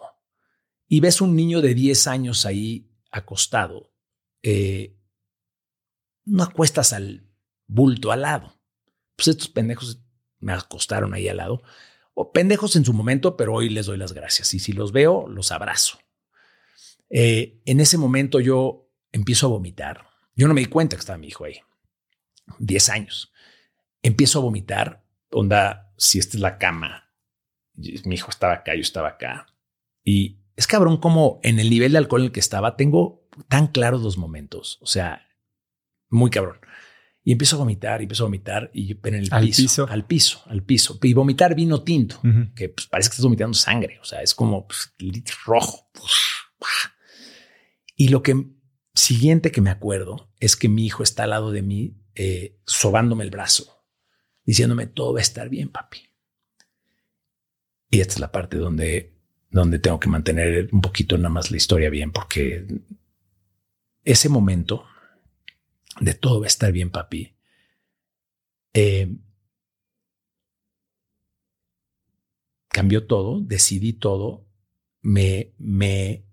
[0.88, 3.94] y ves un niño de 10 años ahí acostado.
[4.44, 4.98] Eh,
[6.26, 7.30] no acuestas al
[7.68, 8.61] bulto al lado
[9.16, 10.02] pues estos pendejos
[10.40, 11.64] me acostaron ahí al lado.
[12.14, 14.54] O pendejos en su momento, pero hoy les doy las gracias.
[14.54, 16.00] Y si los veo, los abrazo.
[17.10, 20.08] Eh, en ese momento yo empiezo a vomitar.
[20.36, 21.60] Yo no me di cuenta que estaba mi hijo ahí.
[22.60, 23.32] Diez años.
[24.02, 25.06] Empiezo a vomitar.
[25.32, 27.12] Onda, si esta es la cama,
[27.76, 29.48] mi hijo estaba acá, yo estaba acá.
[30.04, 33.68] Y es cabrón como en el nivel de alcohol en el que estaba, tengo tan
[33.68, 34.78] claros los momentos.
[34.82, 35.28] O sea,
[36.10, 36.60] muy cabrón.
[37.24, 40.42] Y empiezo a vomitar, y empiezo a vomitar y en el ¿Al piso, Al piso,
[40.48, 40.98] al piso.
[41.04, 42.20] Y vomitar vino tinto,
[42.56, 44.00] que pues, parece que estás vomitando sangre.
[44.02, 44.94] O sea, es como pues,
[45.46, 45.92] rojo.
[47.96, 48.48] Y lo que
[48.96, 53.24] siguiente que me acuerdo es que mi hijo está al lado de mí, eh, sobándome
[53.24, 53.86] el brazo,
[54.44, 56.00] diciéndome todo va a estar bien, papi.
[57.90, 59.14] Y esta es la parte donde,
[59.50, 62.66] donde tengo que mantener un poquito nada más la historia bien, porque
[64.04, 64.86] ese momento
[66.02, 67.36] de todo va a estar bien, papi.
[68.74, 69.16] Eh,
[72.68, 74.48] cambió todo, decidí todo,
[75.02, 76.26] me, me,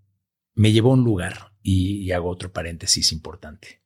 [0.55, 3.83] me llevó a un lugar y, hago otro paréntesis importante.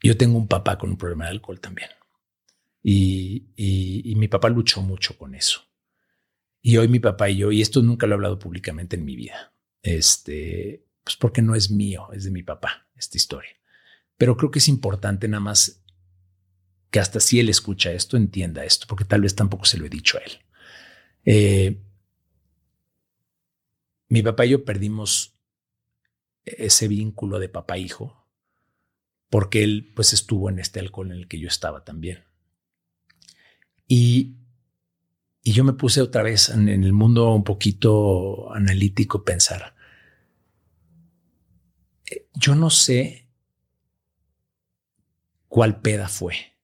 [0.00, 1.88] Yo tengo un papá con un problema de alcohol también.
[2.82, 5.62] Y, y, mi papá luchó mucho con eso.
[6.60, 9.16] Y hoy mi papá y yo, y esto nunca lo he hablado públicamente en mi
[9.16, 9.52] vida,
[9.82, 13.56] este, Pues porque no es mío, es de mi papá, esta historia.
[14.16, 15.82] Pero creo que es importante nada más
[16.90, 19.88] que hasta si él escucha esto, entienda esto, porque tal vez tampoco se lo he
[19.88, 20.32] dicho a él.
[21.24, 21.82] Eh,
[24.08, 25.34] mi papá y yo perdimos
[26.44, 28.22] ese vínculo de papá-hijo
[29.30, 32.24] porque él pues estuvo en este alcohol en el que yo estaba también.
[33.88, 34.36] Y,
[35.42, 39.74] y yo me puse otra vez en, el mundo un poquito analítico pensar,
[42.10, 43.21] eh, yo no sé
[45.52, 46.56] cuál peda fue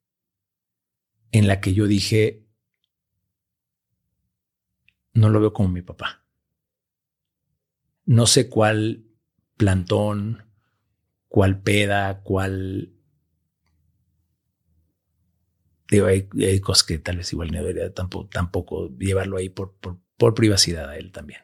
[1.31, 2.49] en la que yo dije,
[5.13, 6.25] no lo veo como mi papá.
[8.07, 9.05] No sé cuál
[9.59, 10.51] plantón,
[11.29, 12.95] cuál peda, cuál...
[15.91, 16.27] Digo, hay,
[16.61, 19.77] cosas que tal vez igual no debería tampoco, tampoco llevarlo ahí por,
[20.17, 21.43] por, privacidad a él también.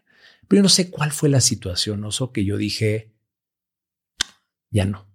[0.48, 3.12] Pero yo no sé cuál fue la situación, oso, que yo dije,
[4.70, 5.13] ya no.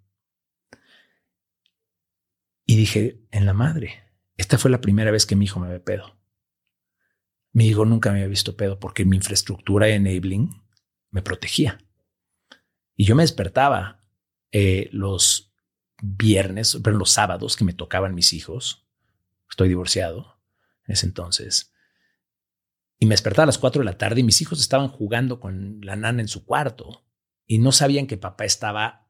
[2.69, 4.03] Y dije, en la madre,
[4.37, 6.19] esta fue la primera vez que mi hijo me ve pedo.
[7.51, 10.51] Mi hijo nunca me había visto pedo porque mi infraestructura enabling
[11.09, 11.79] me protegía.
[12.95, 14.05] Y yo me despertaba
[14.51, 15.51] eh, los
[15.99, 18.87] viernes, pero los sábados que me tocaban mis hijos.
[19.49, 20.39] Estoy divorciado
[20.85, 21.73] en ese entonces.
[22.99, 25.81] Y me despertaba a las 4 de la tarde y mis hijos estaban jugando con
[25.81, 27.03] la nana en su cuarto
[27.47, 29.08] y no sabían que papá estaba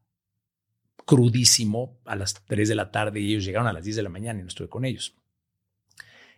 [1.09, 4.09] crudísimo a las 3 de la tarde y ellos llegaron a las 10 de la
[4.09, 5.15] mañana y no estuve con ellos.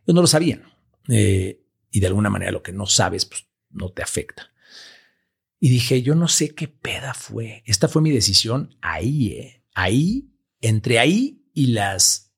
[0.06, 0.64] Ellos no lo sabían.
[1.10, 4.54] Eh, y de alguna manera lo que no sabes, pues no te afecta.
[5.60, 7.64] Y dije, yo no sé qué peda fue.
[7.66, 9.66] Esta fue mi decisión ahí, ¿eh?
[9.74, 12.34] Ahí, entre ahí y las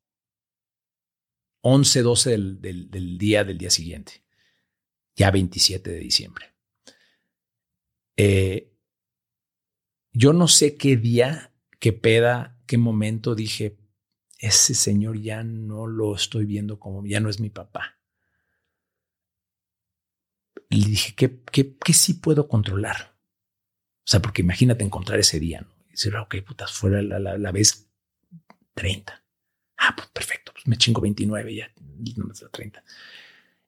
[1.62, 4.24] 11, 12 del, día del día siguiente.
[5.16, 6.48] Ya 27 de diciembre.
[8.18, 8.74] Eh,
[10.14, 11.53] yo no sé qué día,
[11.84, 13.78] qué peda, qué momento dije,
[14.38, 18.00] ese señor ya no lo estoy viendo como, ya no es mi papá.
[20.70, 23.18] Y dije, ¿qué, qué, qué sí puedo controlar?
[23.98, 25.76] O sea, porque imagínate encontrar ese día, ¿no?
[25.88, 27.92] Y decir, ok, putas, fuera la, la, vez
[28.76, 29.22] 30.
[29.76, 31.70] Ah, pues perfecto, pues me chingo 29 ya,
[32.16, 32.82] no me da 30.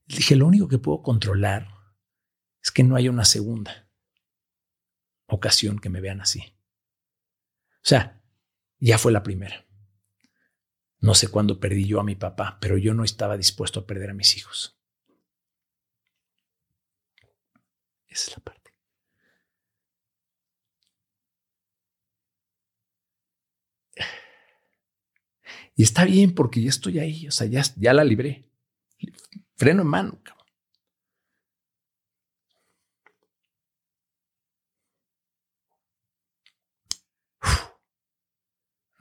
[0.06, 1.68] Dije, lo único que puedo controlar
[2.64, 3.90] es que no haya una segunda
[5.28, 6.55] ocasión que me vean así.
[7.86, 8.20] O sea,
[8.80, 9.64] ya fue la primera.
[11.02, 14.10] No sé cuándo perdí yo a mi papá, pero yo no estaba dispuesto a perder
[14.10, 14.76] a mis hijos.
[18.08, 18.72] Esa es la parte.
[25.76, 28.46] Y está bien porque ya estoy ahí, o sea, ya, ya la libré.
[29.58, 30.46] Freno en mano, cabrón.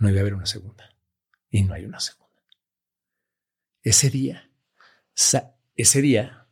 [0.05, 0.95] No iba a haber una segunda.
[1.49, 2.43] Y no hay una segunda.
[3.81, 4.51] Ese día,
[5.77, 6.47] ese día,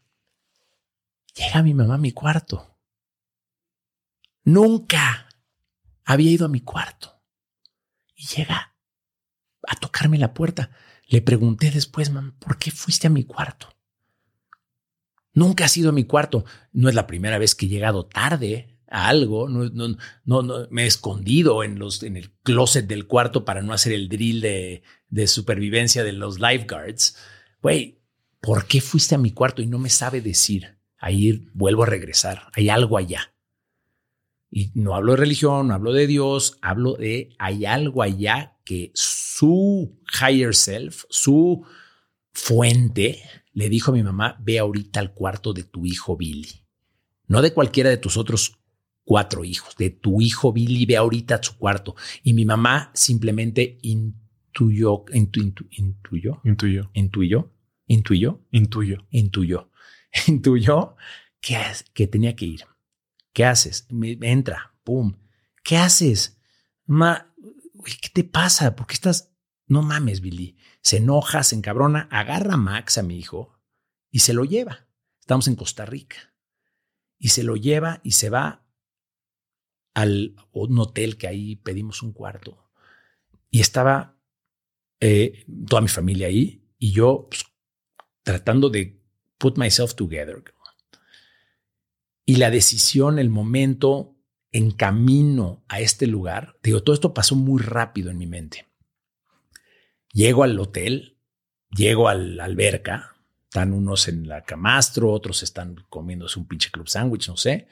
[1.35, 2.79] llega mi mamá a mi cuarto.
[4.45, 5.29] Nunca
[6.03, 7.23] había ido a mi cuarto.
[8.15, 8.75] Y llega
[9.69, 10.71] a tocarme la puerta.
[11.07, 13.69] Le pregunté después, mamá, ¿por qué fuiste a mi cuarto?
[15.35, 16.47] Nunca has ido a mi cuarto.
[16.73, 19.49] No es la primera vez que he llegado tarde algo.
[19.49, 23.73] No, no, no, me he escondido en, los, en el closet del cuarto para no
[23.73, 27.17] hacer el drill de, de supervivencia de los lifeguards.
[27.63, 28.03] Güey,
[28.41, 30.79] ¿por qué fuiste a mi cuarto y no me sabe decir?
[30.99, 32.49] Ahí vuelvo a regresar.
[32.55, 33.35] Hay algo allá.
[34.51, 38.93] Y no hablo de religión, no hablo de Dios, hablo de hay algo allá que
[38.95, 41.65] su higher self, su
[42.33, 43.23] fuente,
[43.55, 46.67] le dijo a mi mamá, ve ahorita al cuarto de tu hijo Billy.
[47.27, 48.62] No de cualquiera de tus otros
[49.05, 51.95] cuatro hijos, de tu hijo Billy, ve ahorita a su cuarto.
[52.23, 55.41] Y mi mamá simplemente intuyó, intu,
[55.71, 57.53] intuyó, intuyó, intuyó,
[57.87, 59.71] intuyó, intuyó, intuyó,
[60.27, 60.97] intuyó
[61.41, 61.59] que,
[61.93, 62.65] que tenía que ir.
[63.33, 63.87] ¿Qué haces?
[63.91, 65.17] Me, entra, pum.
[65.65, 66.39] ¿Qué haces?
[66.87, 68.77] Ma, uy, ¿qué te pasa?
[68.77, 69.33] ¿Por qué estás?
[69.67, 70.57] No mames, Billy.
[70.83, 73.59] Se enoja, se encabrona, agarra a Max, a mi hijo,
[74.11, 74.87] y se lo lleva.
[75.21, 76.35] Estamos en Costa Rica.
[77.19, 78.62] Y se lo lleva y se va
[79.95, 82.71] al un hotel que ahí pedimos un cuarto.
[83.51, 84.17] Y estaba
[85.01, 87.45] eh, toda mi familia ahí y yo pues,
[88.23, 89.01] tratando de
[89.39, 90.43] put myself together.
[92.25, 94.17] Y la decisión, el momento,
[94.53, 98.69] en camino a este lugar, digo, todo esto pasó muy rápido en mi mente.
[100.13, 101.19] Llego al hotel,
[101.71, 106.89] llego a la alberca, están unos en la camastro, otros están comiéndose un pinche club
[106.89, 107.67] sándwich, no sé.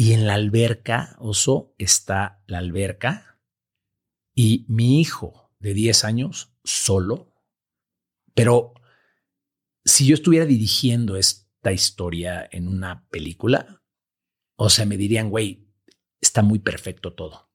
[0.00, 3.40] Y en la alberca, oso, está la alberca
[4.32, 7.34] y mi hijo de 10 años solo.
[8.32, 8.74] Pero
[9.84, 13.82] si yo estuviera dirigiendo esta historia en una película,
[14.54, 15.68] o sea, me dirían, güey,
[16.20, 17.50] está muy perfecto todo.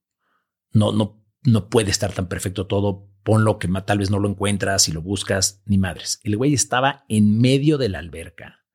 [0.74, 3.10] No, no, no puede estar tan perfecto todo.
[3.24, 6.20] Ponlo que tal vez no lo encuentras y lo buscas, ni madres.
[6.26, 8.66] El güey estaba en medio de la alberca,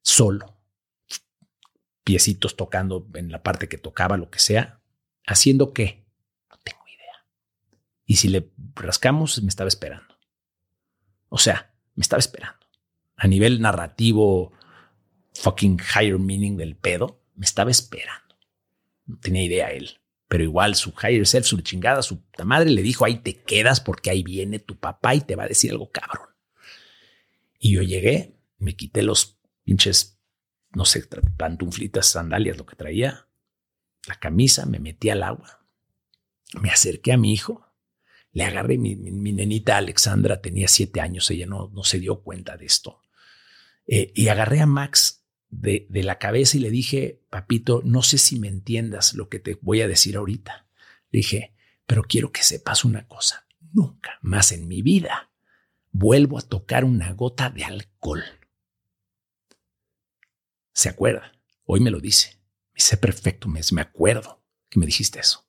[0.00, 0.53] solo,
[2.04, 4.80] piecitos tocando en la parte que tocaba, lo que sea,
[5.26, 6.04] haciendo qué?
[6.50, 7.26] No tengo idea.
[8.04, 10.14] Y si le rascamos, me estaba esperando.
[11.28, 12.66] O sea, me estaba esperando.
[13.16, 14.52] A nivel narrativo,
[15.34, 18.36] fucking higher meaning del pedo, me estaba esperando.
[19.06, 19.98] No tenía idea él.
[20.28, 24.10] Pero igual su higher self, su chingada, su madre le dijo, ahí te quedas porque
[24.10, 26.28] ahí viene tu papá y te va a decir algo cabrón.
[27.58, 30.13] Y yo llegué, me quité los pinches,
[30.74, 31.06] no sé,
[31.36, 33.26] pantuflitas, sandalias, lo que traía,
[34.06, 35.64] la camisa, me metí al agua,
[36.60, 37.66] me acerqué a mi hijo,
[38.32, 42.56] le agarré, mi, mi, nenita Alexandra tenía siete años, ella no, no se dio cuenta
[42.56, 43.00] de esto.
[43.86, 48.38] Eh, y agarré a Max de, la cabeza y le dije, papito, no sé si
[48.38, 50.66] me entiendas lo que te voy a decir ahorita.
[51.10, 51.54] Le dije,
[51.86, 55.30] pero quiero que sepas una cosa, nunca más en mi vida
[55.92, 58.24] vuelvo a tocar una gota de alcohol.
[60.74, 61.32] ¿Se acuerda?
[61.64, 62.40] Hoy me lo dice.
[62.72, 65.46] Me dice perfecto, me, me acuerdo que me dijiste eso.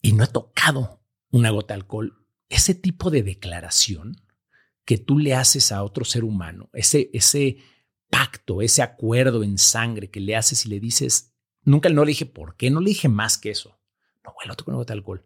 [0.00, 2.26] Y no he tocado una gota de alcohol.
[2.48, 4.16] Ese tipo de declaración
[4.84, 7.58] que tú le haces a otro ser humano, ese, ese
[8.10, 12.26] pacto, ese acuerdo en sangre que le haces y le dices, nunca no le dije
[12.26, 13.78] por qué, no le dije más que eso.
[14.24, 15.24] No, bueno, toco una gota de alcohol.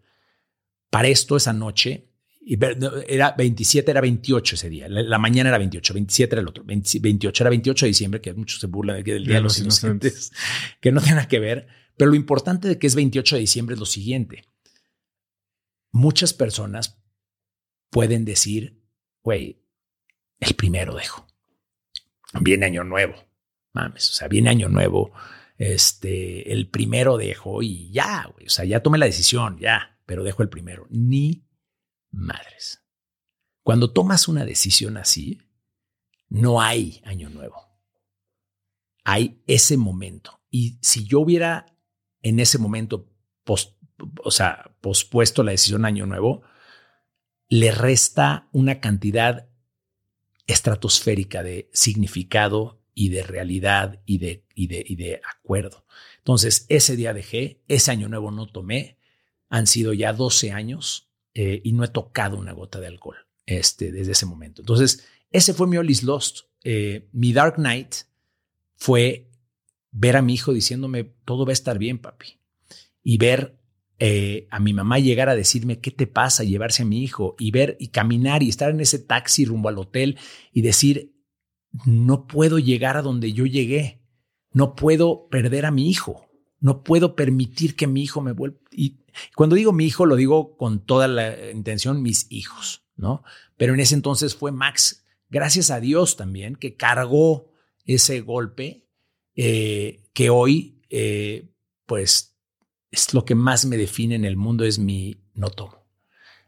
[0.91, 2.08] Para esto, esa noche,
[2.41, 4.89] era 27, era 28 ese día.
[4.89, 6.65] La, mañana era 28, 27 era el otro.
[6.65, 10.33] 28 era 28 de diciembre, que muchos se burlan del Día de los, Inocentes,
[10.81, 11.67] que no tiene nada que ver.
[11.97, 14.45] Pero lo importante de que es 28 de diciembre es lo siguiente.
[15.91, 17.03] Muchas personas
[17.91, 18.83] pueden decir,
[19.23, 19.63] güey,
[20.39, 21.27] el primero dejo.
[22.41, 23.15] Viene año nuevo.
[23.73, 25.13] Mames, o sea, viene año nuevo.
[25.57, 28.47] Este, el primero dejo y ya, güey.
[28.47, 30.87] O sea, ya tomé la decisión, ya, pero dejo el primero.
[30.91, 31.48] Ni
[32.11, 32.83] madres.
[33.63, 35.41] Cuando tomas una decisión así,
[36.29, 37.69] no hay año nuevo.
[39.05, 40.41] Hay ese momento.
[40.51, 41.67] Y si yo hubiera
[42.23, 43.11] en ese momento
[44.23, 46.43] o sea, pospuesto la decisión año nuevo,
[47.49, 49.49] le resta una cantidad
[50.47, 55.87] estratosférica de significado y de realidad y de, y de, y de acuerdo.
[56.19, 58.99] Entonces, ese día dejé, ese año nuevo no tomé,
[59.49, 61.08] han sido ya 12 años
[61.41, 63.15] eh, y no he tocado una gota de alcohol
[63.47, 64.61] este, desde ese momento.
[64.61, 66.41] Entonces, ese fue mi All is Lost.
[66.65, 67.95] Eh, mi Dark Knight
[68.75, 69.31] fue
[69.93, 72.41] ver a mi hijo diciéndome, todo va a estar bien, papi.
[73.05, 73.57] Y ver
[74.01, 77.53] eh, a mi mamá llegar a decirme qué te pasa, llevarse a mi hijo y
[77.53, 80.19] ver y caminar y estar en ese taxi rumbo al hotel
[80.53, 81.15] y decir,
[81.87, 84.03] no puedo llegar a donde yo llegué,
[84.51, 86.28] no puedo perder a mi hijo,
[86.61, 88.59] no puedo permitir que mi hijo me vuelva.
[88.71, 89.01] Y
[89.35, 93.23] cuando digo mi hijo, lo digo con toda la intención, mis hijos, ¿no?
[93.57, 97.53] Pero en ese entonces fue Max, gracias a Dios también, que cargó
[97.85, 98.89] ese golpe
[99.35, 101.49] eh, que hoy, eh,
[101.87, 102.37] pues
[102.91, 105.87] es lo que más me define en el mundo, es mi no tomo.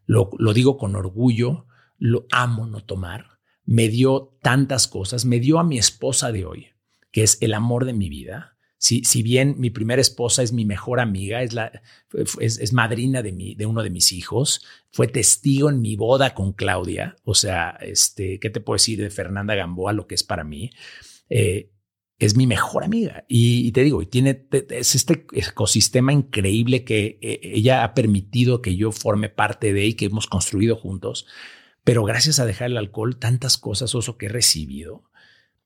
[0.06, 1.66] Lo, lo digo con orgullo,
[1.98, 3.38] lo amo no tomar.
[3.64, 6.68] Me dio tantas cosas, me dio a mi esposa de hoy,
[7.12, 8.56] que es el amor de mi vida.
[8.82, 11.70] Si, si bien mi primera esposa es mi mejor amiga, es, la,
[12.40, 16.54] es, madrina de, mi, de uno de mis hijos, fue testigo en mi boda con
[16.54, 20.44] Claudia, o sea, este, ¿qué te puedo decir de Fernanda Gamboa, lo que es para
[20.44, 20.70] mí?
[21.28, 21.70] Eh,
[22.18, 23.26] es mi mejor amiga.
[23.28, 28.76] Y, te digo, y tiene es este ecosistema increíble que eh, ella ha permitido que
[28.76, 31.26] yo forme parte de y que hemos construido juntos.
[31.84, 35.09] Pero gracias a dejar el alcohol, tantas cosas, oso, que he recibido,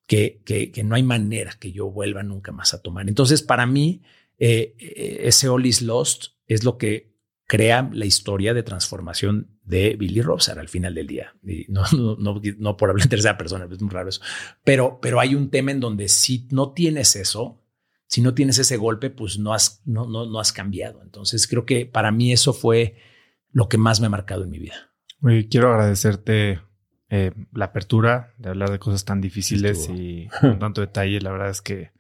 [0.07, 3.09] que, que, no hay manera que yo vuelva nunca más a tomar.
[3.09, 4.03] Entonces, para mí,
[4.39, 7.15] eh, eh, ese All is Lost es lo que
[7.47, 11.35] crea la historia de transformación de Billy Robson al final del día.
[11.43, 14.21] Y no, no, no, no, por hablar en tercera persona, es muy raro eso.
[14.63, 17.63] Pero, pero hay un tema en donde si no tienes eso,
[18.07, 21.03] si no tienes ese golpe, pues no has, no, no, no has cambiado.
[21.03, 22.97] Entonces creo que para mí eso fue
[23.51, 24.93] lo que más me ha marcado en mi vida.
[25.49, 26.61] quiero agradecerte
[27.17, 31.21] eh, la apertura de hablar de cosas tan difíciles y con tanto detalle.
[31.21, 31.93] La verdad es que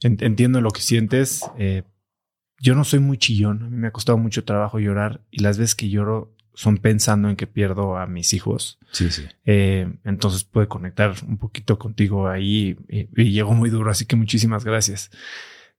[0.00, 1.50] entiendo lo que sientes.
[1.58, 1.82] Eh,
[2.60, 3.64] yo no soy muy chillón.
[3.64, 7.28] A mí me ha costado mucho trabajo llorar y las veces que lloro son pensando
[7.28, 8.78] en que pierdo a mis hijos.
[8.92, 9.24] Sí, sí.
[9.46, 14.14] Eh, entonces puede conectar un poquito contigo ahí y, y llegó muy duro, así que
[14.14, 15.10] muchísimas gracias.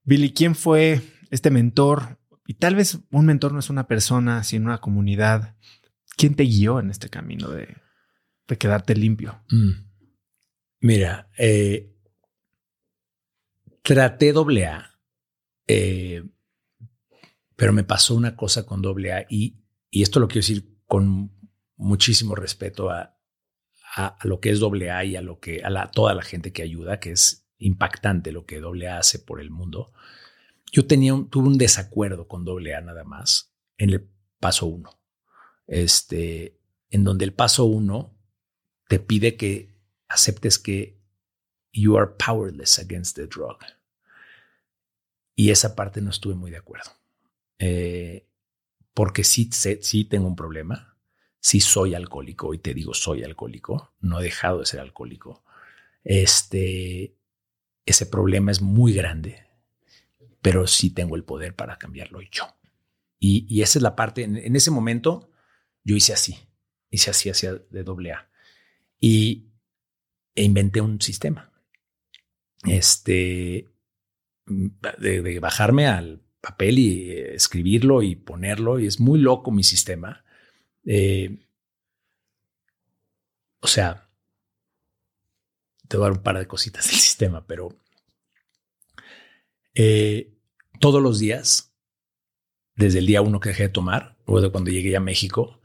[0.03, 0.99] Billy, ¿quién fue
[1.31, 2.19] este mentor?
[2.45, 5.55] Y tal vez un mentor no es una persona, sino una comunidad.
[6.17, 7.77] ¿Quién te guió en este camino de,
[8.47, 9.43] de quedarte limpio?
[9.49, 9.87] Mm.
[10.79, 11.93] Mira, eh,
[13.81, 14.99] traté doble A,
[15.67, 16.23] eh,
[17.55, 19.57] pero me pasó una cosa con doble A y,
[19.89, 21.31] y esto lo quiero decir con
[21.75, 23.17] muchísimo respeto a,
[23.95, 26.53] a, lo que es doble A y a lo que a la, toda la gente
[26.53, 29.91] que ayuda, que es impactante lo que doble A hace por el mundo.
[30.71, 34.99] Yo tenía un, tuve un desacuerdo con doble A nada más en el paso uno,
[35.65, 38.16] este, en donde el paso uno
[38.87, 39.69] te pide que
[40.07, 40.97] aceptes que
[41.71, 43.57] you are powerless against the drug.
[45.35, 46.91] Y esa parte no estuve muy de acuerdo.
[47.59, 48.27] Eh,
[48.93, 50.97] porque sí, sí tengo un problema.
[51.39, 53.93] Sí soy alcohólico y te digo soy alcohólico.
[53.99, 55.43] No he dejado de ser alcohólico.
[56.03, 57.15] Este,
[57.85, 59.45] ese problema es muy grande,
[60.41, 62.43] pero sí tengo el poder para cambiarlo yo.
[63.19, 65.31] Y, y esa es la parte, en, ese momento
[65.83, 66.37] yo hice así,
[66.89, 68.29] hice así hacia de doble A.
[68.99, 69.47] Y
[70.35, 71.51] e inventé un sistema.
[72.63, 73.67] Este,
[74.45, 80.23] de, bajarme al papel y escribirlo y ponerlo, y es muy loco mi sistema.
[80.85, 81.37] Eh,
[83.59, 84.09] o sea,
[85.87, 87.69] te voy a dar un par de cositas del sistema, pero
[89.73, 90.33] eh,
[90.79, 91.73] todos los días,
[92.75, 95.61] desde el día uno que dejé de tomar, luego cuando llegué a México,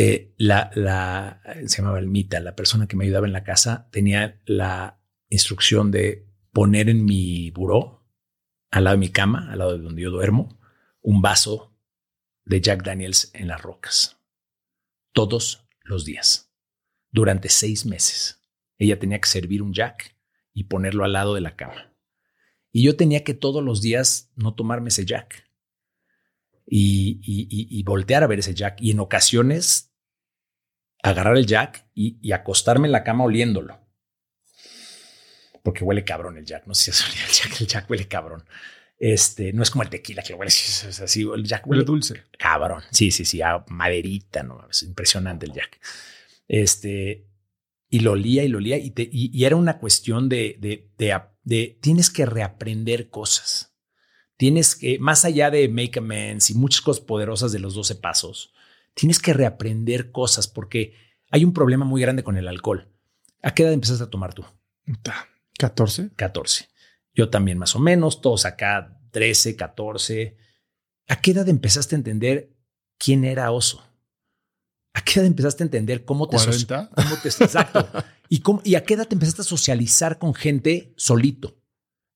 [0.00, 4.40] eh, la, la, se llamaba Almita, la persona que me ayudaba en la casa, tenía
[4.46, 8.06] la instrucción de poner en mi buró,
[8.70, 10.56] al lado de mi cama, al lado de donde yo duermo,
[11.00, 11.76] un vaso
[12.44, 14.20] de Jack Daniels en las rocas.
[15.12, 16.54] Todos los días,
[17.10, 18.40] durante seis meses.
[18.78, 20.16] Ella tenía que servir un Jack
[20.54, 21.92] y ponerlo al lado de la cama.
[22.70, 25.50] Y yo tenía que todos los días no tomarme ese Jack.
[26.64, 28.80] Y, y, y, voltear a ver ese Jack.
[28.80, 29.87] Y en ocasiones
[31.02, 33.78] agarrar el Jack y, y, acostarme en la cama oliéndolo.
[35.62, 36.66] Porque huele cabrón el Jack.
[36.66, 37.06] No sé si es
[37.44, 37.60] el Jack.
[37.60, 38.44] El Jack huele cabrón.
[38.98, 41.22] Este, no es como el tequila que lo huele es así.
[41.22, 42.24] El Jack huele, huele dulce.
[42.38, 42.82] Cabrón.
[42.90, 43.42] Sí, sí, sí.
[43.42, 45.78] A maderita, no es impresionante el Jack.
[46.48, 47.26] Este,
[47.90, 48.76] y lo olía y lo olía.
[48.78, 53.74] Y, te, y, era una cuestión de, de, de, de tienes que reaprender cosas.
[54.36, 58.52] Tienes que, más allá de make amends y muchas cosas poderosas de los 12 pasos,
[58.98, 60.94] tienes que reaprender cosas porque
[61.30, 62.92] hay un problema muy grande con el alcohol.
[63.42, 64.44] ¿A qué edad empezaste a tomar tú?
[65.56, 66.10] 14.
[66.16, 66.68] 14.
[67.14, 70.36] Yo también más o menos, todos acá 13, 14.
[71.06, 72.56] ¿A qué edad empezaste a entender
[72.98, 73.84] quién era oso?
[74.94, 76.36] ¿A qué edad empezaste a entender cómo te...
[76.36, 76.90] 40.
[76.92, 77.88] Cómo te exacto.
[78.28, 81.56] ¿Y, cómo, ¿Y a qué edad te empezaste a socializar con gente solito?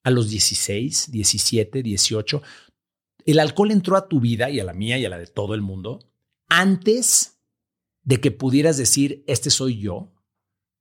[0.03, 2.43] A los 16, 17, 18.
[3.25, 5.55] El alcohol entró a tu vida y a la mía y a la de todo
[5.55, 6.12] el mundo
[6.53, 7.41] antes
[8.03, 10.13] de que pudieras decir, este soy yo,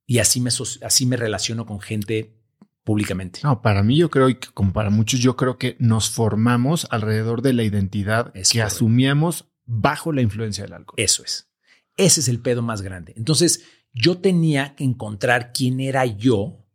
[0.05, 2.37] y así me, así me relaciono con gente
[2.83, 3.39] públicamente.
[3.43, 7.41] No, para mí yo creo, y como para muchos, yo creo que nos formamos alrededor
[7.41, 8.75] de la identidad es que correcto.
[8.75, 10.95] asumíamos bajo la influencia del alcohol.
[10.97, 11.49] Eso es.
[11.95, 13.13] Ese es el pedo más grande.
[13.15, 13.63] Entonces,
[13.93, 16.65] yo tenía que encontrar quién era yo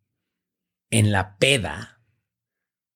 [0.89, 2.01] en la peda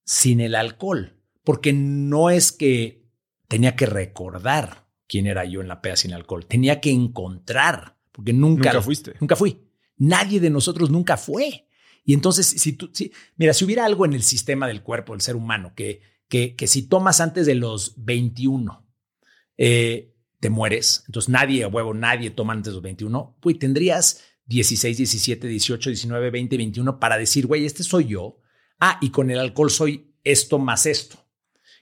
[0.06, 3.06] sin el alcohol, porque no es que
[3.48, 8.32] tenía que recordar quién era yo en la peda sin alcohol, tenía que encontrar, porque
[8.32, 9.14] nunca, nunca fuiste.
[9.18, 9.60] Nunca fui.
[9.96, 11.66] Nadie de nosotros nunca fue.
[12.04, 15.20] Y entonces, si tú, si, mira, si hubiera algo en el sistema del cuerpo del
[15.20, 18.86] ser humano que, que, que si tomas antes de los 21,
[19.58, 21.02] eh, te mueres.
[21.08, 23.36] Entonces nadie, a huevo, nadie toma antes de los 21.
[23.40, 28.38] Pues tendrías 16, 17, 18, 19, 20, 21 para decir, güey, este soy yo.
[28.78, 31.18] Ah, y con el alcohol soy esto más esto.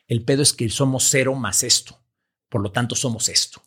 [0.07, 2.08] El pedo es que somos cero más esto.
[2.49, 3.63] Por lo tanto, somos esto.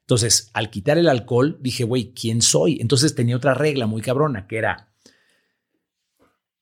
[0.00, 2.78] Entonces, al quitar el alcohol, dije, güey, ¿quién soy?
[2.80, 4.92] Entonces tenía otra regla muy cabrona, que era,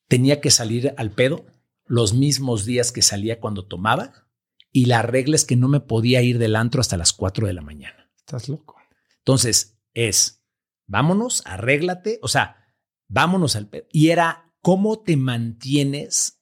[0.07, 1.45] tenía que salir al pedo
[1.85, 4.23] los mismos días que salía cuando tomaba
[4.71, 7.53] y la regla es que no me podía ir del antro hasta las 4 de
[7.53, 8.09] la mañana.
[8.17, 8.77] Estás loco.
[9.19, 10.43] Entonces es,
[10.87, 12.73] vámonos, arréglate, o sea,
[13.07, 13.85] vámonos al pedo.
[13.91, 16.41] Y era, ¿cómo te mantienes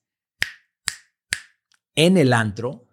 [1.94, 2.88] en el antro?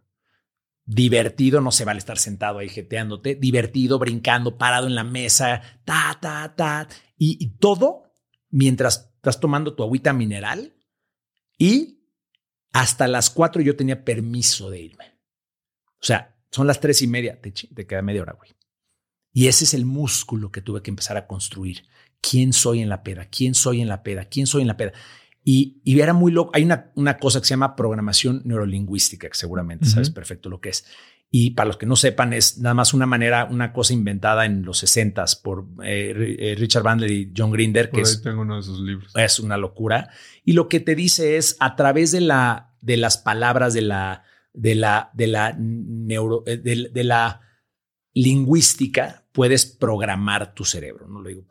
[0.92, 6.18] Divertido, no se vale estar sentado ahí jeteándote, divertido, brincando, parado en la mesa, ta,
[6.20, 8.16] ta, ta, y, y todo
[8.50, 10.76] mientras estás tomando tu agüita mineral
[11.60, 12.00] y
[12.74, 15.20] hasta las 4 yo tenía permiso de irme.
[16.02, 18.56] O sea, son las tres y media, te, te queda media hora, güey.
[19.32, 21.86] Y ese es el músculo que tuve que empezar a construir.
[22.20, 23.26] ¿Quién soy en la peda?
[23.26, 24.26] ¿Quién soy en la peda?
[24.26, 24.94] ¿Quién soy en la peda?
[25.52, 26.52] Y, y era muy loco.
[26.54, 30.70] Hay una, una cosa que se llama programación neurolingüística, que seguramente sabes perfecto lo que
[30.70, 30.86] es.
[31.32, 34.62] Y para los que no sepan, es nada más una manera, una cosa inventada en
[34.64, 38.62] los 60 por eh, eh, Richard Bandler y John Grinder, que es, tengo uno de
[38.62, 39.12] sus libros.
[39.16, 40.12] es una locura.
[40.46, 44.26] Y lo que te dice es a través de, la, de las palabras de la,
[44.54, 47.42] de la, de la neuro, eh, de, la
[48.14, 51.08] lingüística, puedes programar tu cerebro.
[51.08, 51.46] No lo digo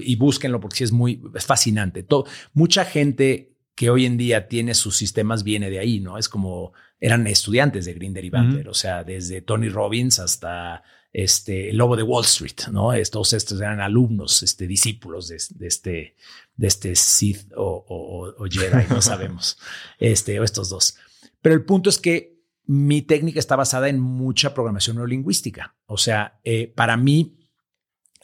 [0.00, 2.02] y búsquenlo porque es muy es fascinante.
[2.02, 6.18] Todo, mucha gente que hoy en día tiene sus sistemas viene de ahí, ¿no?
[6.18, 11.70] Es como eran estudiantes de Grinder y Bandler, o sea, desde Tony Robbins hasta este
[11.70, 12.92] el Lobo de Wall Street, ¿no?
[12.92, 16.16] Estos, estos eran alumnos, este, discípulos de, este,
[16.54, 19.58] de este Sith o, o, Jedi, no sabemos,
[19.98, 20.98] este, o estos dos.
[21.40, 22.39] Pero el punto es que
[22.72, 25.76] mi técnica está basada en mucha programación neurolingüística.
[25.86, 27.38] O sea, eh, para mí,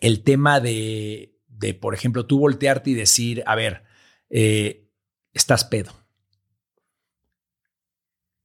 [0.01, 1.39] el tema de,
[1.81, 3.85] por ejemplo, tú voltearte y decir, a ver,
[4.31, 4.89] eh,
[5.33, 5.93] estás pedo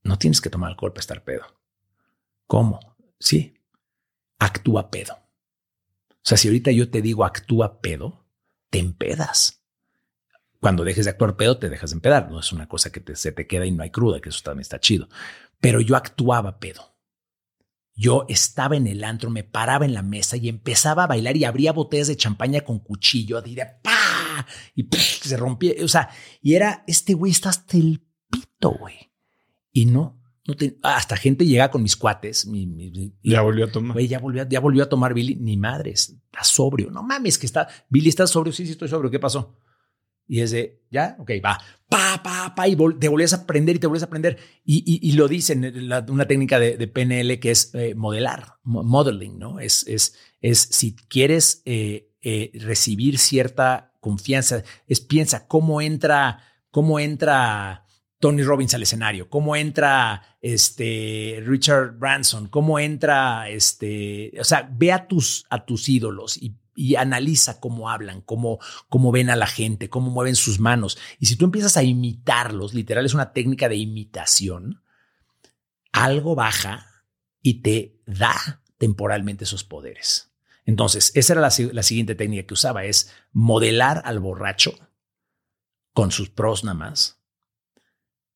[0.04, 1.44] no tienes que tomar alcohol para estar pedo.
[2.46, 2.80] ¿Cómo?
[3.18, 3.54] Sí,
[4.38, 5.14] actúa pedo.
[6.10, 8.26] O sea, si ahorita yo te digo actúa pedo,
[8.70, 9.62] te empedas.
[10.60, 12.30] Cuando dejes de actuar pedo, te dejas de empedar.
[12.30, 14.62] No es una cosa que se te queda y no hay cruda, que eso también
[14.62, 15.08] está chido.
[15.62, 16.96] Pero yo actuaba pedo.
[17.94, 21.44] Yo estaba en el antro, me paraba en la mesa y empezaba a bailar y
[21.44, 24.44] abría botellas de champaña con cuchillo, de ¡pa!
[24.74, 25.74] Y se rompía.
[25.84, 26.10] O sea,
[26.40, 29.12] y era, este güey está hasta el pito, güey.
[29.70, 32.50] Y no, no hasta gente llega con mis cuates.
[33.22, 34.00] ya volvió a tomar.
[34.00, 35.36] ya volvió, ya volvió a tomar Billy.
[35.36, 36.90] Ni madres, está sobrio.
[36.90, 37.68] No mames, que está.
[37.88, 38.52] Billy está sobrio.
[38.52, 39.12] Sí, sí, estoy sobrio.
[39.12, 39.56] ¿Qué pasó?
[40.32, 41.60] Y es de, ya, ok, va,
[41.90, 44.38] pa, pa, pa, y te volvías a aprender y te volvías a aprender.
[44.64, 49.60] Y, y, lo dicen, una técnica de, PNL que es eh, modelar, modeling, ¿no?
[49.60, 56.38] Es, es, es si quieres eh, eh, recibir cierta confianza, es piensa cómo entra,
[56.70, 57.84] cómo entra
[58.18, 64.92] Tony Robbins al escenario, cómo entra este Richard Branson, cómo entra este, o sea, ve
[64.92, 66.56] a tus, a tus ídolos y,
[66.96, 68.58] analiza cómo hablan, cómo,
[68.88, 70.98] cómo ven a la gente, cómo mueven sus manos.
[71.18, 74.82] Y si tú empiezas a imitarlos, literal es una técnica de imitación,
[75.92, 77.04] algo baja
[77.42, 80.32] y te da temporalmente esos poderes.
[80.64, 84.74] Entonces, esa era la, la siguiente técnica que usaba, es modelar al borracho
[85.92, 87.22] con sus pros nada más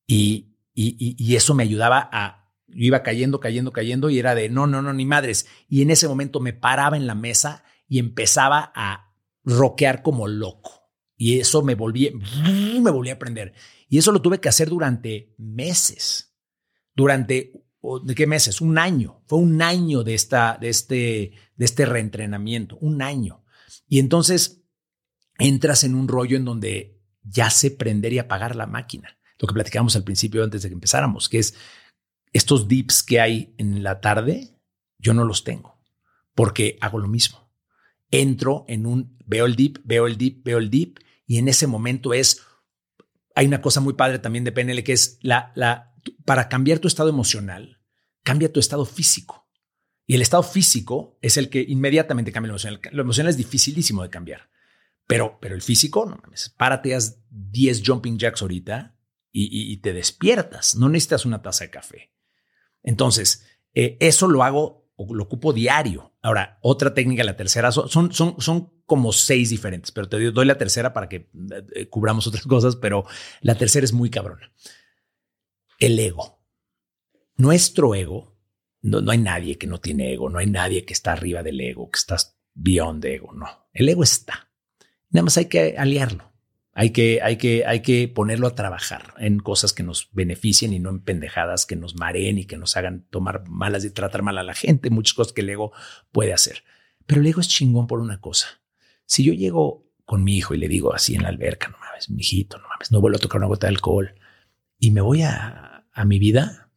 [0.07, 4.65] y, y, eso me ayudaba a, yo iba cayendo, cayendo, cayendo y era de, no,
[4.65, 5.47] no, no, ni madres.
[5.67, 10.91] Y en ese momento me paraba en la mesa y empezaba a roquear como loco.
[11.15, 12.11] Y eso me volví,
[12.81, 13.53] me volví a aprender.
[13.89, 16.35] Y eso lo tuve que hacer durante meses.
[16.93, 17.53] Durante,
[18.03, 18.61] ¿de qué meses?
[18.61, 19.23] Un año.
[19.27, 22.77] Fue un año de, esta, de, este, de este reentrenamiento.
[22.81, 23.43] Un año.
[23.87, 24.63] Y entonces
[25.39, 29.53] entras en un rollo en donde ya sé prender y apagar la máquina lo que
[29.53, 31.55] platicamos al principio antes de que empezáramos, que es
[32.33, 34.59] estos dips que hay en la tarde,
[34.97, 35.77] yo no los tengo
[36.33, 37.46] porque hago lo mismo.
[38.11, 41.67] Entro en un, veo el dip, veo el dip, veo el dip y en ese
[41.67, 42.41] momento es,
[43.35, 45.93] hay una cosa muy padre también de PNL que es la, la,
[46.25, 47.81] para cambiar tu estado emocional,
[48.23, 49.47] cambia tu estado físico.
[50.05, 52.79] Y el estado físico es el que inmediatamente cambia lo emocional.
[52.93, 54.49] Lo emocional es dificilísimo de cambiar.
[55.05, 58.97] Pero, pero el físico, no mames, párate, haz 10 jumping jacks ahorita
[59.31, 60.75] y, te despiertas.
[60.75, 62.13] No necesitas una taza de café.
[62.83, 66.13] Entonces, eh, eso lo hago lo ocupo diario.
[66.21, 70.57] Ahora, otra técnica, la tercera, son, son, son como seis diferentes, pero te doy la
[70.57, 71.29] tercera para que
[71.75, 73.05] eh, cubramos otras cosas, pero
[73.41, 74.51] la tercera es muy cabrona.
[75.79, 76.41] El ego.
[77.35, 78.35] Nuestro ego,
[78.81, 81.61] no, no hay nadie que no tiene ego, no hay nadie que está arriba del
[81.61, 82.17] ego, que está
[82.55, 83.47] beyond de ego, no.
[83.73, 84.51] El ego está.
[85.09, 86.33] Nada más hay que aliarlo.
[86.79, 90.79] Hay que, hay, que, hay que ponerlo a trabajar en cosas que nos beneficien y
[90.79, 94.37] no en pendejadas que nos mareen y que nos hagan tomar malas y tratar mal
[94.37, 95.71] a la gente, muchas cosas que el ego
[96.11, 96.63] puede hacer.
[97.07, 98.61] Pero el ego es chingón por una cosa.
[99.07, 102.11] Si yo llego con mi hijo y le digo así en la alberca, no mames,
[102.11, 104.13] mi hijito, no mames, no vuelvo a tocar una gota de alcohol
[104.77, 106.69] y me voy a, a mi vida,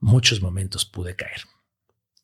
[0.00, 1.40] muchos momentos pude caer.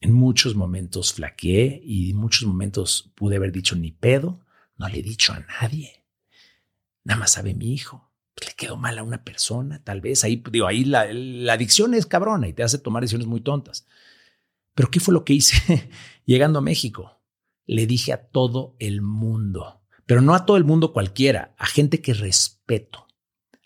[0.03, 4.45] En muchos momentos flaqueé y en muchos momentos pude haber dicho ni pedo,
[4.77, 6.02] no le he dicho a nadie
[7.05, 8.11] nada más sabe mi hijo.
[8.35, 10.25] Pues, le quedó mal a una persona, tal vez.
[10.25, 11.03] Ahí, digo, ahí la,
[11.53, 13.87] adicción es cabrona y te hace tomar decisiones muy tontas.
[14.75, 15.91] Pero ¿qué fue lo que hice
[16.25, 17.21] llegando a México?
[17.67, 22.01] Le dije a todo el mundo, pero no a todo el mundo cualquiera, a gente
[22.01, 23.07] que respeto,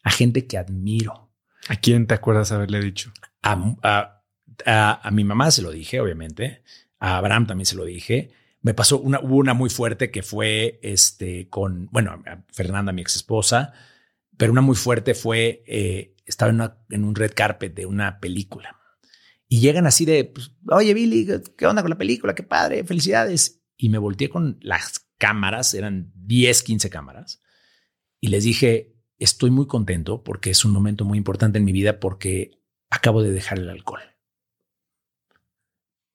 [0.03, 1.31] a gente que admiro.
[1.69, 3.13] ¿A quién te acuerdas haberle dicho?
[3.43, 4.23] A,
[4.67, 6.63] a, mi mamá se lo dije, obviamente.
[6.99, 8.31] A Abraham también se lo dije.
[8.67, 13.15] Me pasó una, hubo una muy fuerte que fue este, con, bueno, Fernanda, mi ex
[13.15, 13.73] esposa,
[14.37, 18.77] pero una muy fuerte fue, eh, estaba en, un red carpet de una película.
[19.47, 22.35] Y llegan así de, pues, oye Billy, ¿qué onda con la película?
[22.35, 23.63] Qué padre, felicidades.
[23.77, 27.41] Y me volteé con las cámaras, eran 10, 15 cámaras,
[28.21, 32.01] y les dije, estoy muy contento porque es un momento muy importante en mi vida
[32.01, 32.59] porque
[32.91, 34.16] acabo de dejar el alcohol.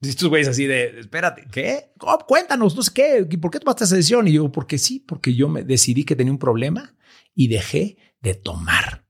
[0.01, 1.93] Y estos güeyes así de, espérate, ¿qué?
[2.27, 4.27] cuéntanos, no sé qué, ¿por qué tomaste esa decisión?
[4.27, 6.95] Y yo, porque sí, porque yo me decidí que tenía un problema
[7.35, 9.05] y dejé de tomar.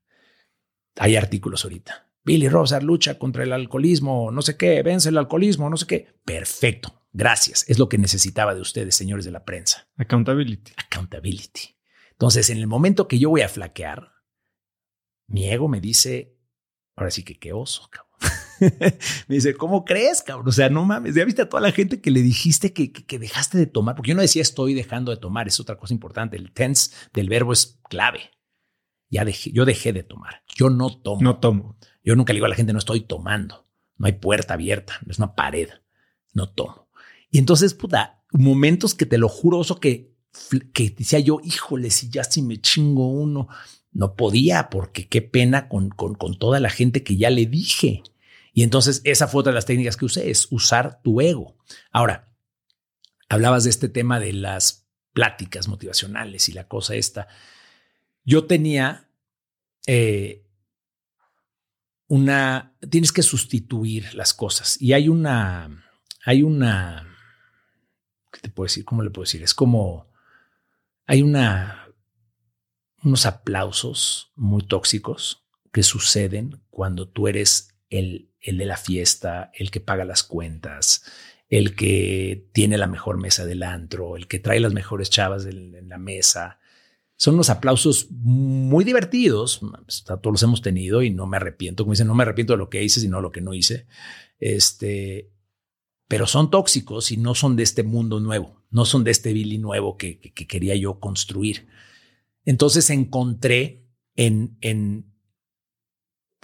[0.97, 2.09] Hay artículos ahorita.
[2.23, 6.07] Billy Rosar lucha contra el alcoholismo, no sé qué, vence el alcoholismo, no sé qué.
[6.25, 7.63] Perfecto, gracias.
[7.69, 9.87] Es lo que necesitaba de ustedes, señores de la prensa.
[9.95, 10.73] Accountability.
[10.75, 11.77] Accountability.
[12.11, 14.11] Entonces, en el momento que yo voy a flaquear,
[15.27, 16.37] mi ego me dice,
[16.97, 18.11] ahora sí que qué oso, cabrón.
[19.27, 20.47] me dice, ¿cómo crees, cabrón?
[20.47, 23.19] O sea, no mames, ya viste a toda la gente que le dijiste que, que,
[23.19, 26.37] dejaste de tomar, porque yo no decía estoy dejando de tomar, es otra cosa importante.
[26.37, 28.31] El tense del verbo es clave.
[29.09, 30.43] Ya dejé, yo dejé de tomar.
[30.55, 31.21] Yo no tomo.
[31.21, 31.77] No tomo.
[32.03, 33.67] Yo nunca le digo a la gente, no estoy tomando.
[33.97, 35.69] No hay puerta abierta, no es una pared.
[36.33, 36.89] No tomo.
[37.29, 40.15] Y entonces, puta, momentos que te lo juro, oso, que,
[40.73, 43.47] que decía yo, híjole, si ya si me chingo uno,
[43.91, 48.03] no podía, porque qué pena con, con, con toda la gente que ya le dije.
[48.53, 51.57] Y entonces esa fue otra de las técnicas que usé, es usar tu ego.
[51.91, 52.33] Ahora,
[53.29, 57.27] hablabas de este tema de las pláticas motivacionales y la cosa esta.
[58.23, 59.09] Yo tenía
[59.87, 60.45] eh,
[62.07, 65.85] una, tienes que sustituir las cosas y hay una,
[66.25, 67.07] hay una,
[68.31, 68.83] ¿qué te puedo decir?
[68.83, 69.43] ¿Cómo le puedo decir?
[69.43, 70.11] Es como,
[71.05, 71.87] hay una,
[73.03, 79.69] unos aplausos muy tóxicos que suceden cuando tú eres el, el de la fiesta, el
[79.69, 81.03] que paga las cuentas,
[81.49, 85.87] el que tiene la mejor mesa del antro, el que trae las mejores chavas en
[85.87, 86.57] la mesa,
[87.21, 89.61] son unos aplausos muy divertidos.
[90.07, 91.83] Todos los hemos tenido y no me arrepiento.
[91.83, 93.85] Como dicen, no me arrepiento de lo que hice, sino de lo que no hice.
[94.39, 95.31] Este,
[96.07, 99.59] pero son tóxicos y no son de este mundo nuevo, no son de este Billy
[99.59, 101.67] nuevo que, quería yo construir.
[102.43, 103.85] Entonces encontré
[104.15, 105.10] en, en,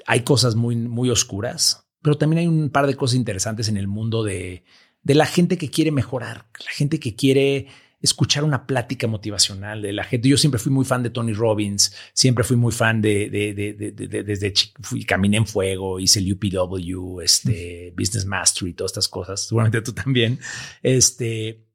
[0.07, 3.88] hay cosas muy, muy oscuras, pero también hay un par de cosas interesantes en el
[3.88, 4.63] mundo de,
[5.03, 7.67] de la gente que quiere mejorar, la gente que quiere
[8.01, 10.29] escuchar una plática motivacional de la gente.
[10.29, 15.03] Yo siempre fui muy fan de Tony Robbins, siempre fui muy fan de, desde fui,
[15.03, 19.41] caminé en fuego, hice el UPW, este, Business Mastery, todas estas cosas.
[19.47, 20.39] Seguramente tú también.
[20.84, 21.65] Este,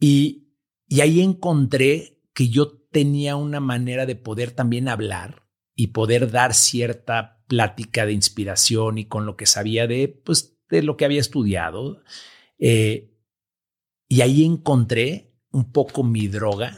[0.00, 0.48] y,
[0.88, 5.47] y ahí encontré que yo tenía una manera de poder también hablar
[5.80, 10.82] y poder dar cierta plática de inspiración y con lo que sabía de, pues, de
[10.82, 12.02] lo que había estudiado.
[12.58, 13.14] Eh,
[14.08, 16.76] y ahí encontré un poco mi droga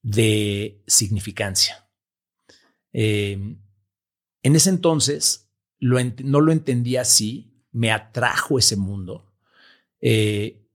[0.00, 1.90] de significancia.
[2.94, 3.60] Em,
[4.42, 9.30] en ese entonces no lo entendía así, me atrajo ese mundo.
[10.00, 10.66] Eh,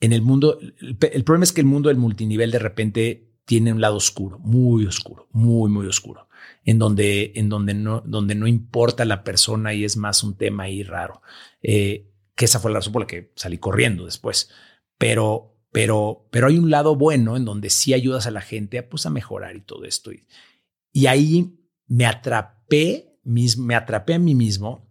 [0.00, 3.80] en el mundo, el, problema es que el mundo del multinivel de repente tiene un
[3.80, 6.26] lado oscuro, muy oscuro, muy, muy oscuro,
[6.64, 10.64] en donde, en donde, no, donde no importa la persona y es más un tema
[10.64, 11.22] ahí raro,
[11.62, 14.50] eh, que esa fue la razón por la que salí corriendo después.
[14.98, 18.88] Pero pero, pero hay un lado bueno en donde sí ayudas a la gente a,
[18.88, 20.10] pues, a mejorar y todo esto.
[20.12, 21.56] Y, ahí
[21.86, 24.90] me atrapé, me atrapé a mí mismo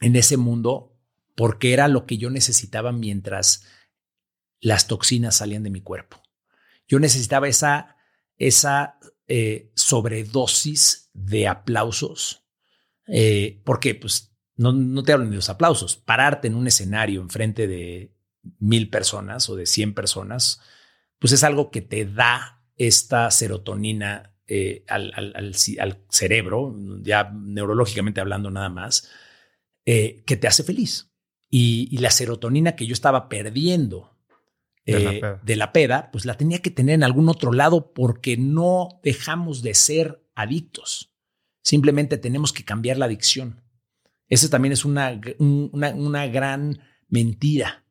[0.00, 0.98] en ese mundo
[1.36, 3.64] porque era lo que yo necesitaba mientras
[4.60, 6.20] las toxinas salían de mi cuerpo.
[6.88, 7.96] Yo necesitaba esa,
[8.36, 8.98] esa
[9.32, 12.44] eh, sobredosis de aplausos,
[13.06, 17.20] eh, porque pues no, no te hablo ni de los aplausos, pararte en un escenario
[17.20, 18.12] enfrente de
[18.58, 20.60] mil personas o de 100 personas,
[21.20, 25.54] pues es algo que te da esta serotonina eh, al, al,
[26.08, 29.08] cerebro, ya neurológicamente hablando nada más,
[29.84, 31.12] que te hace feliz.
[31.48, 34.16] Y, la serotonina que yo estaba perdiendo
[34.90, 37.92] de, la eh, de la peda, pues la tenía que tener en algún otro lado
[37.92, 41.12] porque no dejamos de ser adictos.
[41.62, 43.62] Simplemente tenemos que cambiar la adicción.
[44.28, 47.84] Esa también es una, una, una gran mentira.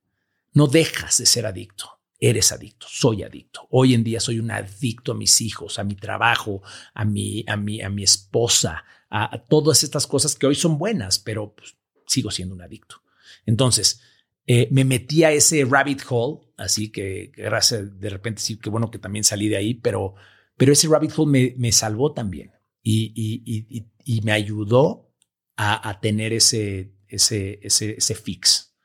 [0.54, 2.00] No dejas de ser adicto.
[2.22, 3.68] Eres adicto, soy adicto.
[3.70, 6.62] Hoy en día soy un adicto a mis hijos, a mi trabajo,
[6.94, 11.20] a mi, a mi, a mi esposa, a, todas estas cosas que hoy son buenas,
[11.20, 11.78] pero pues,
[12.08, 13.02] sigo siendo un adicto.
[13.46, 14.02] Entonces,
[14.48, 18.92] eh, me metí a ese rabbit hole, así que gracias, de repente sí, que bueno
[18.92, 20.16] que también salí de ahí, pero,
[20.58, 22.52] pero ese rabbit hole me, me salvó también
[22.84, 25.12] y, y, y, y me ayudó
[25.56, 28.76] a, a, tener ese, ese, ese, ese fix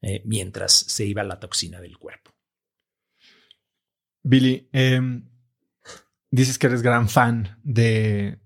[0.00, 2.32] eh, mientras se iba la toxina del cuerpo.
[4.22, 5.28] Billy, em,
[6.30, 8.38] dices que eres gran fan de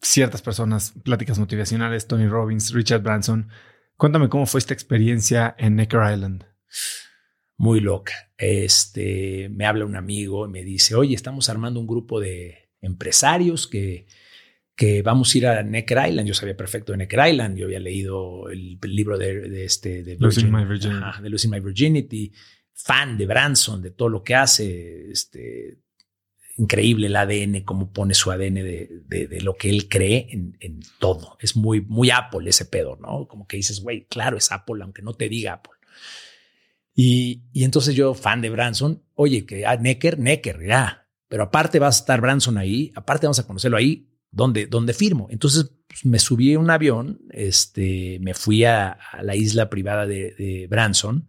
[0.00, 3.48] ciertas personas, pláticas motivacionales, Tony Robbins, Richard Branson.
[3.96, 6.46] Cuéntame cómo fue esta experiencia en Necker Island.
[7.60, 8.14] Muy loca.
[8.38, 13.66] Este, me habla un amigo y me dice, oye, estamos armando un grupo de empresarios
[13.66, 14.06] que,
[14.74, 16.26] que vamos a ir a Necker Island.
[16.26, 17.58] Yo sabía perfecto de Necker Island.
[17.58, 22.32] Yo había leído el, libro de, este, de Losing My de Losing My Virginity.
[22.72, 25.10] Fan de Branson, de todo lo que hace.
[25.10, 25.80] Este,
[26.56, 31.36] increíble el ADN, cómo pone su ADN de, lo que él cree en, todo.
[31.40, 33.28] Es muy, muy Apple ese pedo, ¿no?
[33.28, 35.74] Como que dices, güey, claro, es Apple, aunque no te diga Apple.
[36.94, 41.08] Y, entonces yo, fan de Branson, oye, que ah, Necker, Necker, ya.
[41.28, 45.28] Pero aparte va a estar Branson ahí, aparte vamos a conocerlo ahí, donde, donde firmo.
[45.30, 50.66] Entonces pues, me subí a un avión, este, me fui a, la isla privada de,
[50.68, 51.28] Branson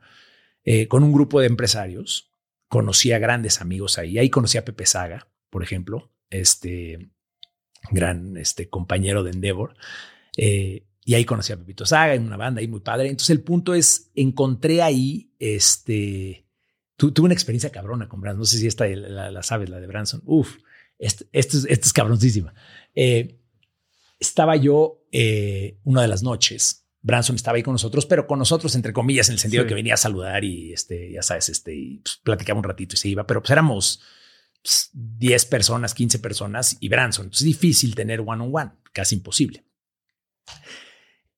[0.64, 2.32] eh, con un grupo de empresarios
[2.72, 4.18] conocí a grandes amigos ahí.
[4.18, 7.10] Ahí conocí a Pepe Saga, por ejemplo, este
[7.92, 9.76] gran este, compañero de Endeavor.
[10.38, 13.10] Eh, y ahí conocí a Pepito Saga en una banda ahí muy padre.
[13.10, 16.46] Entonces el punto es, encontré ahí, este,
[16.96, 18.40] tuve una experiencia cabrona con Branson.
[18.40, 20.22] No sé si esta la, sabes, la de Branson.
[20.26, 20.58] Uf,
[21.00, 22.54] esto, esto, es, esto es cabroncísima.
[22.94, 23.40] Eh,
[24.20, 28.76] estaba yo eh, una de las noches Branson estaba ahí con nosotros, pero con nosotros,
[28.76, 31.76] entre comillas, en el sentido de que venía a saludar y este, ya sabes, este,
[31.76, 34.02] y pues, platicaba un ratito y se iba, pero pues éramos
[34.64, 37.26] 10 pues, personas, 15 personas y Branson.
[37.26, 39.66] Entonces es difícil tener one on one, casi imposible.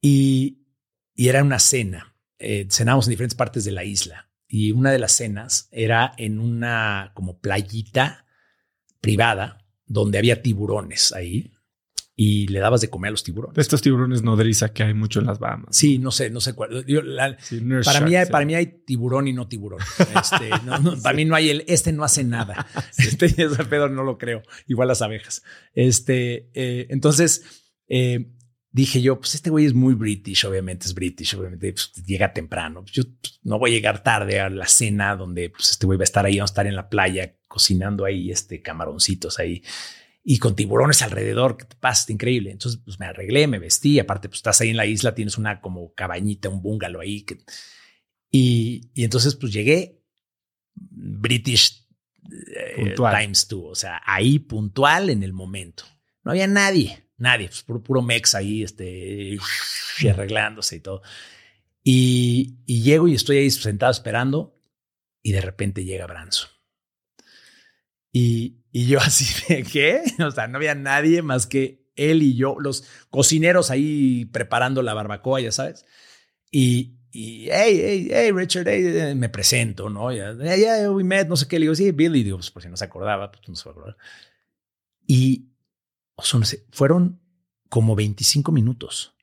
[0.04, 0.68] Y,
[1.16, 2.18] y era una cena.
[2.38, 6.40] Eh, cenamos en diferentes partes de la isla y una de las cenas era en
[6.40, 8.26] una como playita
[9.00, 11.54] privada donde había tiburones ahí
[12.16, 13.58] y le dabas de comer a los tiburones.
[13.58, 15.76] Estos tiburones nodriza que hay mucho en las Bahamas.
[15.76, 16.86] Sí, no sé, no sé cuál.
[17.86, 19.80] para, mí, hay, para mí hay tiburón y no tiburón.
[20.00, 20.50] Este,
[21.02, 22.68] para mí no hay el, este no hace nada.
[22.98, 24.44] Este, ese pedo no lo creo.
[24.68, 25.44] Igual las abejas.
[25.74, 28.34] Este, eh, entonces, eh,
[28.74, 32.84] dije yo, pues este güey es muy british, obviamente es british, obviamente pues, llega temprano.
[32.92, 36.04] Yo pues, no voy a llegar tarde a la cena donde pues, este güey va
[36.04, 39.64] a estar ahí, vamos a estar en la playa cocinando ahí, este camaroncitos ahí
[40.24, 42.52] y con tiburones alrededor, que te pasa, increíble.
[42.52, 45.60] Entonces, pues me arreglé, me vestí, aparte, pues estás ahí en la isla, tienes una
[45.60, 47.26] como cabañita, un bungalow ahí.
[48.32, 50.02] y, y, entonces, pues llegué
[50.74, 51.86] British
[52.56, 55.84] eh, Times 2, o sea, ahí puntual en el momento.
[56.24, 59.38] No había nadie, nadie, pues puro, puro mex ahí, este,
[60.10, 61.02] arreglándose y todo.
[61.84, 64.58] Y, y llego y estoy ahí sentado esperando
[65.22, 66.50] y de repente llega Branson.
[68.12, 70.04] Y, y yo así de qué?
[70.26, 74.94] O sea, no había nadie más que él y yo, los cocineros ahí preparando la
[74.94, 75.86] barbacoa, ya sabes.
[76.52, 80.12] Y, y hey, hey, hey, Richard, hey, me presento, ¿no?
[80.12, 81.60] Ya, yeah, we met, no sé qué.
[81.60, 83.70] Le digo, sí, Billy, digo, pues por si no se acordaba, pues no se va
[83.70, 83.98] a acordar.
[85.06, 85.53] Y,
[86.72, 87.22] fueron
[87.70, 89.14] como 25 minutos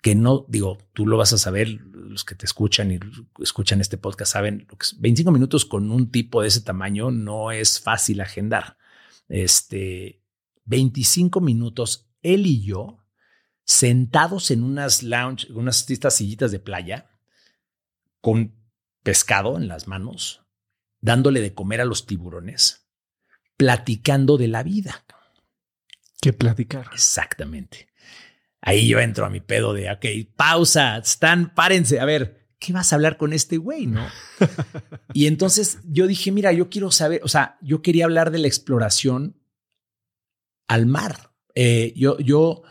[0.00, 2.98] que no, digo, tú lo vas a saber, los que te escuchan y
[3.42, 4.66] escuchan este podcast saben,
[4.98, 8.78] 25 minutos con un tipo de ese tamaño no es fácil agendar.
[9.28, 10.22] Este,
[10.64, 13.04] 25 minutos, él y yo,
[13.64, 17.10] sentados en unas lounge, unas estas sillitas de playa,
[18.22, 18.54] con
[19.02, 20.42] pescado en las manos,
[21.00, 22.86] dándole de comer a los tiburones,
[23.58, 25.04] platicando de la vida.
[26.20, 26.86] ¿Qué platicar?
[26.92, 27.88] Exactamente.
[28.60, 30.04] Ahí yo entro a mi pedo de, ok,
[30.36, 34.06] pausa, están, párense, a ver, ¿qué vas a hablar con este güey, no?
[35.14, 38.48] y entonces yo dije, mira, yo quiero saber, o sea, yo quería hablar de la
[38.48, 39.40] exploración
[40.68, 41.32] al mar.
[41.54, 42.62] Eh, yo, yo,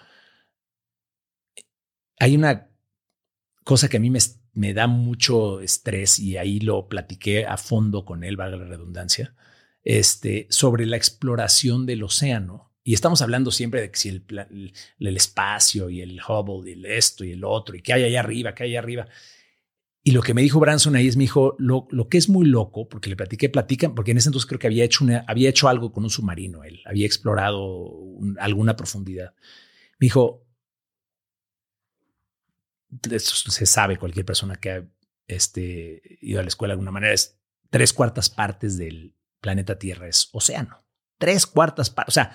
[2.19, 2.69] hay una
[3.63, 4.19] cosa que a mí me,
[4.53, 9.33] me da mucho estrés y ahí lo platiqué a fondo con él, valga la redundancia,
[9.83, 15.17] este, sobre la exploración del océano y estamos hablando siempre de que si el, el,
[15.17, 18.55] espacio y el Hubble y el esto y el otro y qué hay allá arriba,
[18.55, 19.07] qué hay allá arriba.
[20.01, 22.45] Y lo que me dijo Branson ahí es, me dijo, lo, lo que es muy
[22.45, 25.49] loco, porque le platiqué, platican, porque en ese entonces creo que había hecho, una, había
[25.49, 27.91] hecho algo con un submarino, él había explorado
[28.39, 29.35] alguna profundidad.
[29.99, 30.47] Me dijo,
[33.11, 34.87] esto se sabe, cualquier persona que ha
[35.27, 37.37] este, ido a la escuela de alguna manera, es
[37.69, 40.83] tres cuartas partes del planeta Tierra es océano.
[41.17, 42.31] Tres cuartas partes, o sea,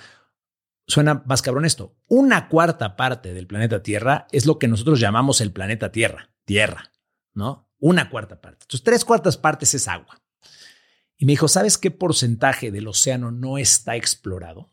[0.87, 1.97] suena más cabrón esto.
[2.09, 6.93] Una cuarta parte del planeta Tierra es lo que nosotros llamamos el planeta Tierra, Tierra,
[7.33, 7.71] ¿no?
[7.79, 8.65] Una cuarta parte.
[8.65, 10.23] Entonces, tres cuartas partes es agua.
[11.17, 14.73] Y me dijo, ¿sabes qué porcentaje del océano no está explorado?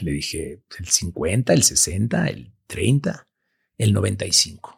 [0.00, 3.28] Le dije, el 50, el 60, el 30.
[3.76, 4.76] El 95.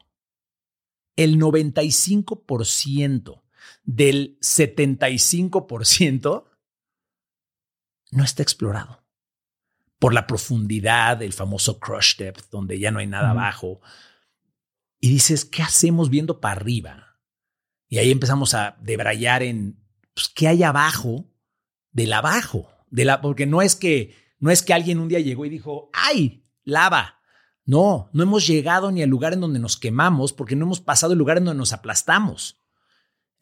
[1.16, 3.42] El 95%
[3.84, 6.44] del 75%
[8.10, 9.05] no está explorado.
[9.98, 13.80] Por la profundidad, el famoso crush depth, donde ya no hay nada abajo.
[15.00, 17.18] Y dices, ¿qué hacemos viendo para arriba?
[17.88, 19.78] Y ahí empezamos a debrayar en
[20.14, 21.30] pues, qué hay abajo
[21.92, 22.68] del abajo.
[22.90, 25.90] De la, porque no es que no es que alguien un día llegó y dijo,
[25.92, 26.44] ¡ay!
[26.62, 27.20] Lava.
[27.64, 31.12] No, no hemos llegado ni al lugar en donde nos quemamos porque no hemos pasado
[31.12, 32.60] el lugar en donde nos aplastamos.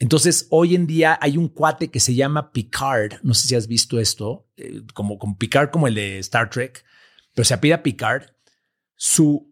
[0.04, 3.22] Entonces, hoy en día hay un cuate que se llama Picard.
[3.22, 6.84] No sé si has visto esto, eh, como, como Picard, como el de Star Trek,
[7.32, 8.26] pero se apida Picard.
[8.96, 9.50] Su,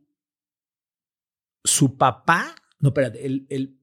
[1.64, 3.78] su papá, no, espérate, el,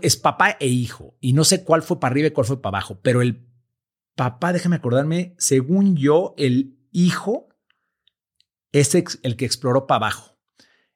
[0.00, 1.16] es papá e hijo.
[1.20, 3.48] Y no sé cuál fue para arriba y cuál fue para abajo, pero el
[4.14, 7.48] papá, déjame acordarme, según yo, el hijo
[8.70, 10.38] es el que exploró para abajo.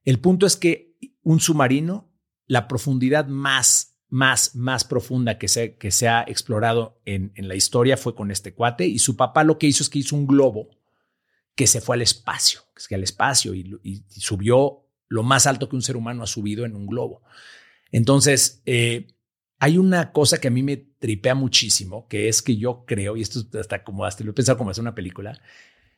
[0.05, 2.15] El punto es que un submarino,
[2.47, 7.55] la profundidad más más, más profunda que se, que se ha explorado en, en la
[7.55, 10.27] historia fue con este cuate y su papá lo que hizo es que hizo un
[10.27, 10.69] globo
[11.55, 15.77] que se fue al espacio, que es al espacio y, subió lo más alto que
[15.77, 17.23] un ser humano ha subido en un globo.
[17.93, 19.09] Entonces, eh,
[19.59, 23.23] hay una cosa que a mí me tripea muchísimo, que es que yo creo, y
[23.23, 25.39] esto hasta como hasta lo he pensado como hacer una película,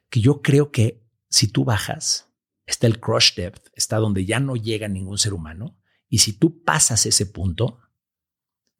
[0.09, 2.28] que yo creo que si tú bajas,
[2.66, 5.78] está el crush depth, está donde ya no llega ningún ser humano,
[6.09, 7.81] y si tú pasas ese punto,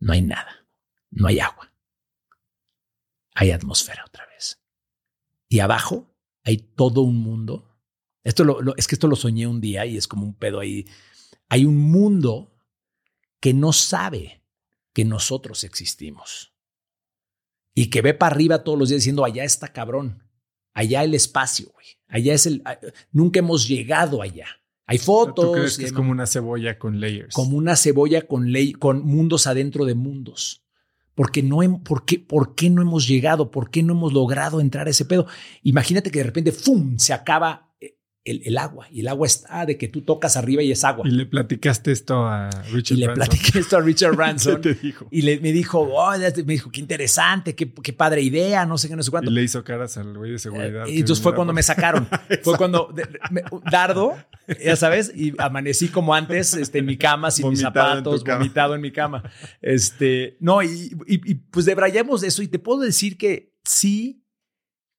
[0.03, 0.67] no hay nada,
[1.13, 1.73] no hay agua.
[3.35, 4.61] Hay atmósfera otra vez.
[5.49, 6.13] Y abajo
[6.43, 7.79] hay todo un mundo.
[8.25, 10.87] Esto lo, es que esto lo soñé un día y es como un pedo ahí.
[11.49, 12.53] Hay un mundo
[13.39, 14.43] que no sabe
[14.93, 16.53] que nosotros existimos.
[17.73, 20.29] Y que ve para arriba todos los días diciendo, allá está cabrón,
[20.75, 21.87] allá el espacio, güey.
[22.09, 22.65] Allá es el...
[23.13, 24.49] Nunca hemos llegado allá.
[24.93, 25.47] Hay fotos.
[25.47, 27.35] ¿Tú crees que es como una cebolla con layers?
[27.35, 30.63] Como una cebolla con, con mundos adentro de mundos.
[31.15, 33.51] Porque no, ¿por qué, ¿Por qué no hemos llegado?
[33.51, 35.27] ¿Por qué no hemos logrado entrar a ese pedo?
[35.63, 37.73] Imagínate que de repente, ¡fum!, se acaba
[38.25, 38.87] el, agua.
[38.91, 41.07] Y el agua está de que tú tocas arriba y es agua.
[41.09, 44.61] Y le platicaste esto a Richard Y le platiqué esto a Richard Branson.
[44.61, 45.09] ¿Qué te dijo?
[45.11, 48.89] Y le, me dijo, oh, me dijo, qué interesante, qué, qué, padre idea, no sé
[48.89, 49.31] qué, no sé cuánto.
[49.31, 50.87] Y le hizo caras al güey de seguridad.
[50.87, 52.09] y entonces fue cuando me sacaron.
[52.43, 52.95] fue cuando
[53.71, 54.17] Dardo,
[54.65, 58.81] ya sabes, y amanecí como antes este, en mi cama, sin mis zapatos, vomitado en
[58.81, 59.23] mi cama.
[59.61, 62.43] Este, no, y, y, y pues debrayamos eso.
[62.43, 64.25] Y te puedo decir que sí,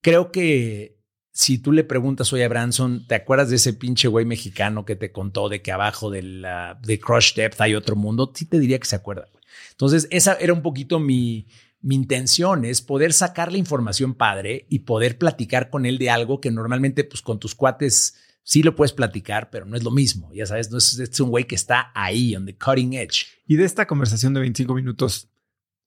[0.01, 0.92] creo que
[1.33, 4.95] si tú le preguntas hoy a Branson, ¿te acuerdas de ese pinche güey mexicano que
[4.95, 8.31] te contó de que abajo de, la, de Crush Depth hay otro mundo?
[8.35, 9.27] Sí te diría que se acuerda.
[9.71, 11.47] Entonces, esa era un poquito mi,
[11.81, 16.39] mi intención, es poder sacar la información padre y poder platicar con él de algo
[16.39, 20.31] que normalmente, pues con tus cuates sí lo puedes platicar, pero no es lo mismo.
[20.35, 23.25] Ya sabes, no es, es un güey que está ahí, on the cutting edge.
[23.47, 25.32] Y de esta conversación de 25 minutos,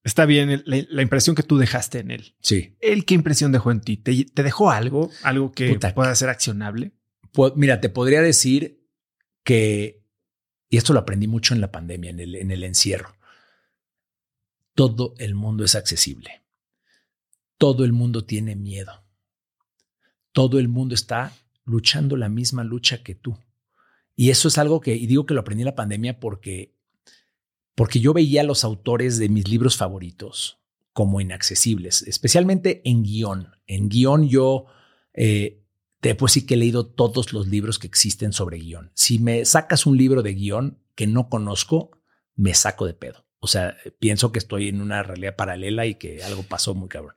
[0.06, 2.36] Está bien la, impresión que tú dejaste en él.
[2.40, 2.76] Sí.
[2.80, 3.96] ¿Él qué impresión dejó en ti?
[3.96, 5.10] ¿Te, dejó algo?
[5.24, 6.92] ¿Algo que pueda ser accionable?
[7.32, 8.86] Pues, mira, te podría decir
[9.42, 10.04] que,
[10.68, 13.16] y esto lo aprendí mucho en la pandemia, en el, en el encierro,
[14.76, 16.44] todo el mundo es accesible.
[17.58, 19.02] Todo el mundo tiene miedo.
[20.30, 21.32] Todo el mundo está
[21.64, 23.36] luchando la misma lucha que tú.
[24.14, 26.75] Y eso es algo que, y digo que lo aprendí en la pandemia porque
[27.76, 30.58] porque yo veía a los autores de mis libros favoritos
[30.92, 33.52] como inaccesibles, especialmente en guion.
[33.66, 34.64] En guion yo
[35.12, 35.62] eh,
[36.00, 38.90] puedo decir que he leído todos los libros que existen sobre guion.
[38.94, 41.90] Si me sacas un libro de guion que no conozco,
[42.34, 43.26] me saco de pedo.
[43.40, 47.14] O sea, pienso que estoy en una realidad paralela y que algo pasó muy cabrón.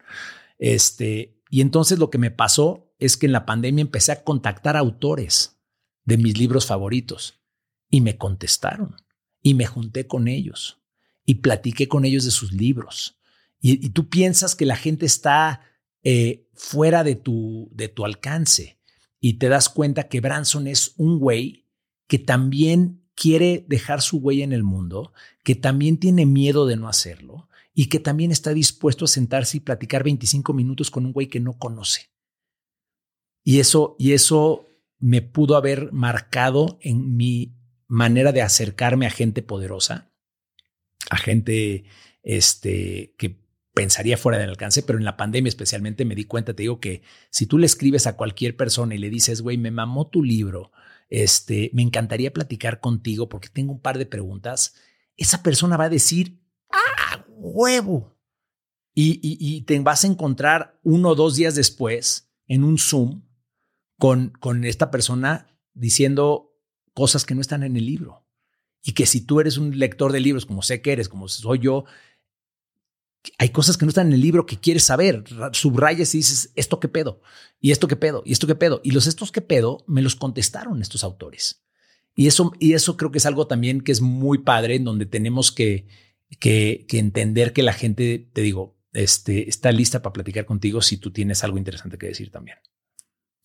[0.58, 4.76] Este, y entonces lo que me pasó es que en la pandemia empecé a contactar
[4.76, 5.62] autores
[6.04, 7.42] de mis libros favoritos
[7.90, 8.98] y me contestaron
[9.42, 10.82] y me junté con ellos
[11.26, 13.18] y platiqué con ellos de sus libros.
[13.62, 15.62] Y, tú piensas que la gente está
[16.02, 18.80] eh, fuera de tu, de tu alcance
[19.20, 21.66] y te das cuenta que Branson es un güey
[22.08, 25.12] que también quiere dejar su huella en el mundo,
[25.44, 29.60] que también tiene miedo de no hacerlo y que también está dispuesto a sentarse y
[29.60, 32.10] platicar 25 minutos con un güey que no conoce.
[33.44, 37.56] Y eso, y eso me pudo haber marcado en mi
[37.90, 40.14] manera de acercarme a gente poderosa,
[41.10, 41.84] a gente
[42.24, 43.42] este, que
[43.74, 47.02] pensaría fuera del alcance, pero en la pandemia especialmente me di cuenta, te digo que
[47.32, 50.72] si tú le escribes a cualquier persona y le dices, güey, me mamó tu libro,
[51.10, 54.76] este, me encantaría platicar contigo porque tengo un par de preguntas,
[55.18, 56.40] esa persona va a decir,
[56.72, 58.16] ah, huevo.
[58.94, 63.24] Y, y, te vas a encontrar uno o dos días después en un Zoom
[63.98, 66.49] con, con esta persona diciendo,
[67.00, 68.26] cosas que no están en el libro.
[68.84, 71.60] Y que si tú eres un lector de libros, como sé que eres, como soy
[71.60, 71.86] yo,
[73.38, 75.24] hay cosas que no están en el libro que quieres saber.
[75.54, 77.22] Subrayas y dices, ¿esto qué pedo?
[77.62, 78.22] ¿Y esto qué pedo?
[78.26, 78.82] ¿Y esto qué pedo?
[78.84, 81.64] Y los estos qué pedo me los contestaron estos autores.
[82.16, 85.06] Y eso, y eso creo que es algo también que es muy padre, en donde
[85.06, 85.88] tenemos que,
[86.38, 90.98] que, que entender que la gente, te digo, este, está lista para platicar contigo si
[90.98, 92.58] tú tienes algo interesante que decir también.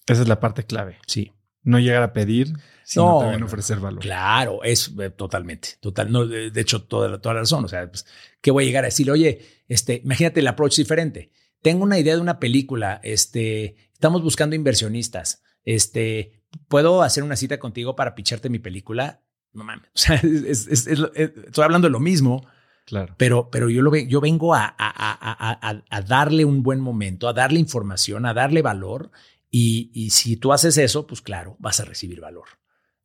[0.09, 0.99] Esa es la parte clave.
[1.07, 1.31] Sí.
[1.65, 2.53] No llegar a pedir,
[2.85, 4.01] sino No, también ofrecer valor.
[4.01, 6.13] Claro, es eh, totalmente, total.
[6.13, 7.65] No, de, de hecho, toda, la- toda la razón.
[7.65, 8.07] O sea, pues,
[8.41, 9.13] ¿qué voy a llegar a decirle?
[9.13, 11.31] Oye, este, imagínate el approach diferente.
[11.63, 13.01] Tengo una idea de una película.
[13.03, 15.43] Este, estamos buscando inversionistas.
[15.65, 19.23] Este, ¿puedo hacer una cita contigo para picharte mi película?
[19.55, 19.87] No mames.
[19.89, 22.47] O sea, es- es- es lo- es- estoy hablando de lo mismo,
[22.85, 23.15] Claro.
[23.17, 27.29] pero, pero yo, lo ve, yo vengo a- a- a- a darle un buen momento,
[27.29, 29.11] a darle información, a darle valor.
[29.57, 32.47] Y, y si tú haces eso, pues claro, vas a recibir valor.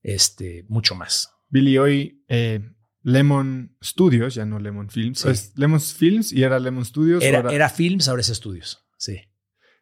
[0.02, 1.30] Este, mucho más.
[1.50, 2.72] Billy, hoy eh,
[3.04, 5.30] Lemon Studios, ya no Lemon Films, Sí.
[5.30, 7.24] es Lemon Films y era Lemon Studios.
[7.24, 8.84] Era, ahora- era Films, ahora es Estudios.
[8.98, 9.20] Sí.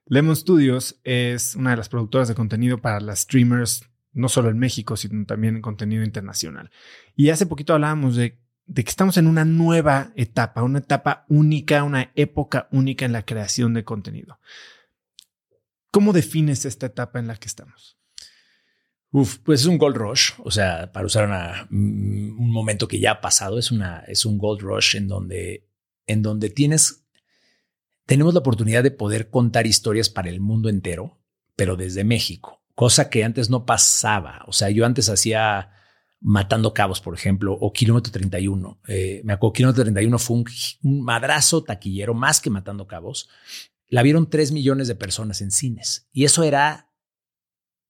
[0.07, 4.57] Lemon Studios es una de las productoras de contenido para las streamers, no solo en
[4.59, 6.69] México, sino también en contenido internacional.
[7.15, 11.83] Y hace poquito hablábamos de, de que estamos en una nueva etapa, una etapa única,
[11.83, 14.39] una época única en la creación de contenido.
[15.91, 17.97] ¿Cómo defines esta etapa en la que estamos?
[19.11, 20.31] Uf, pues es un gold rush.
[20.39, 24.37] O sea, para usar mm, un momento que ya ha pasado, es, una, es un
[24.37, 25.67] gold rush en donde,
[26.05, 27.05] en donde tienes,
[28.05, 31.19] tenemos la oportunidad de poder contar historias para el mundo entero,
[31.55, 34.43] pero desde México, cosa que antes no pasaba.
[34.47, 35.71] O sea, yo antes hacía
[36.19, 38.81] Matando Cabos, por ejemplo, o Kilómetro 31.
[38.87, 40.43] Eh, me acuerdo, Kilómetro 31 fue
[40.83, 43.29] un madrazo taquillero, más que Matando Cabos.
[43.87, 46.07] La vieron 3 millones de personas en cines.
[46.11, 46.87] Y eso era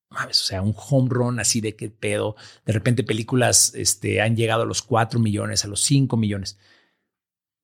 [0.09, 2.35] mames, o sea, un home run así de qué pedo.
[2.65, 6.57] De repente películas este, han llegado a los 4 millones, a los 5 millones.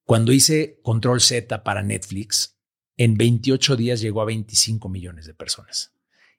[0.05, 2.57] Cuando hice Control Z para Netflix,
[2.97, 5.93] en 28 días llegó a 25 millones de personas.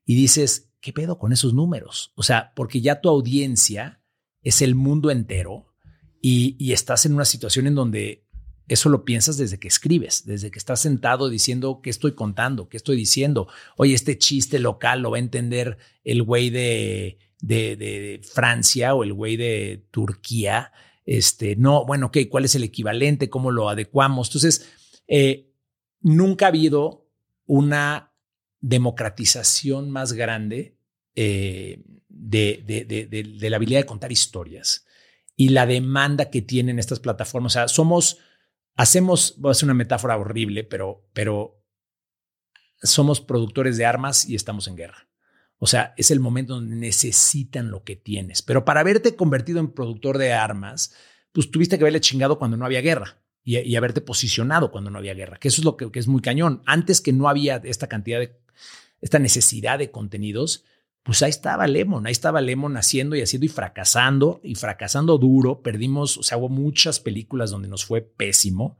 [0.04, 2.12] Y dices, ¿qué pedo con esos números?
[2.14, 4.02] O sea, porque ya tu audiencia
[4.42, 5.74] es el mundo entero
[6.20, 8.23] y, y estás en una situación en donde
[8.68, 12.76] eso lo piensas desde que escribes, desde que estás sentado diciendo qué estoy contando, qué
[12.76, 13.48] estoy diciendo.
[13.76, 19.12] Oye, este chiste local lo va a entender el güey de, de, Francia o el
[19.12, 20.72] güey de Turquía.
[21.04, 23.28] Este, no, bueno, ok, ¿cuál es el equivalente?
[23.28, 24.28] ¿Cómo lo adecuamos?
[24.28, 24.70] Entonces,
[25.08, 25.50] eh,
[26.00, 27.06] nunca ha habido
[27.46, 28.12] una
[28.60, 30.78] democratización más grande
[31.14, 34.86] eh, de, de, de la habilidad de contar historias
[35.36, 37.52] y la demanda que tienen estas plataformas.
[37.52, 38.18] O sea, somos,
[38.74, 41.62] hacemos, voy a hacer una metáfora horrible, pero, pero
[42.82, 45.08] somos productores de armas y estamos en guerra.
[45.58, 48.42] O sea, es el momento donde necesitan lo que tienes.
[48.42, 50.94] Pero para haberte convertido en productor de armas,
[51.32, 55.12] pues tuviste que haberle chingado cuando no había guerra y, haberte posicionado cuando no había
[55.12, 56.62] guerra, que eso es lo que, que, es muy cañón.
[56.64, 58.40] Antes que no había esta cantidad de,
[59.00, 60.64] esta necesidad de contenidos,
[61.04, 65.60] pues ahí estaba Lemon, ahí estaba Lemon haciendo y haciendo y fracasando y fracasando duro.
[65.60, 68.78] Perdimos, o sea, hubo muchas películas donde nos fue pésimo.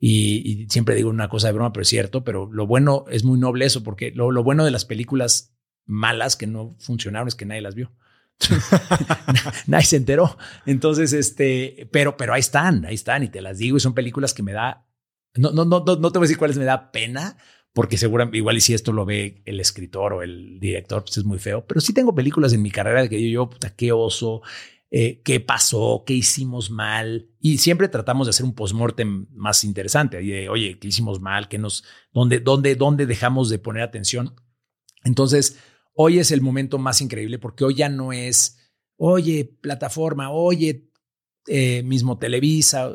[0.00, 3.38] Y, siempre digo una cosa de broma, pero es cierto, pero lo bueno es muy
[3.38, 5.54] noble eso, porque lo, lo bueno de las películas
[5.86, 7.92] malas que no funcionaron es que nadie las vio.
[9.68, 10.36] nadie se enteró.
[10.66, 14.34] Entonces, este, pero, pero ahí están, ahí están, y te las digo, y son películas
[14.34, 14.88] que me da,
[15.34, 17.36] no, no, no, no te voy a decir cuáles me da pena,
[17.72, 21.24] porque seguramente, igual y si esto lo ve el escritor o el director, pues es
[21.24, 24.42] muy feo, pero sí tengo películas en mi carrera que yo, yo puta, qué oso,
[24.90, 30.20] eh, qué pasó, qué hicimos mal, y siempre tratamos de hacer un postmortem más interesante,
[30.20, 34.34] de, oye, qué hicimos mal, qué nos, dónde, dónde, dónde dejamos de poner atención.
[35.04, 35.58] Entonces,
[35.94, 38.58] hoy es el momento más increíble porque hoy ya no es,
[38.96, 40.89] oye, plataforma, oye,
[41.46, 42.94] eh, mismo Televisa,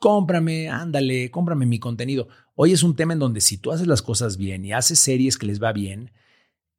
[0.00, 2.28] cómprame, ándale, cómprame mi contenido.
[2.54, 5.38] Hoy es un tema en donde si tú haces las cosas bien y haces series
[5.38, 6.12] que les va bien,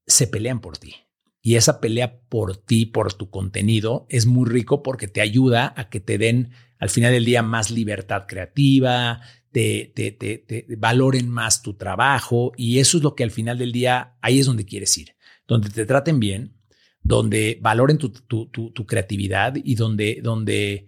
[0.06, 0.96] se pelean por ti.
[1.42, 5.90] Y esa pelea por ti, por tu contenido, es muy rico porque te ayuda a
[5.90, 9.22] que te den al final del día más libertad creativa,
[9.52, 13.58] te, te, te, te, valoren más tu trabajo y eso es lo que al final
[13.58, 15.16] del día, ahí es donde quieres ir,
[15.48, 16.61] donde te traten bien,
[17.04, 20.88] donde valoren tu, tu, tu, creatividad y donde, donde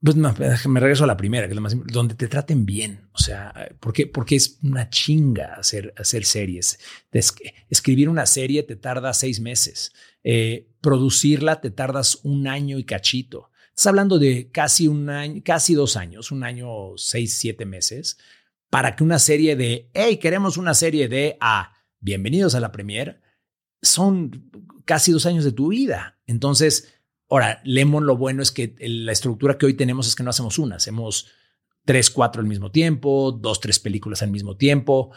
[0.00, 3.08] pues me regreso a la primera, que es lo más donde te traten bien.
[3.12, 6.78] O sea, porque, porque es una chinga hacer, hacer series.
[7.10, 7.34] Es,
[7.70, 9.92] escribir una serie te tarda seis meses.
[10.22, 13.50] Eh, producirla te tardas un año y cachito.
[13.70, 18.18] Estás hablando de casi un año, casi dos años, un año, seis, siete meses,
[18.70, 23.23] para que una serie de, hey, queremos una serie de A, bienvenidos a la premier,
[23.84, 24.50] son
[24.84, 26.18] casi dos años de tu vida.
[26.26, 26.94] Entonces,
[27.28, 30.58] ahora, Lemon lo bueno es que la estructura que hoy tenemos es que no hacemos
[30.58, 31.28] una, hacemos
[31.84, 35.10] tres, cuatro al mismo tiempo, dos, tres películas al mismo tiempo.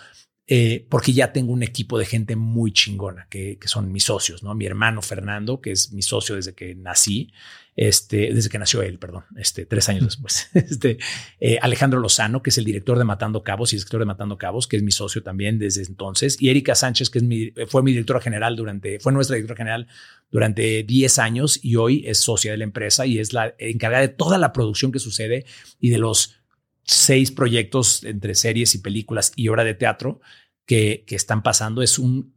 [0.50, 4.44] Eh, porque ya tengo un equipo de gente muy chingona, que, que, son mis socios,
[4.44, 4.56] ¿no?
[4.56, 7.34] Mi hermano Fernando, que es mi socio desde que nací,
[7.78, 10.50] este, desde que nació él, perdón, este, tres años después.
[10.58, 10.98] Este,
[11.40, 14.68] eh, Alejandro Lozano, que es el director de Matando Cabos y escritor de Matando Cabos,
[14.68, 17.92] que es mi socio también desde entonces, y Erika Sánchez, que es mi, fue mi
[17.92, 19.88] directora general durante, fue nuestra directora general
[20.32, 24.10] durante 10 años y hoy es socia de la empresa y es la encargada de
[24.10, 25.46] toda la producción que sucede
[25.80, 26.40] y de los
[26.84, 30.20] seis proyectos entre series y películas y obra de teatro
[30.66, 31.84] que, que están pasando.
[31.84, 32.34] Es un,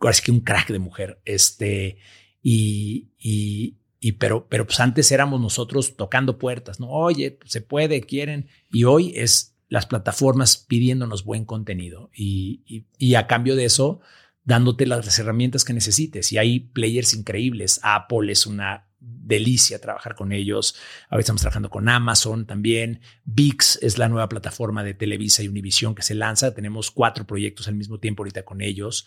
[0.00, 1.20] así que un crack de mujer.
[1.24, 1.98] Este,
[2.42, 6.90] y, y, y pero, pero pues antes éramos nosotros tocando puertas, ¿no?
[6.90, 8.48] Oye, se puede, quieren.
[8.68, 14.00] Y hoy es las plataformas pidiéndonos buen contenido y, y, y a cambio de eso,
[14.42, 16.32] dándote las herramientas que necesites.
[16.32, 17.78] Y hay players increíbles.
[17.84, 20.74] Apple es una delicia trabajar con ellos.
[21.08, 23.02] Ahora estamos trabajando con Amazon también.
[23.24, 26.54] VIX es la nueva plataforma de Televisa y Univision que se lanza.
[26.54, 29.06] Tenemos cuatro proyectos al mismo tiempo ahorita con ellos.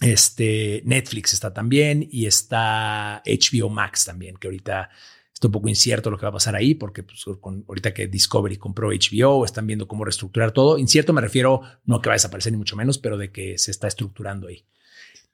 [0.00, 4.90] Este Netflix está también y está HBO Max también, que ahorita
[5.38, 8.08] está un poco incierto lo que va a pasar ahí, porque pues, con, ahorita que
[8.08, 10.78] Discovery compró HBO, están viendo cómo reestructurar todo.
[10.78, 13.70] Incierto me refiero no que va a desaparecer ni mucho menos, pero de que se
[13.70, 14.64] está estructurando ahí.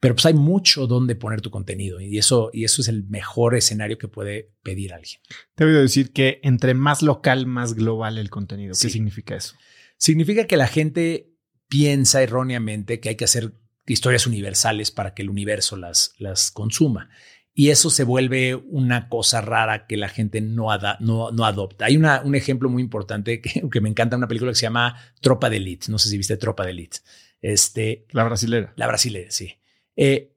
[0.00, 3.54] Pero pues hay mucho donde poner tu contenido y eso, y eso es el mejor
[3.54, 5.18] escenario que puede pedir alguien.
[5.54, 8.74] Te voy a decir que entre más local, más global el contenido.
[8.78, 9.54] ¿Qué significa eso?
[9.96, 11.32] Significa que la gente
[11.68, 13.54] piensa erróneamente que hay que hacer
[13.86, 17.11] historias universales para que el universo las, las consuma.
[17.56, 20.66] Y eso se vuelve una cosa rara que la gente no,
[20.98, 21.85] no, no adopta.
[21.85, 24.97] Hay una, un ejemplo muy importante que, que, me encanta, una película que se llama
[25.20, 25.86] Tropa de Elite.
[25.90, 26.98] No sé si viste Tropa de Elite.
[27.40, 28.73] Este, la brasilera.
[28.77, 29.55] La brasilera, sí.
[29.97, 30.35] Eh,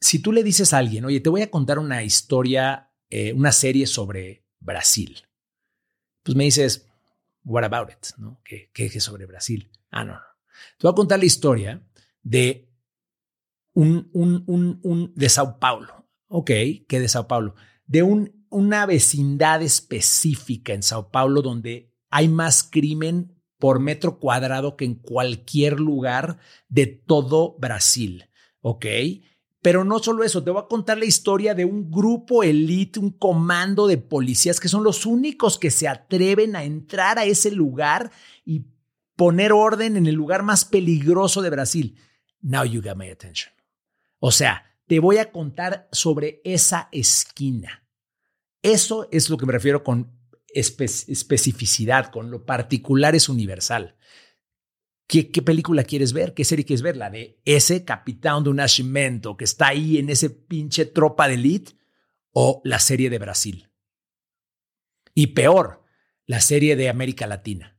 [0.00, 3.52] si tú le dices a alguien, oye, te voy a contar una historia, eh, una
[3.52, 5.26] serie sobre Brasil,
[6.22, 6.86] pues me dices,
[7.44, 8.16] what about it?
[8.16, 8.40] ¿No?
[8.44, 9.70] ¿Qué, ¿Qué, es sobre Brasil?
[9.90, 10.20] Ah, no, no.
[10.78, 11.82] Te voy a contar la historia
[12.22, 12.68] de
[13.74, 16.06] un, un, un, un de Sao Paulo.
[16.28, 16.50] Ok,
[16.88, 17.54] ¿qué de Sao Paulo?
[17.86, 24.76] De un, una vecindad específica en Sao Paulo donde hay más crimen por metro cuadrado
[24.76, 26.38] que en cualquier lugar
[26.68, 28.24] de todo Brasil.
[28.64, 28.86] ¿ok?
[29.60, 33.10] Pero no solo eso, te voy a contar la historia de un grupo elite, un
[33.10, 38.10] comando de policías que son los únicos que se atreven a entrar a ese lugar
[38.44, 38.66] y
[39.16, 41.96] poner orden en el lugar más peligroso de Brasil.
[42.40, 43.53] Now you got my attention.
[44.26, 47.86] O sea, te voy a contar sobre esa esquina.
[48.62, 50.18] Eso es lo que me refiero con
[50.48, 53.98] especificidad, con lo particular es universal.
[55.06, 56.32] ¿Qué, película quieres ver?
[56.32, 56.96] ¿Qué serie quieres ver?
[56.96, 61.34] ¿La de ese capitán de un nacimiento que está ahí en ese pinche tropa de
[61.34, 61.72] elite?
[62.32, 63.70] ¿O la serie de Brasil?
[65.14, 65.84] Y peor,
[66.24, 67.76] la serie de América Latina.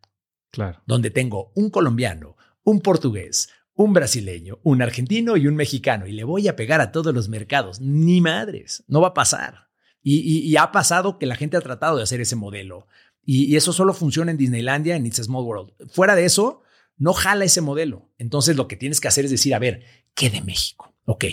[0.52, 0.84] Claro.
[0.86, 6.08] Donde tengo un colombiano, un portugués, un brasileño, un argentino y un mexicano.
[6.08, 7.82] Y le voy a pegar a todos los mercados.
[7.82, 8.84] Ni madres.
[8.88, 9.66] No va a pasar.
[10.02, 12.88] Y, ha pasado que la gente ha tratado de hacer ese modelo.
[13.24, 15.74] Y, eso solo funciona en Disneylandia, en It's a Small World.
[15.90, 16.62] Fuera de eso,
[16.98, 18.12] no jala ese modelo.
[18.18, 19.84] Entonces lo que tienes que hacer es decir, a ver,
[20.14, 20.94] ¿qué de México?
[21.06, 21.26] Ok,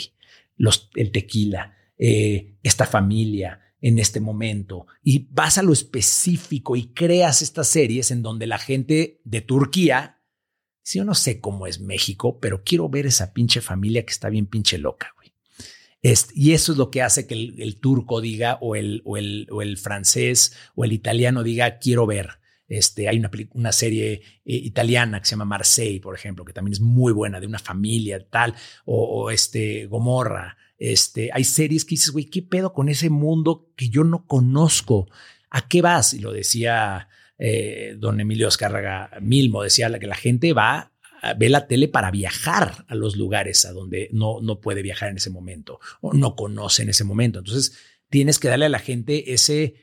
[0.57, 6.95] los, el tequila, eh, esta familia en este momento, y vas a lo específico y
[6.95, 10.22] creas estas series en donde la gente de Turquía,
[10.83, 14.29] si yo no sé cómo es México, pero quiero ver esa pinche familia que está
[14.29, 15.33] bien pinche loca, güey.
[16.35, 19.63] y eso es lo que hace que el, turco diga, o el, o, el, o
[19.63, 22.43] el francés, o el italiano diga, quiero ver.
[22.69, 26.73] Este, hay una, una serie eh, italiana que se llama Marseille, por ejemplo, que también
[26.73, 28.55] es muy buena, de una familia tal,
[28.87, 30.57] o, este, Gomorra.
[30.79, 35.07] Este, hay series que dices, güey, ¿qué pedo con ese mundo que yo no conozco?
[35.51, 36.15] ¿A qué vas?
[36.15, 37.09] Y lo decía
[37.45, 42.13] eh, don Emilio Escárraga Milmo, decía que la gente va a ver la tele para
[42.13, 46.37] viajar a los lugares a donde no, no puede viajar en ese momento o no
[46.37, 47.41] conoce en ese momento.
[47.41, 47.77] Entonces,
[48.09, 49.75] tienes que darle a la gente ese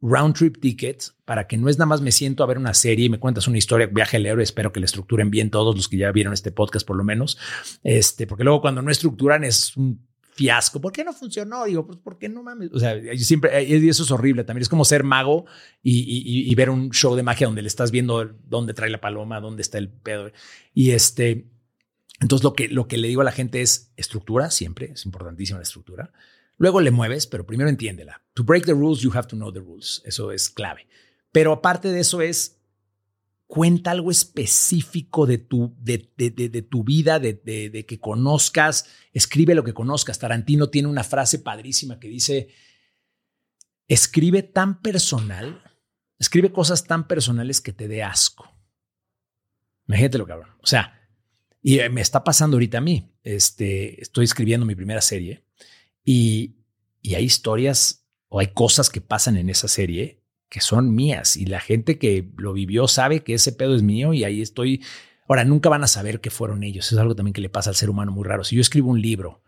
[0.00, 3.06] round trip tickets para que no es nada más me siento a ver una serie
[3.06, 5.88] y me cuentas una historia, viaje al héroe, espero que la estructuren bien todos los
[5.88, 7.38] que ya vieron este podcast por lo menos,
[7.82, 10.06] este, porque luego cuando no estructuran es un
[10.40, 10.80] fiasco.
[10.80, 11.66] ¿Por qué no funcionó?
[11.66, 12.70] Digo, pues ¿por qué no mames?
[12.72, 14.62] O sea, siempre, y eso es horrible también.
[14.62, 15.44] Es como ser mago
[15.82, 19.38] y, y, ver un show de magia donde le estás viendo dónde trae la paloma,
[19.38, 20.32] dónde está el pedo.
[20.72, 21.50] Y este,
[22.20, 25.58] entonces lo que, lo que le digo a la gente es estructura, siempre, es importantísima
[25.58, 26.10] la estructura.
[26.56, 28.22] Luego le mueves, pero primero entiéndela.
[28.32, 30.00] To break the rules, you have to know the rules.
[30.06, 30.86] Eso es clave.
[31.32, 32.59] Pero aparte de eso es
[33.50, 39.64] cuenta algo específico de tu, de, de, de, tu vida, de, que conozcas, escribe lo
[39.64, 40.20] que conozcas.
[40.20, 42.50] Tarantino tiene una frase padrísima que dice,
[43.88, 45.64] escribe tan personal,
[46.16, 48.48] escribe cosas tan personales que te dé asco.
[49.88, 50.50] Imagínate lo cabrón.
[50.60, 51.10] O sea,
[51.60, 53.10] y me está pasando ahorita a mí.
[53.24, 55.44] Este, estoy escribiendo mi primera serie
[56.04, 56.54] y,
[57.02, 60.19] y hay historias o hay cosas que pasan en esa serie
[60.50, 64.12] que son mías y la gente que lo vivió sabe que ese pedo es mío
[64.12, 64.82] y ahí estoy.
[65.28, 66.90] Ahora, nunca van a saber que fueron ellos.
[66.92, 68.42] Es algo también que le pasa al ser humano muy raro.
[68.42, 69.42] Si yo escribo un libro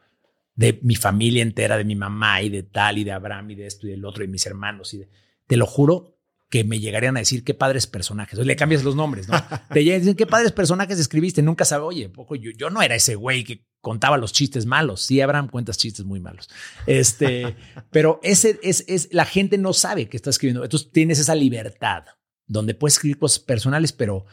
[0.54, 3.66] de mi familia entera, de mi mamá y de tal y de Abraham y de
[3.66, 5.08] esto y del otro y mis hermanos y de,
[5.48, 6.16] te lo juro
[6.52, 8.38] que me llegarían a decir qué padres personajes.
[8.38, 9.42] O le cambias los nombres, ¿no?
[9.72, 11.40] Te llegan a decir qué padres personajes escribiste.
[11.40, 15.00] Nunca sabe, oye, poco yo, yo no era ese güey que contaba los chistes malos.
[15.00, 16.50] Sí, Abraham cuentas chistes muy malos.
[16.86, 17.56] Este,
[17.90, 20.62] pero ese es, es, la gente no sabe que está escribiendo.
[20.62, 22.04] Entonces tienes esa libertad
[22.46, 24.26] donde puedes escribir cosas personales, pero,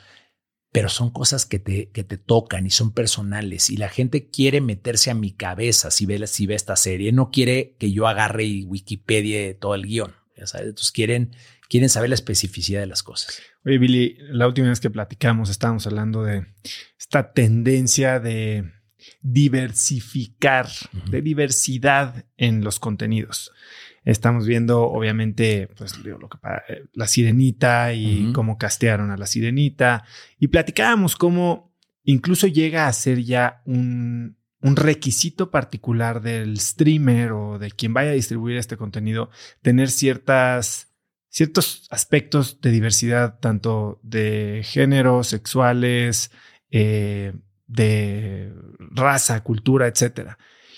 [0.73, 3.69] pero son cosas que te, que te tocan y son personales.
[3.69, 7.13] Y la gente quiere meterse a mi cabeza si ve, si ve esta serie.
[7.13, 10.19] No quiere que yo agarre y Wikipedia todo el guion.
[10.35, 11.31] Entonces quieren
[11.69, 13.41] quieren saber la especificidad de las cosas.
[13.63, 16.47] Oye, Billy, la última vez que platicamos estábamos hablando de
[16.97, 18.71] esta tendencia de
[19.21, 20.67] diversificar,
[21.09, 23.51] de diversidad en los contenidos.
[24.03, 26.37] Estamos viendo, obviamente, pues lo que
[26.69, 30.03] eh, la sirenita y cómo castearon a la sirenita.
[30.39, 37.59] Y platicábamos cómo incluso llega a ser ya un, un requisito particular del streamer o
[37.59, 39.29] de quien vaya a distribuir este contenido,
[39.61, 40.88] tener ciertas
[41.29, 46.31] ciertos aspectos de diversidad, tanto de género, sexuales,
[46.71, 47.33] eh,
[47.67, 48.53] de
[48.91, 50.31] raza, cultura, etc.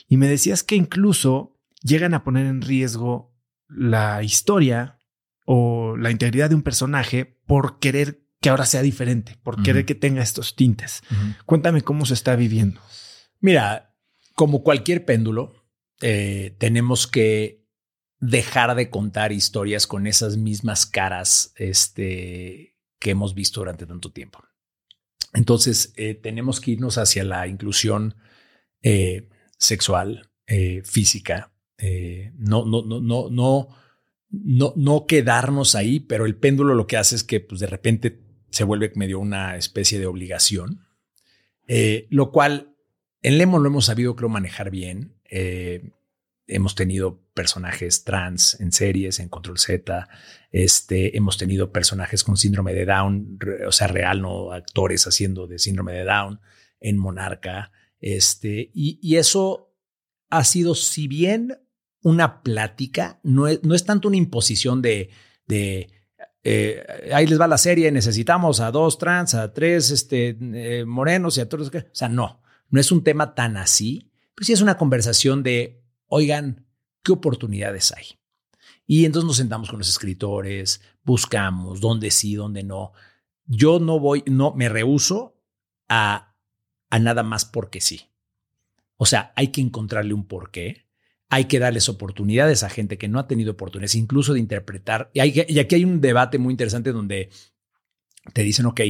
[0.07, 3.33] Y me decías que incluso llegan a poner en riesgo
[3.67, 4.99] la historia
[5.45, 9.95] o la integridad de un personaje por querer que ahora sea diferente, por querer que
[9.95, 11.03] tenga estos tintes.
[11.45, 12.81] Cuéntame cómo se está viviendo.
[13.39, 13.95] Mira,
[14.35, 15.53] como cualquier péndulo,
[16.01, 17.60] eh, tenemos que
[18.21, 24.43] dejar de contar historias con esas mismas caras este, que hemos visto durante tanto tiempo.
[25.33, 28.15] Entonces, eh, tenemos que irnos hacia la inclusión
[28.83, 29.27] eh,
[29.57, 31.51] sexual, eh, física,
[32.37, 33.67] no, no, no, no, no,
[34.29, 38.21] no, no quedarnos ahí, pero el péndulo lo que hace es que pues, de repente
[38.51, 40.85] se vuelve medio una especie de obligación,
[42.11, 42.75] lo cual
[43.23, 45.15] en Lemon lo hemos sabido, creo, manejar bien
[46.55, 50.07] hemos tenido personajes trans en series, en Control Z,
[50.51, 55.59] este, hemos tenido personajes con síndrome de Down, o sea, real, no actores haciendo de
[55.59, 56.39] síndrome de Down
[56.79, 59.75] en Monarca, este, y, eso
[60.29, 61.59] ha sido, si bien
[62.01, 65.09] una plática, no es, no es tanto una imposición de,
[65.45, 65.89] de
[66.43, 66.83] eh,
[67.13, 71.41] ahí les va la serie, necesitamos a dos trans, a tres este, eh, morenos y
[71.41, 71.69] a todos.
[71.69, 75.80] O sea, no, no es un tema tan así, pero sí es una conversación de
[76.11, 76.67] oigan,
[77.03, 78.19] ¿qué oportunidades hay?
[78.85, 82.91] Y entonces nos sentamos con los escritores, buscamos dónde sí, dónde no.
[83.45, 85.41] Yo no voy, no, me rehuso
[85.87, 86.35] a,
[86.89, 88.09] a nada más porque sí.
[88.97, 90.85] O sea, hay que encontrarle un porqué.
[91.29, 95.09] Hay que darles oportunidades a gente que no ha tenido oportunidades, incluso de interpretar.
[95.13, 97.29] Y, aquí hay un debate muy interesante donde
[98.33, 98.81] te dicen, ok,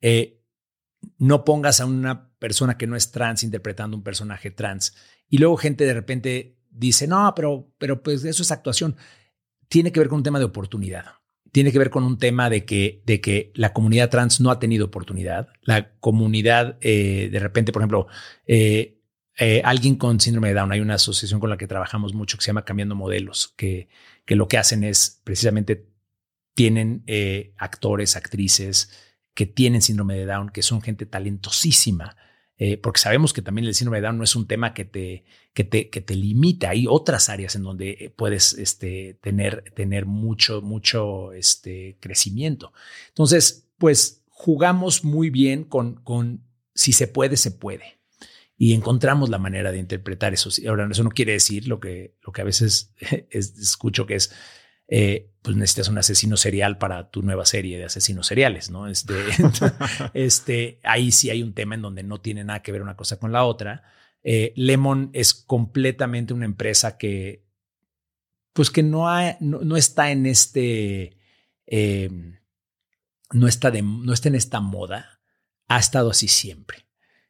[0.00, 0.42] eh,
[1.18, 4.96] no pongas a una persona que no es trans interpretando un personaje trans.
[5.28, 8.96] Y luego gente de repente dice, no, pero, pero pues eso es actuación.
[9.68, 11.06] Tiene que ver con un tema de oportunidad.
[11.52, 14.58] Tiene que ver con un tema de que, de que la comunidad trans no ha
[14.58, 15.48] tenido oportunidad.
[15.62, 18.06] La comunidad, eh, de repente, por ejemplo,
[18.46, 19.00] eh,
[19.38, 22.44] eh, alguien con síndrome de Down, hay una asociación con la que trabajamos mucho que
[22.44, 23.88] se llama Cambiando Modelos, que,
[24.24, 25.88] que lo que hacen es precisamente
[26.54, 27.04] tienen
[27.58, 28.90] actores, actrices
[29.34, 32.16] que tienen síndrome de Down, que son gente talentosísima,
[32.58, 35.24] eh, porque sabemos que también el síndrome de Down no es un tema que te,
[35.52, 36.70] que te, que te limita.
[36.70, 42.72] Hay otras áreas en donde eh, puedes este, tener, tener mucho, mucho este, crecimiento.
[43.08, 47.98] Entonces, pues jugamos muy bien con, con si se puede, se puede.
[48.58, 50.48] Y encontramos la manera de interpretar eso.
[50.66, 52.94] Ahora, eso no quiere decir lo que, lo que a veces
[53.30, 54.32] escucho que es
[54.88, 58.88] eh, pues necesitas un asesino serial para tu nueva serie de asesinos seriales, ¿no?
[58.88, 59.14] Este,
[60.14, 63.18] este, ahí sí hay un tema en donde no tiene nada que ver una cosa
[63.18, 63.84] con la otra.
[64.22, 67.44] Eh, Lemon es completamente una empresa que,
[68.52, 69.06] pues que no,
[69.40, 71.16] no, está en este,
[71.66, 72.38] em,
[73.32, 75.20] no, está de, no está en esta moda,
[75.68, 76.86] ha estado así siempre.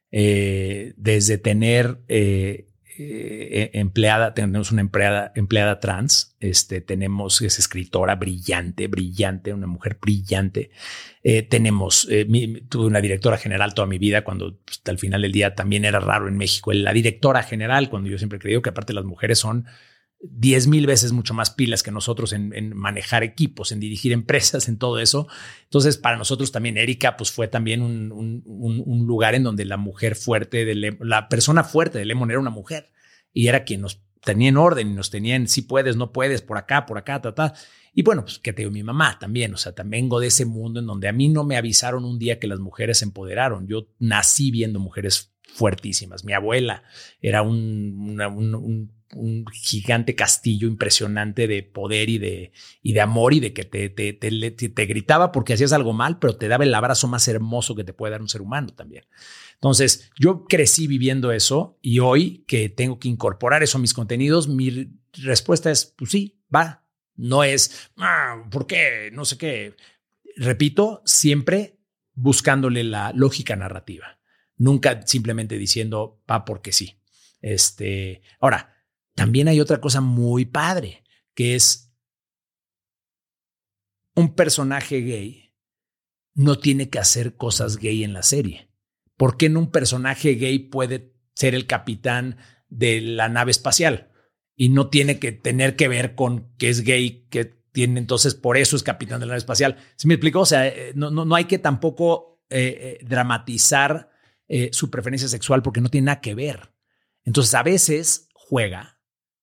[0.09, 2.01] Eh, desde tener
[2.99, 9.97] eh, empleada, tenemos una empleada, empleada trans, este, tenemos, es escritora brillante, brillante, una mujer
[10.01, 10.71] brillante.
[11.23, 12.25] Eh, tenemos, eh,
[12.69, 15.99] tuve una directora general toda mi vida, cuando pues, al final del día también era
[15.99, 16.73] raro en México.
[16.73, 19.65] La directora general, cuando yo siempre he creído que aparte las mujeres son
[20.19, 24.77] diez mil veces mucho más pilas que nosotros en, manejar equipos, en dirigir empresas, en
[24.77, 25.27] todo eso.
[25.63, 30.65] Entonces, para nosotros también, Erika, pues fue también un, lugar en donde la mujer fuerte,
[30.65, 32.91] de la persona fuerte de Lemon era una mujer
[33.33, 36.41] y era quien nos tenía en orden y nos tenía en si puedes, no puedes,
[36.41, 37.53] por acá, por acá, ta, ta.
[37.93, 40.45] Y bueno, pues que te digo, mi mamá también, o sea, también vengo de ese
[40.45, 43.67] mundo en donde a mí no me avisaron un día que las mujeres se empoderaron.
[43.67, 46.23] Yo nací viendo mujeres fuertísimas.
[46.23, 46.83] Mi abuela
[47.21, 48.91] era un
[49.51, 54.13] gigante castillo impresionante de poder y de, y de amor y de que te, te,
[54.13, 57.93] te, gritaba porque hacías algo mal, pero te daba el abrazo más hermoso que te
[57.93, 59.05] puede dar un ser humano también.
[59.55, 64.47] Entonces, yo crecí viviendo eso y hoy que tengo que incorporar eso a mis contenidos,
[64.47, 66.83] mi respuesta es, pues sí, va.
[67.15, 69.09] No es, ah, ¿por qué?
[69.11, 69.75] No sé qué.
[70.35, 71.79] Repito, siempre
[72.13, 74.19] buscándole la lógica narrativa.
[74.57, 76.99] Nunca simplemente diciendo, va porque sí.
[77.41, 78.76] Este, ahora,
[79.17, 81.03] también hay otra cosa muy padre,
[81.33, 81.91] que es
[84.13, 85.55] un personaje gay
[86.35, 88.69] no tiene que hacer cosas gay en la serie.
[89.17, 92.37] ¿Por qué no un personaje gay puede ser el capitán
[92.69, 94.11] de la nave espacial?
[94.55, 98.55] Y no tiene que tener que ver con que es gay, que tiene entonces por
[98.55, 99.77] eso es capitán de la nave espacial.
[99.95, 100.41] ¿Se me explicó?
[100.41, 104.11] O sea, eh, no, no, no hay que tampoco eh, eh, dramatizar
[104.71, 106.71] su preferencia sexual porque no tiene nada que ver.
[107.25, 108.96] Entonces a veces juega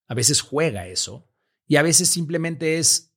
[0.07, 1.29] a veces juega eso
[1.67, 3.15] y a veces simplemente es,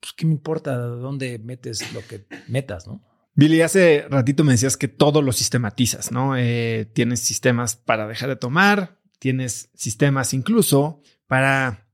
[0.00, 3.02] pues, ¿qué me importa dónde metes lo que metas, no?
[3.34, 6.36] Billy, hace ratito me decías que todo lo sistematizas, ¿no?
[6.36, 11.88] Eh, tienes sistemas para dejar de tomar, tienes sistemas incluso para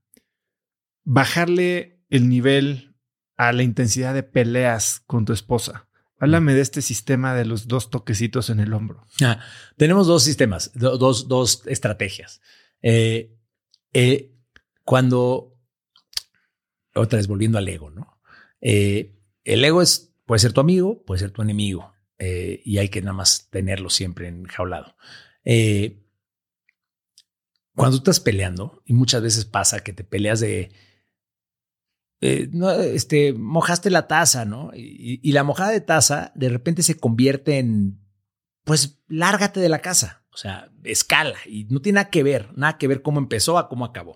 [1.05, 2.97] bajarle el nivel
[3.37, 5.87] a la intensidad de peleas con tu esposa.
[6.19, 9.05] Háblame de este sistema de los dos toquecitos en el hombro.
[9.23, 9.39] Ah,
[9.77, 12.41] tenemos dos sistemas, dos, dos estrategias.
[12.81, 13.38] Eh,
[13.93, 14.35] eh,
[14.83, 15.57] cuando,
[16.95, 18.19] otra vez volviendo al ego, ¿no?
[18.61, 22.89] Eh, el ego es, puede ser tu amigo, puede ser tu enemigo, eh, y hay
[22.89, 24.95] que nada más tenerlo siempre enjaulado.
[27.75, 30.71] Cuando tú estás peleando, y muchas veces pasa que te peleas de,
[32.51, 34.71] no, este, mojaste la taza, ¿no?
[34.75, 38.01] Y, y, la mojada de taza de repente se convierte en,
[38.65, 40.18] pues, lárgate de la casa.
[40.31, 43.67] O sea, escala y no tiene nada que ver, nada que ver cómo empezó a
[43.67, 44.15] cómo acabó.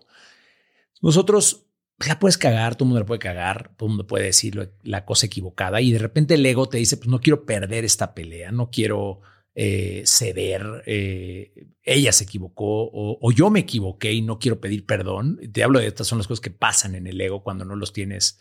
[1.01, 1.65] Nosotros
[1.97, 4.73] pues, la puedes cagar, todo el mundo la puede cagar, todo el mundo puede decir
[4.83, 8.13] la cosa equivocada y de repente el ego te dice, pues no quiero perder esta
[8.13, 9.21] pelea, no quiero
[9.55, 15.39] eh, ceder, eh, ella se equivocó o, yo me equivoqué y no quiero pedir perdón.
[15.51, 17.93] Te hablo de estas son las cosas que pasan en el ego cuando no los
[17.93, 18.39] tienes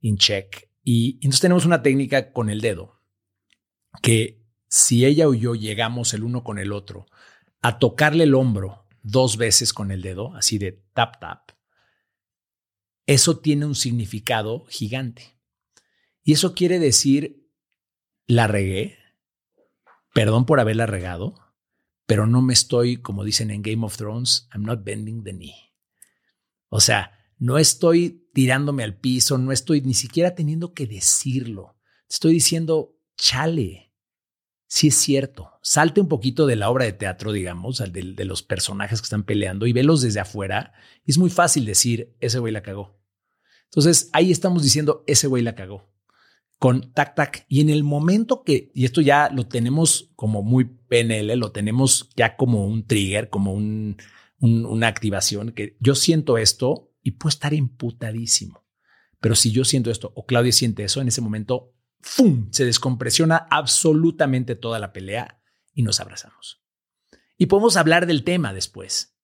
[0.00, 0.68] in check.
[0.82, 3.00] y entonces tenemos una técnica con el dedo
[4.02, 4.39] que
[4.70, 7.06] si ella o yo llegamos el uno con el otro
[7.60, 11.50] a tocarle el hombro dos veces con el dedo, así de tap tap,
[13.04, 15.36] eso tiene un significado gigante.
[16.22, 17.50] Y eso quiere decir,
[18.28, 18.96] la regué,
[20.14, 21.34] perdón por haberla regado,
[22.06, 25.74] pero no me estoy, como dicen en Game of Thrones, I'm not bending the knee.
[26.68, 31.76] O sea, no estoy tirándome al piso, no estoy ni siquiera teniendo que decirlo.
[32.08, 33.89] Estoy diciendo, chale,
[34.70, 35.50] sí es cierto.
[35.62, 39.24] Salte un poquito de la obra de teatro, digamos, de, de los personajes que están
[39.24, 40.72] peleando y velos desde afuera.
[41.04, 42.96] es muy fácil decir, ese güey la cagó.
[43.64, 45.90] Entonces ahí estamos diciendo, ese güey la cagó.
[46.60, 47.46] Con tac, tac.
[47.48, 52.08] Y en el momento que, y esto ya lo tenemos como muy PNL, lo tenemos
[52.14, 53.96] ya como un trigger, como un,
[54.38, 58.64] una activación, que yo siento esto y puedo estar imputadísimo.
[59.18, 62.48] Pero si yo siento esto o Claudia siente eso, en ese momento ¡fum!
[62.50, 65.42] Se descompresiona absolutamente toda la pelea
[65.74, 66.62] y nos abrazamos.
[67.36, 69.16] Y podemos hablar del tema después,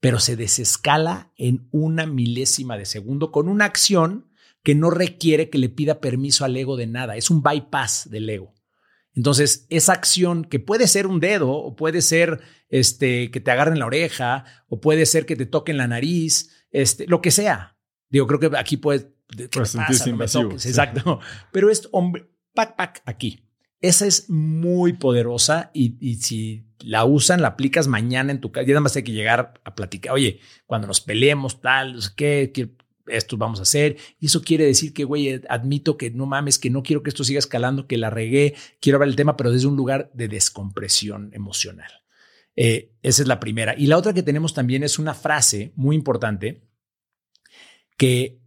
[0.00, 4.30] pero se desescala en una milésima de segundo con una acción
[4.62, 7.16] que no requiere que le pida permiso al ego de nada.
[7.16, 8.54] Es un bypass del ego.
[9.14, 13.78] Entonces, esa acción que puede ser un dedo, o puede ser este, que te agarren
[13.78, 17.76] la oreja, o puede ser que te toquen la nariz, este, lo que sea.
[18.08, 19.12] Digo, creo que aquí puede
[19.50, 21.20] pues exacto.
[21.52, 23.44] Pero es hombre, pac, pac, aquí.
[23.80, 28.74] Esa es muy poderosa y, si la usan, la aplicas mañana en tu casa, ya
[28.74, 32.74] nada más hay que llegar a platicar, oye, cuando nos peleemos, tal, ¿qué, qué
[33.06, 33.96] esto vamos a hacer?
[34.18, 37.24] Y eso quiere decir que, güey, admito que no mames, que no quiero que esto
[37.24, 41.30] siga escalando, que la regué, quiero hablar el tema, pero desde un lugar de descompresión
[41.32, 41.90] emocional.
[42.56, 43.74] Eh, esa es la primera.
[43.76, 46.62] Y la otra que tenemos también es una frase muy importante
[47.96, 48.39] que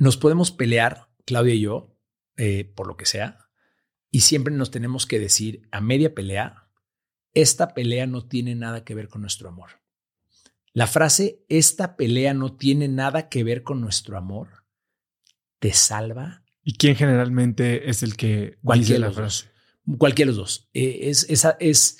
[0.00, 1.94] nos podemos pelear, Claudia y yo,
[2.36, 3.50] eh, por lo que sea,
[4.10, 6.70] y siempre nos tenemos que decir a media pelea,
[7.34, 9.82] esta pelea no tiene nada que ver con nuestro amor.
[10.72, 14.64] La frase, esta pelea no tiene nada que ver con nuestro amor,
[15.58, 16.44] te salva.
[16.62, 19.50] ¿Y quién generalmente es el que cualquiera dice la frase?
[19.84, 19.98] dos?
[19.98, 20.70] Cualquiera de los dos.
[20.72, 21.98] Eh, es, esa es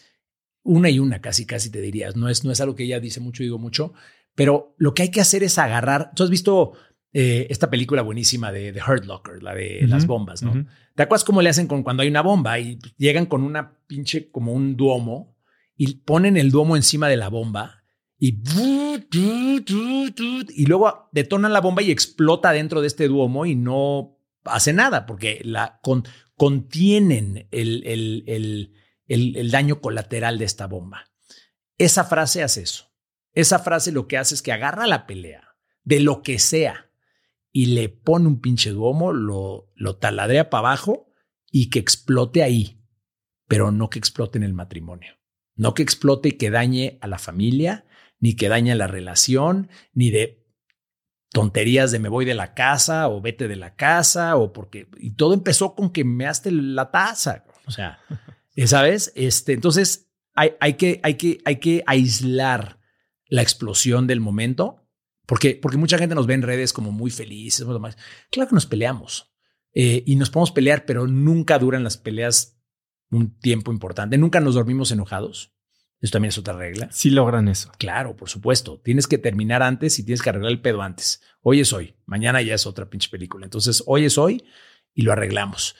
[0.62, 2.16] una y una, casi, casi te dirías.
[2.16, 3.92] No es, no es algo que ella dice mucho, digo mucho,
[4.34, 6.12] pero lo que hay que hacer es agarrar.
[6.14, 6.72] Tú has visto
[7.12, 10.52] eh, esta película buenísima de, The Hurt Locker, la de las bombas, ¿no?
[10.94, 14.30] ¿Te acuerdas cómo le hacen con cuando hay una bomba y llegan con una pinche,
[14.30, 15.36] como un duomo
[15.76, 17.82] y ponen el duomo encima de la bomba
[18.18, 18.36] y,
[20.54, 25.06] y luego detonan la bomba y explota dentro de este duomo y no hace nada
[25.06, 26.04] porque la con-
[26.36, 28.24] contienen el- el-
[29.08, 31.06] el- el daño colateral de esta bomba.
[31.78, 32.92] Esa frase hace eso.
[33.32, 36.89] Esa frase lo que hace es que agarra la pelea de lo que sea
[37.52, 41.12] y le pone un pinche duomo, lo, lo taladrea para abajo
[41.50, 42.80] y que explote ahí,
[43.48, 45.14] pero no que explote en el matrimonio.
[45.56, 47.84] No que explote y que dañe a la familia,
[48.18, 50.40] ni que dañe a la relación, ni de
[51.32, 55.12] tonterías de me voy de la casa o vete de la casa o porque y
[55.12, 57.98] todo empezó con que me haste la taza, o sea,
[58.66, 59.12] ¿sabes?
[59.14, 62.80] Este, entonces hay, hay que hay que hay que aislar
[63.26, 64.79] la explosión del momento
[65.30, 67.64] porque porque mucha gente nos ve en redes como muy felices.
[68.32, 69.32] Claro que nos peleamos
[69.72, 72.60] eh, y nos podemos pelear, pero nunca duran las peleas
[73.12, 74.18] un tiempo importante.
[74.18, 75.54] Nunca nos dormimos enojados.
[76.00, 76.88] Eso también es otra regla.
[76.90, 77.70] Sí logran eso.
[77.78, 78.80] Claro, por supuesto.
[78.80, 81.22] Tienes que terminar antes y tienes que arreglar el pedo antes.
[81.42, 83.46] Hoy es hoy, mañana ya es otra pinche película.
[83.46, 84.42] Entonces, hoy es hoy
[84.94, 85.76] y lo arreglamos.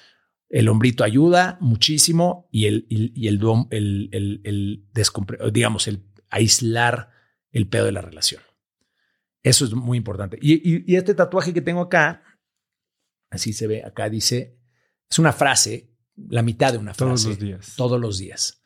[0.48, 3.40] El hombrito ayuda muchísimo y el, y, y el,
[3.70, 7.10] el, el, el digamos, el aislar
[7.51, 8.43] el pedo de la relación.
[9.42, 10.38] Eso es muy importante.
[10.40, 12.22] Y, y- y este tatuaje que tengo acá,
[13.30, 14.58] así se ve, acá dice,
[15.10, 17.74] es una frase, la mitad de una frase Todos los días.
[17.76, 18.62] todos los días.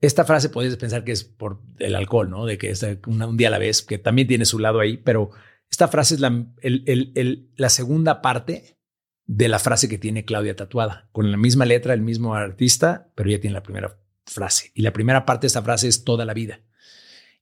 [0.00, 2.44] Esta frase podrías pensar que es por el alcohol, ¿no?
[2.46, 4.96] De que es una- un día a la vez, que también tiene su lado ahí,
[4.96, 5.30] pero
[5.70, 6.28] esta frase es la,
[6.60, 8.78] el- el- el- la segunda parte
[9.24, 13.28] de la frase que tiene Claudia tatuada, con la misma letra, el mismo artista, pero
[13.30, 14.70] ella tiene la primera frase.
[14.74, 16.60] Y la primera parte de esta frase es toda la vida.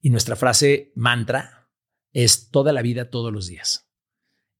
[0.01, 1.60] Y nuestra frase mantra
[2.12, 3.89] es toda la vida, todos los días.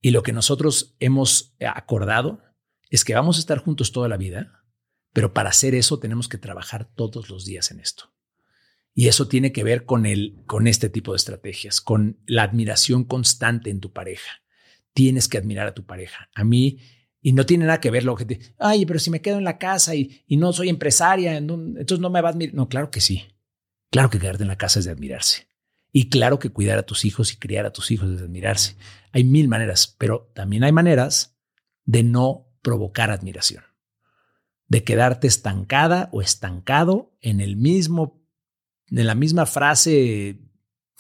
[0.01, 2.41] Y lo que nosotros hemos acordado
[2.89, 4.65] es que vamos a estar juntos toda la vida,
[5.13, 8.13] pero para hacer eso tenemos que trabajar todos los días en esto.
[8.95, 13.05] Y eso tiene que ver con, el, con este tipo de estrategias, con la admiración
[13.05, 14.43] constante en tu pareja.
[14.93, 16.29] Tienes que admirar a tu pareja.
[16.35, 16.79] A mí,
[17.23, 19.45] y no tiene nada que ver lo que te, ay, pero si me quedo en
[19.45, 22.55] la casa y, y no soy empresaria, no- entonces no me va a admirar.
[22.55, 23.25] No, claro que sí.
[23.91, 25.47] Claro que quedarte en la casa es de admirarse.
[25.93, 28.77] Y claro que cuidar a tus hijos y criar a tus hijos es admirarse.
[29.13, 31.37] Hay mil maneras, pero también hay maneras
[31.85, 33.65] de no provocar admiración
[34.71, 38.25] de quedarte estancada o estancado en el mismo,
[38.87, 40.39] en la misma frase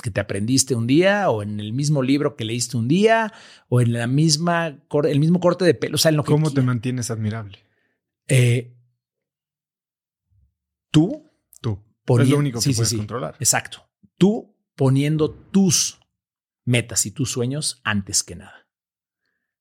[0.03, 3.33] que te aprendiste un día o en el mismo libro que leíste un día
[3.69, 6.51] o en la misma, el mismo corte de pelo, o sea, en lo que ¿Cómo
[6.51, 7.59] te mantienes admirable?
[8.27, 8.75] Eh,
[10.91, 11.31] tú
[11.61, 11.81] Tú.
[12.19, 12.97] Es lo único que sí, sí, puedes sí.
[12.97, 13.37] controlar.
[13.39, 13.89] Exacto.
[14.19, 16.01] Tú poniendo tus
[16.64, 18.68] metas y tus sueños antes que nada.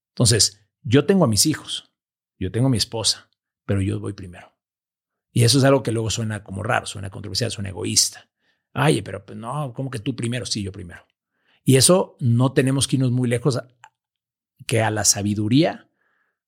[0.10, 1.94] Entonces, yo tengo a mis hijos,
[2.38, 3.30] yo tengo a mi esposa,
[3.66, 4.56] pero yo voy primero.
[5.32, 8.30] Y eso es algo que luego suena como raro, suena controversial, suena egoísta.
[8.74, 10.46] Ay, pero pues, no, ¿cómo que tú primero?
[10.46, 11.06] Sí, yo primero.
[11.64, 13.60] Y eso no tenemos que irnos muy lejos
[14.66, 15.90] que a la sabiduría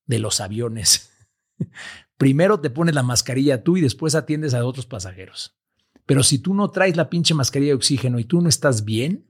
[0.06, 1.12] de los aviones.
[2.18, 5.60] Primero te pones la mascarilla tú y después atiendes a otros pasajeros.
[6.06, 9.30] Pero si tú no traes la pinche mascarilla de oxígeno y tú no estás bien,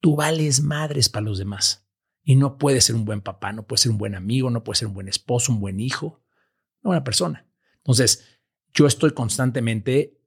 [0.00, 1.88] tú vales madres para los demás.
[2.24, 4.78] Y no puedes ser un buen papá, no puedes ser un buen amigo, no puedes
[4.78, 6.22] ser un buen esposo, un buen hijo,
[6.82, 7.48] una buena persona.
[7.78, 8.38] Entonces,
[8.74, 10.18] yo estoy constantemente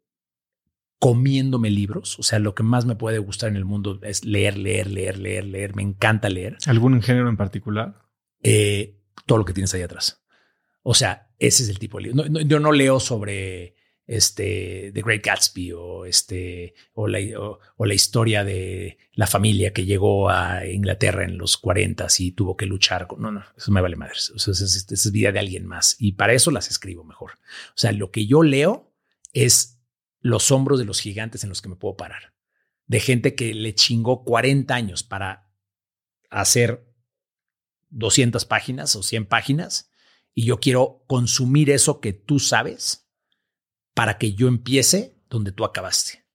[0.99, 2.17] comiéndome libros.
[2.19, 5.17] O sea, lo que más me puede gustar en el mundo es leer, leer, leer,
[5.17, 5.75] leer, leer.
[5.75, 8.01] Me encanta leer ¿Algún género en particular?
[8.41, 10.23] eh, todo lo que tienes ahí atrás.
[10.83, 12.23] O sea, ese es el tipo de libro.
[12.23, 13.75] No, no, yo no leo sobre
[14.07, 19.85] este The Great Gatsby o este o la, o, la historia de la familia que
[19.85, 23.21] llegó a Inglaterra en los 40 y tuvo que luchar con.
[23.21, 24.31] No, no, eso me vale madres.
[24.35, 27.31] O sea, esa es, es vida de alguien más y para eso las escribo mejor.
[27.69, 28.93] O sea, lo que yo leo
[29.33, 29.79] es
[30.19, 32.33] los hombros de los gigantes en los que me puedo parar.
[32.87, 35.51] De gente que le chingó 40 años para
[36.29, 36.85] hacer
[37.89, 39.89] 200 páginas o 100 páginas
[40.33, 43.04] y yo quiero consumir eso que tú sabes
[43.95, 46.25] para que yo empiece donde tú acabaste.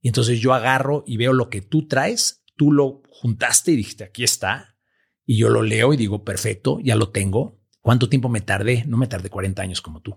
[0.00, 4.04] Y entonces yo agarro y veo lo que tú traes, tú lo juntaste y dijiste,
[4.04, 4.78] aquí está.
[5.26, 7.60] Y yo lo leo y digo, perfecto, ya lo tengo.
[7.80, 8.84] ¿Cuánto tiempo me tardé?
[8.86, 10.16] No me tardé 40 años como tú.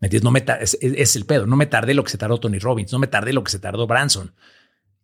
[0.00, 0.24] ¿Me entiendes?
[0.24, 1.46] No me es, es, el pedo.
[1.46, 2.92] No me tardé lo que se tardó Tony Robbins.
[2.92, 4.34] No me tardé lo que se tardó Branson.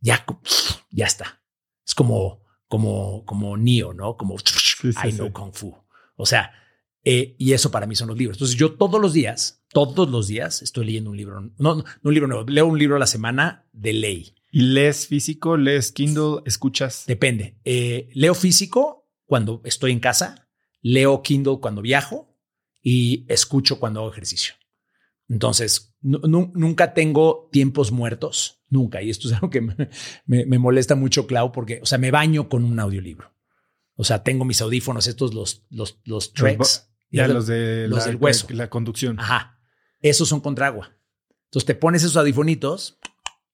[0.00, 0.24] Ya,
[0.90, 1.42] ya está.
[1.86, 4.16] Es como, como, como Neo, ¿no?
[4.16, 5.76] Como I know Kung Fu.
[6.16, 6.52] O sea,
[7.04, 8.36] eh, y eso para mí son los libros.
[8.36, 11.40] Entonces yo todos los días, todos los días estoy leyendo un libro.
[11.58, 12.44] No, no, un libro nuevo.
[12.48, 14.34] Leo un libro a la semana de ley.
[14.50, 15.56] ¿Y lees físico?
[15.56, 16.42] ¿Lees Kindle?
[16.44, 17.04] ¿Escuchas?
[17.06, 17.56] Depende.
[17.64, 20.48] Eh, leo físico cuando estoy en casa,
[20.82, 22.36] leo Kindle cuando viajo
[22.82, 24.54] y escucho cuando hago ejercicio.
[25.28, 29.00] Entonces, nunca tengo tiempos muertos, nunca.
[29.00, 32.64] Y esto es algo que me, molesta mucho, Clau, porque, o sea, me baño con
[32.64, 33.32] un audiolibro.
[33.94, 36.90] O sea, tengo mis audífonos, estos, los, los, los tracks.
[37.12, 38.48] Ya, los, de los del hueso.
[38.50, 39.20] La conducción.
[39.20, 39.59] Ajá.
[40.00, 40.96] Esos son contra agua.
[41.46, 42.98] Entonces te pones esos audifonitos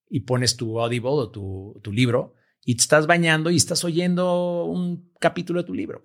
[0.09, 5.11] y pones tu Audible o tu, libro y te estás bañando y estás oyendo un
[5.19, 6.03] capítulo de tu libro.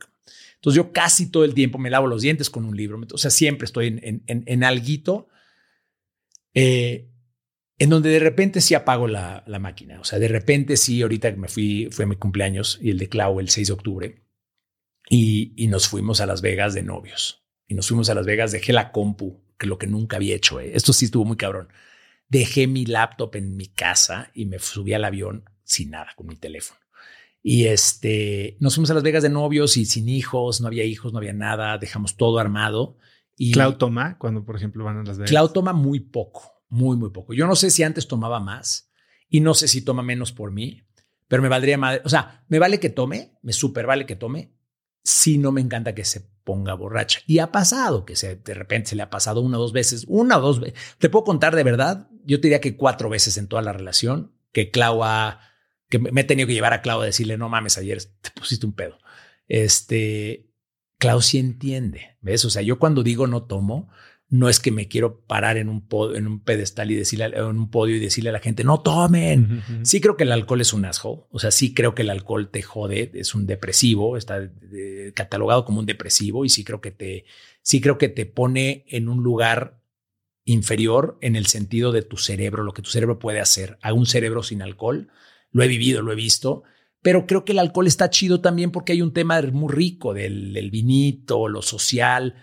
[0.55, 2.99] Entonces yo casi todo el tiempo me lavo los dientes con un libro.
[3.11, 5.27] O sea, siempre estoy en, en, en, alguito
[6.53, 7.09] eh,
[7.77, 9.99] en donde de repente sí apago la, la, máquina.
[9.99, 13.09] O sea, de repente sí, ahorita que me fui, fue mi cumpleaños y el de
[13.09, 14.23] Clau el 6 de octubre
[15.09, 17.43] y, y, nos fuimos a Las Vegas de novios.
[17.67, 20.59] Y nos fuimos a Las Vegas, dejé la compu, que lo que nunca había hecho.
[20.59, 20.71] Eh.
[20.73, 21.69] Esto sí estuvo muy cabrón.
[22.27, 26.35] Dejé mi laptop en mi casa y me subí al avión sin nada, con mi
[26.35, 26.79] teléfono.
[27.43, 31.13] Y este, nos fuimos a Las Vegas de novios y sin hijos, no había hijos,
[31.13, 32.97] no había nada, dejamos todo armado.
[33.37, 35.29] Y Clau toma cuando, por ejemplo, van a Las Vegas.
[35.29, 37.33] Clau toma muy poco, muy, muy poco.
[37.33, 38.91] Yo no sé si antes tomaba más
[39.29, 40.83] y no sé si toma menos por mí,
[41.27, 42.01] pero me valdría madre.
[42.03, 44.55] O sea, me vale que tome, me súper vale que tome,
[45.03, 47.21] si no me encanta que se ponga borracha.
[47.27, 50.05] Y ha pasado que se, de repente se le ha pasado una o dos veces,
[50.07, 50.79] una o dos veces.
[50.99, 54.33] Te puedo contar de verdad, yo te diría que cuatro veces en toda la relación
[54.51, 55.39] que Clau ha
[55.91, 58.65] que me he tenido que llevar a Clau a decirle, no mames, ayer te pusiste
[58.65, 58.97] un pedo.
[59.49, 60.49] Este,
[60.97, 62.45] Clau sí entiende, ¿ves?
[62.45, 63.89] O sea, yo cuando digo no tomo,
[64.31, 65.85] no es que me quiero parar en un,
[66.15, 69.61] en un pedestal y decirle, en un podio y decirle a la gente, no tomen.
[69.83, 71.23] Sí creo que el alcohol es un asshole.
[71.29, 74.49] O sea, sí creo que el alcohol te jode, es un depresivo, está
[75.13, 77.25] catalogado como un depresivo y sí creo que te,
[77.61, 79.79] sí creo que te pone en un lugar
[80.45, 84.07] inferior en el sentido de tu cerebro, lo que tu cerebro puede hacer a un
[84.07, 85.11] cerebro sin alcohol
[85.51, 86.63] lo he vivido, lo he visto,
[87.01, 90.69] pero creo que el alcohol está chido también porque hay un tema muy rico del,
[90.71, 92.35] vinito, lo social,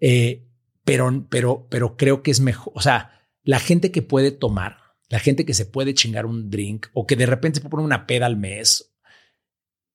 [0.00, 0.46] eh,
[0.84, 4.78] pero, pero, pero creo que es mejor, o sea, la gente que puede tomar,
[5.08, 7.86] la gente que se puede chingar un drink o que de repente se puede poner
[7.86, 8.94] una peda al mes,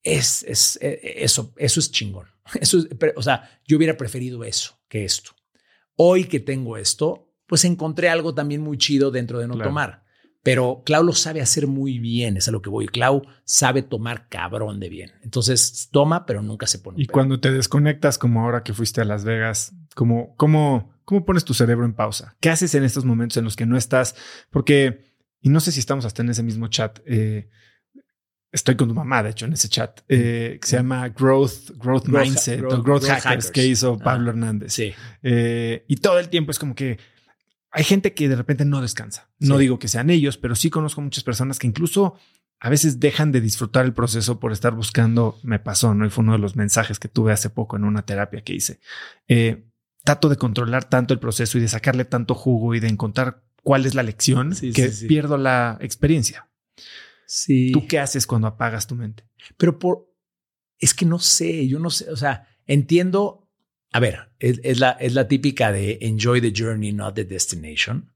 [0.03, 2.27] es, es eh, eso, eso es chingón.
[2.61, 2.79] Eso
[3.15, 5.35] o sea, yo hubiera preferido eso que esto.
[5.95, 10.03] Hoy que tengo esto, pues encontré algo también muy chido dentro de no tomar.
[10.41, 12.87] Pero Clau lo sabe hacer muy bien, es a lo que voy.
[12.87, 15.11] Clau sabe tomar cabrón de bien.
[15.21, 17.01] Entonces toma, pero nunca se pone.
[17.01, 21.43] Y cuando te desconectas, como ahora que fuiste a Las Vegas, ¿cómo, cómo, cómo pones
[21.43, 22.37] tu cerebro en pausa?
[22.39, 24.15] ¿Qué haces en estos momentos en los que no estás?
[24.49, 26.99] Porque, y no sé si estamos hasta en ese mismo chat.
[27.05, 27.49] Eh,
[28.51, 32.07] estoy con tu mamá, de hecho, en ese chat, eh, que se llama Growth, Growth,
[32.07, 34.73] Mindset o Growth, Hackers, que hizo Pablo Hernández.
[34.73, 34.93] Sí.
[35.21, 36.97] Eh, y todo el tiempo es como que
[37.71, 39.29] hay gente que de repente no descansa.
[39.39, 42.15] No digo que sean ellos, pero sí conozco muchas personas que incluso
[42.59, 45.39] a veces dejan de disfrutar el proceso por estar buscando.
[45.43, 46.05] Me pasó, ¿no?
[46.05, 48.79] Y fue uno de los mensajes que tuve hace poco en una terapia que hice.
[49.27, 49.65] Eh,
[50.03, 53.85] trato de controlar tanto el proceso y de sacarle tanto jugo y de encontrar cuál
[53.85, 56.49] es la lección que pierdo la experiencia.
[57.27, 57.71] Sí.
[57.71, 59.23] ¿Tú qué haces cuando apagas tu mente?
[59.57, 60.09] Pero por.
[60.79, 62.09] Es que no sé, yo no sé.
[62.09, 63.48] O sea, entiendo
[63.91, 68.13] a ver, es, la, es la típica de enjoy the journey, not the destination,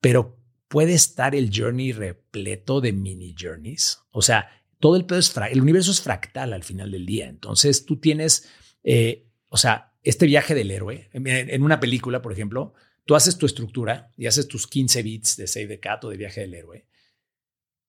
[0.00, 4.00] pero puede estar el journey repleto de mini journeys.
[4.10, 4.48] O sea,
[4.80, 7.28] todo el pedo es el universo es fractal al final del día.
[7.28, 8.48] Entonces tú tienes,
[8.82, 11.10] eh, o sea, este viaje del héroe.
[11.12, 15.46] En, una película, por ejemplo, tú haces tu estructura y haces tus 15 bits de
[15.46, 16.86] Save the Cat o de viaje del héroe.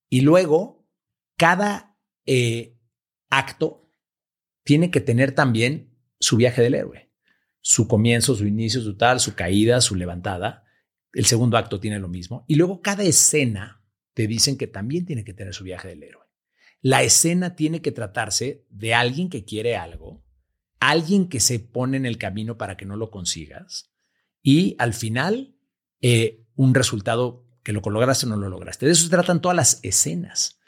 [0.10, 0.88] Y luego,
[1.38, 2.76] cada eh,
[3.30, 3.92] acto
[4.64, 5.89] tiene que tener también
[6.20, 7.10] su viaje del héroe.
[7.62, 10.66] Su comienzo, su inicio, su tal, su caída, su levantada.
[11.14, 12.46] El segundo acto tiene lo mismo.
[12.48, 13.84] Y luego cada escena
[14.14, 16.26] te dicen que también tiene que tener su viaje del héroe.
[16.82, 20.24] La escena tiene que tratarse de alguien que quiere algo,
[20.80, 23.92] alguien que se pone en el camino para que no lo consigas
[24.42, 25.56] y al final
[26.02, 28.86] eh, un resultado que lo lograste o no lo lograste.
[28.86, 30.59] De eso se tratan todas las escenas.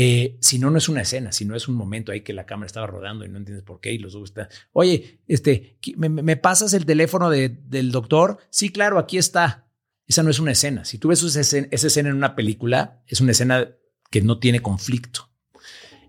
[0.00, 2.46] Eh, si no, no es una escena, si no es un momento ahí que la
[2.46, 6.72] cámara estaba rodando y no entiendes por qué y los están, oye, este, ¿me, pasas
[6.72, 8.38] el teléfono del doctor?
[8.48, 9.68] Sí, claro, aquí está.
[10.06, 10.84] Esa no es una escena.
[10.84, 13.72] Si tú ves esa escena, en una película, es una escena
[14.08, 15.32] que no tiene conflicto.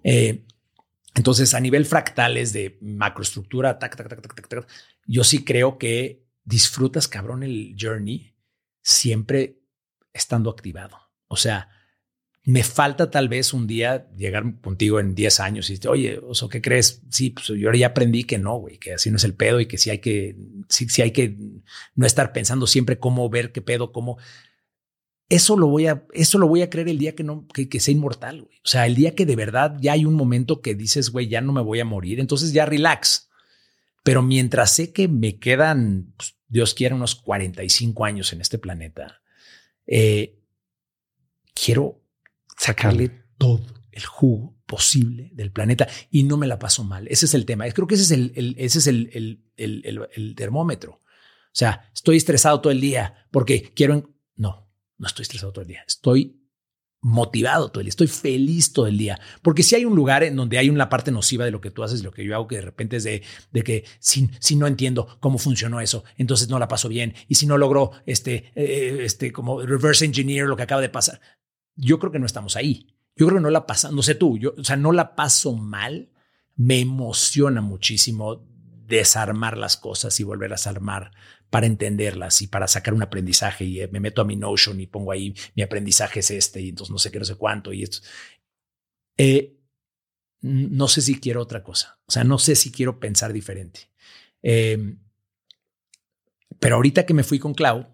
[0.03, 0.45] Eh,
[1.15, 4.67] entonces, a nivel fractales de macroestructura, tac, tac, tac, tac, tac,
[5.07, 8.35] yo sí creo que disfrutas, cabrón, el journey
[8.83, 9.63] siempre
[10.13, 10.95] estando activado.
[11.27, 11.71] O sea,
[12.49, 16.49] me falta tal vez un día llegar contigo en 10 años y decir, oye, Oso,
[16.49, 17.03] ¿qué crees?
[17.11, 19.67] Sí, pues yo ya aprendí que no, güey, que así no es el pedo y
[19.67, 20.35] que sí hay que,
[20.67, 21.37] sí, sí hay que
[21.93, 24.17] no estar pensando siempre cómo ver qué pedo, cómo.
[25.29, 27.79] Eso lo voy a, eso lo voy a creer el día que no, que, que
[27.79, 28.57] sea inmortal, güey.
[28.65, 31.41] O sea, el día que de verdad ya hay un momento que dices, güey, ya
[31.41, 33.29] no me voy a morir, entonces ya relax.
[34.01, 39.21] Pero mientras sé que me quedan, pues, Dios quiera, unos 45 años en este planeta,
[39.85, 40.39] eh,
[41.53, 42.01] quiero
[42.59, 47.07] sacarle todo el jugo posible del planeta y no me la paso mal.
[47.07, 47.67] Ese es el tema.
[47.71, 50.91] Creo que ese es el, ese es el, el, el, termómetro.
[50.91, 54.13] O sea, estoy estresado todo el día porque quiero...
[54.35, 55.83] No, no estoy estresado todo el día.
[55.87, 56.39] Estoy
[57.01, 60.35] motivado todo el día, estoy feliz todo el día, porque si hay un lugar en
[60.35, 62.57] donde hay una parte nociva de lo que tú haces lo que yo hago, que
[62.57, 66.59] de repente es de, de que si, si, no entiendo cómo funcionó eso, entonces no
[66.59, 70.63] la paso bien, y si no logro este, eh, este, como reverse engineer lo que
[70.63, 71.21] acaba de pasar,
[71.79, 72.87] yo creo que no estamos ahí.
[73.15, 75.53] Yo creo que no la pasa, no sé tú, yo, o sea, no la paso
[75.53, 76.09] mal,
[76.55, 78.45] me emociona muchísimo
[78.87, 81.11] desarmar las cosas y volverlas a armar
[81.49, 84.87] para entenderlas y para sacar un aprendizaje y eh, me meto a mi Notion y
[84.87, 87.83] pongo ahí mi aprendizaje es este y entonces no sé qué, no sé cuánto y
[87.83, 87.99] esto.
[89.17, 89.57] Eh,
[90.41, 93.89] no sé si quiero otra cosa, o sea, no sé si quiero pensar diferente.
[94.41, 94.99] Em,
[96.59, 97.87] pero ahorita que me fui con Clau,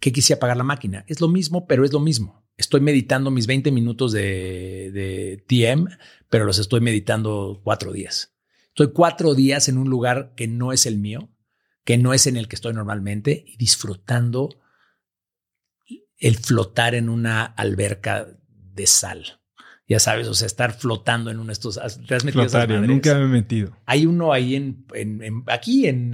[0.00, 1.04] ¿qué quise apagar la máquina?
[1.06, 2.37] Es lo mismo, pero es lo mismo.
[2.58, 5.88] Estoy meditando mis 20 minutos de, de TM,
[6.28, 8.34] pero los estoy meditando cuatro días.
[8.68, 11.30] Estoy cuatro días en un lugar que no es el mío,
[11.84, 14.50] que no es en el que estoy normalmente, y disfrutando
[16.18, 18.26] el flotar en una alberca
[18.74, 19.40] de sal.
[19.86, 21.80] Ya sabes, o sea, estar flotando en uno de estos.
[22.06, 22.44] ¿Te has metido
[22.86, 23.76] nunca me he metido.
[23.86, 26.12] Hay uno ahí en, en, aquí, en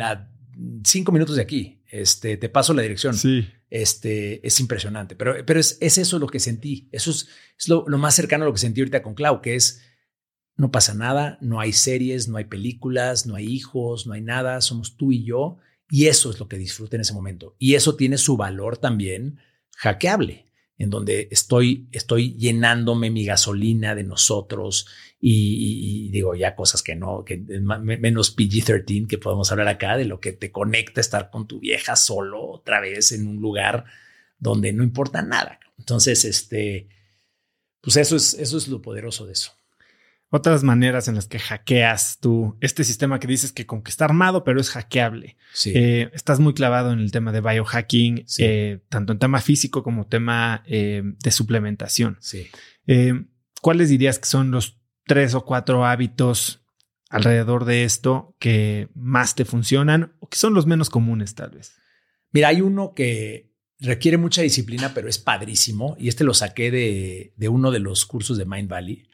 [0.84, 1.73] cinco minutos de aquí.
[1.94, 3.14] Este, te paso la dirección.
[3.14, 3.46] Sí.
[3.70, 5.14] Este, es impresionante.
[5.14, 6.88] Pero, pero es, es eso lo que sentí.
[6.90, 9.54] Eso es, es lo, lo, más cercano a lo que sentí ahorita con Clau, que
[9.54, 9.80] es
[10.56, 14.60] no pasa nada, no hay series, no hay películas, no hay hijos, no hay nada,
[14.60, 15.58] somos tú y yo,
[15.88, 17.54] y eso es lo que disfruto en ese momento.
[17.60, 19.38] Y eso tiene su valor también
[19.76, 20.46] hackeable,
[20.78, 24.88] en donde estoy, estoy llenándome mi gasolina de nosotros
[25.26, 30.20] y, digo ya cosas que no, que menos PG-13 que podemos hablar acá, de lo
[30.20, 33.84] que te conecta estar con tu vieja solo otra vez en un lugar
[34.38, 35.60] donde no importa nada.
[35.78, 36.88] Entonces, este,
[37.80, 39.52] pues eso es, eso es lo poderoso de eso
[40.34, 44.04] otras maneras en las que hackeas tú este sistema que dices que como que está
[44.04, 45.36] armado, pero es hackeable.
[45.66, 50.08] Eh, estás muy clavado en el tema de biohacking, eh, tanto en tema físico como
[50.08, 52.18] tema eh, de suplementación.
[52.20, 52.48] Sí.
[53.62, 54.76] ¿Cuáles dirías que son los
[55.06, 56.64] tres o cuatro hábitos
[57.10, 61.74] alrededor de esto que más te funcionan o que son los menos comunes tal vez?
[62.32, 65.96] Mira, hay uno que requiere mucha disciplina, pero es padrísimo.
[65.98, 69.08] Y este lo saqué de, de uno de los cursos de Mind Valley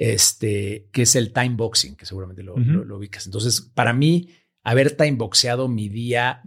[0.00, 3.26] este, que es el time boxing, que seguramente lo, lo, ubicas.
[3.26, 4.30] Entonces, para mí,
[4.62, 6.42] haber time boxeado mi día,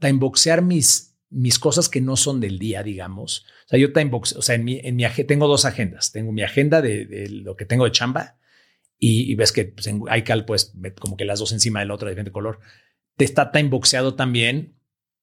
[0.00, 3.46] time boxear mis, mis cosas que no son del día, digamos.
[3.66, 6.12] O sea, yo time boxeo, o sea, en mi, en mi tengo dos agendas.
[6.12, 8.36] Tengo mi agenda de, lo que tengo de chamba
[8.98, 12.06] y, ves que pues, en iCal, pues, como que las dos encima de la otra
[12.06, 12.60] de diferente color.
[13.16, 14.76] Te está time boxeado también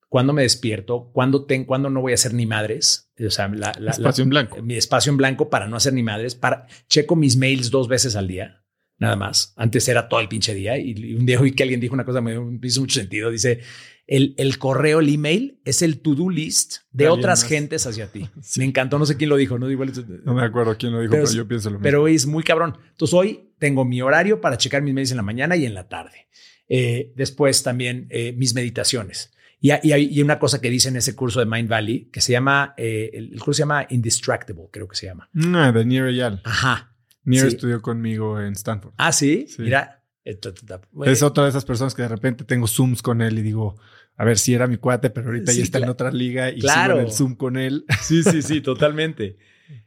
[0.09, 3.11] cuándo me despierto, cuándo, ten, cuándo no voy a hacer ni madres.
[3.25, 4.61] O sea, la, espacio en blanco.
[4.61, 6.35] Mi espacio en blanco para no hacer ni madres.
[6.35, 8.63] Para, checo mis mails dos veces al día,
[8.99, 9.53] nada más.
[9.55, 10.77] Antes era todo el pinche día.
[10.77, 13.31] Y un día oí que alguien dijo una cosa me hizo mucho sentido.
[13.31, 13.61] Dice,
[14.05, 18.29] el, el correo, el email es el to-do list de otras gentes hacia ti.
[18.57, 19.57] Me encantó, no sé quién lo dijo.
[19.57, 21.83] No, no me acuerdo quién lo dijo, pero, yo pienso lo mismo.
[21.83, 22.77] Pero es muy cabrón.
[22.91, 25.87] Entonces hoy tengo mi horario para checar mis mails en la mañana y en la
[25.87, 26.27] tarde.
[26.67, 29.33] Eh, después también eh, mis meditaciones.
[29.59, 32.73] Y, hay una cosa que dice en ese curso de Mind Valley que se llama,
[32.75, 35.29] eh, el, curso se llama Indistractable, creo que se llama.
[35.31, 36.41] No, de Nier Eyal.
[36.43, 36.93] Ajá.
[37.23, 38.93] Nier estudió conmigo en Stanford.
[38.97, 39.47] Ah, sí.
[39.59, 40.02] Mira.
[40.23, 43.75] Es otra de esas personas que de repente tengo Zooms con él y digo,
[44.15, 46.93] a ver si era mi cuate, pero ahorita ya está en otra liga y claro.
[46.93, 47.85] sigo en el Zoom con él.
[48.01, 49.37] Sí, sí, sí, totalmente.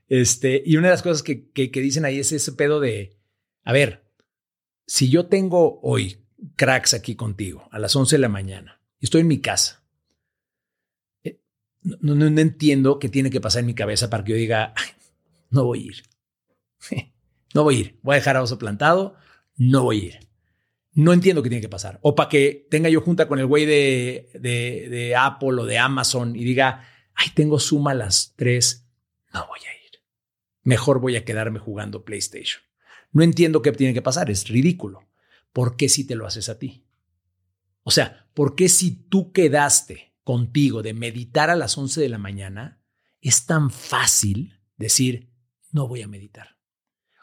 [0.09, 3.17] Este, y una de las cosas que, que, que dicen ahí es ese pedo de,
[3.65, 4.05] a ver,
[4.87, 6.19] si yo tengo hoy
[6.57, 9.85] cracks aquí contigo a las 11 de la mañana Estoy en mi casa.
[11.23, 11.41] Eh,
[11.83, 14.75] no, no, entiendo qué tiene que pasar en mi cabeza para que yo diga,
[15.51, 16.03] no voy a ir.
[17.55, 17.99] No voy a ir.
[18.03, 19.15] Voy a dejar a oso plantado.
[19.57, 20.26] No voy a ir.
[20.97, 22.01] No entiendo qué tiene que pasar.
[22.03, 25.79] O para que tenga yo junta con el güey de, de, de Apple o de
[25.79, 26.83] Amazon y diga,
[27.17, 28.87] Ay, tengo suma a las 3.
[29.33, 30.01] No voy a ir.
[30.63, 32.63] Mejor voy a quedarme jugando PlayStation.
[33.11, 35.09] No entiendo qué tiene que pasar, es ridículo.
[35.53, 36.87] ¿Por qué si te lo haces a ti?
[37.83, 42.19] O sea, ¿por qué si tú quedaste contigo de meditar a las 11 de la
[42.19, 42.83] mañana,
[43.21, 45.31] es tan fácil decir,
[45.73, 46.59] no voy a meditar?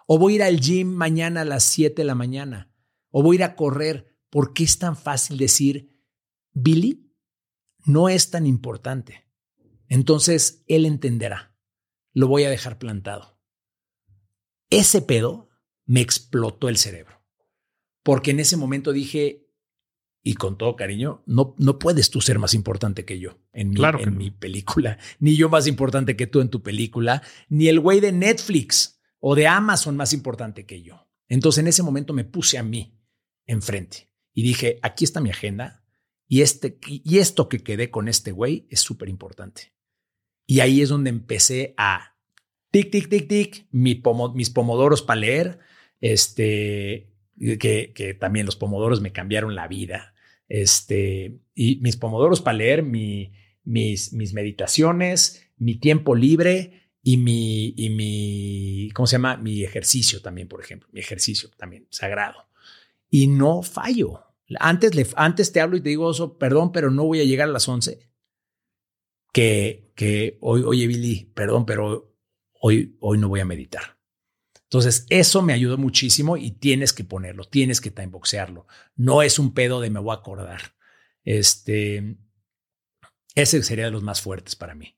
[0.07, 2.72] O voy a ir al gym mañana a las 7 de la mañana.
[3.15, 4.17] O voy a ir a correr.
[4.31, 5.95] ¿Por qué es tan fácil decir,
[6.51, 7.13] Billy
[7.85, 9.27] no es tan importante?
[9.87, 11.55] Entonces él entenderá.
[12.13, 13.39] Lo voy a dejar plantado.
[14.71, 15.49] Ese pedo
[15.85, 17.23] me explotó el cerebro.
[18.01, 19.47] Porque en ese momento dije,
[20.23, 23.81] y con todo cariño, no, no puedes tú ser más importante que yo en, mi,
[23.99, 27.99] en mi película, ni yo más importante que tú en tu película, ni el güey
[27.99, 31.07] de Netflix o de Amazon más importante que yo.
[31.27, 32.99] Entonces en ese momento me puse a mí
[33.45, 35.83] enfrente y dije, aquí está mi agenda
[36.27, 39.73] y, este, y esto que quedé con este güey es súper importante.
[40.45, 42.17] Y ahí es donde empecé a
[42.71, 45.59] tic, tic, tic, tic, mis pomodoros para leer,
[46.01, 50.15] este, que, también los pomodoros me cambiaron la vida.
[50.49, 53.33] Este, y mis pomodoros para leer, mi,
[53.63, 59.37] mis, mis meditaciones, mi tiempo libre y mi, y mi, ¿cómo se llama?
[59.37, 62.47] Mi ejercicio también, por ejemplo, mi ejercicio también sagrado.
[63.13, 64.23] Y no fallo.
[64.59, 67.47] Antes, le, antes te hablo y te digo, oso, perdón, pero no voy a llegar
[67.47, 68.09] a las 11.
[69.31, 72.11] Que, que hoy, oye, Billy, perdón, pero
[72.59, 73.99] hoy, hoy no voy a meditar.
[74.63, 78.65] Entonces, eso me ayudó muchísimo y tienes que ponerlo, tienes que timeboxearlo.
[78.95, 80.73] No es un pedo de me voy a acordar.
[81.23, 82.17] Este,
[83.35, 84.97] ese sería de los más fuertes para mí.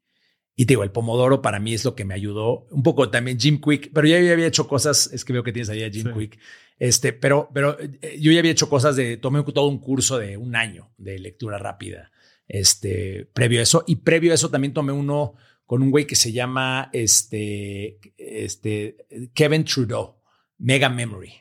[0.55, 2.65] Y te digo, el Pomodoro para mí es lo que me ayudó.
[2.71, 5.67] Un poco también Jim Quick, pero ya había hecho cosas, es que veo que tienes
[5.67, 6.39] ahí a Jim Quick.
[6.77, 10.37] Este, pero, pero eh, yo ya había hecho cosas de, tomé todo un curso de
[10.37, 12.11] un año de lectura rápida,
[12.47, 13.83] este, previo a eso.
[13.87, 15.35] Y previo a eso también tomé uno
[15.65, 18.97] con un güey que se llama este, este,
[19.33, 20.21] Kevin Trudeau,
[20.57, 21.33] Mega Memory.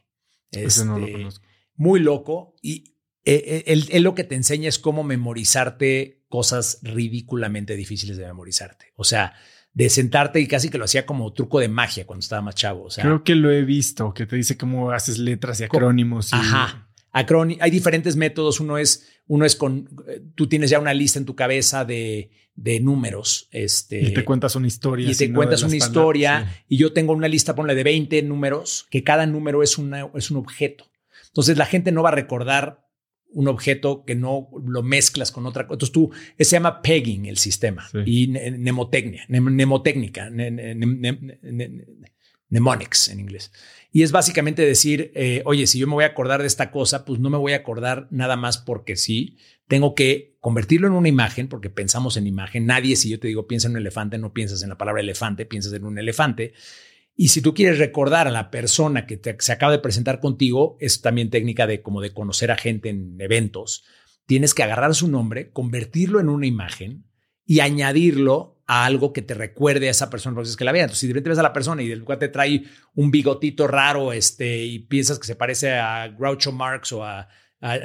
[0.51, 1.45] Este, no lo conozco.
[1.77, 2.55] Muy loco.
[2.63, 2.95] Y
[3.25, 8.93] eh, eh, él, lo que te enseña es cómo memorizarte cosas ridículamente difíciles de memorizarte.
[8.97, 9.35] O sea,
[9.75, 12.85] de sentarte y casi que lo hacía como truco de magia cuando estaba más chavo.
[12.85, 16.33] O sea, Creo que lo he visto, que te dice cómo haces letras y acrónimos.
[16.33, 16.37] Y...
[16.37, 16.89] Ajá.
[17.13, 18.61] hay diferentes métodos.
[18.61, 22.31] Uno es, uno es con, eh, tú tienes ya una lista en tu cabeza de
[22.57, 23.49] de números.
[23.51, 25.11] Este, y te cuentas una historia.
[25.11, 26.65] Y te cuentas una historia.
[26.69, 30.31] Y yo tengo una lista, ponle, de 20 números, que cada número es, una, es
[30.31, 30.87] un objeto.
[31.29, 32.84] Entonces la gente no va a recordar
[33.35, 35.75] un objeto que no lo mezclas con otra cosa.
[35.75, 40.31] Entonces tú, se llama pegging el sistema y mnemotecnia, mnemotécnica,
[42.49, 43.53] mnemonics en inglés.
[43.93, 47.05] Y es básicamente decir, eh, oye, si yo me voy a acordar de esta cosa,
[47.05, 49.37] pues no me voy a acordar nada más porque sí.
[49.69, 52.67] Tengo que convertirlo en una imagen, porque pensamos en imagen.
[52.67, 55.47] Nadie, si yo te digo piensa en un elefante, no piensas en la palabra elefante,
[55.47, 56.53] piensas en un elefante.
[57.17, 61.01] Y si tú quieres recordar a la persona que se acaba de presentar contigo, es
[61.01, 63.85] también técnica de como de conocer a gente en eventos.
[64.27, 67.05] Tienes que agarrar su nombre, convertirlo en una imagen
[67.47, 70.85] y añadirlo a algo que te recuerde a esa persona es que la vean.
[70.85, 72.65] Entonces, si de repente ves a la persona y del cual te trae
[72.95, 77.29] un bigotito raro este, y piensas que se parece a Groucho Marx o a,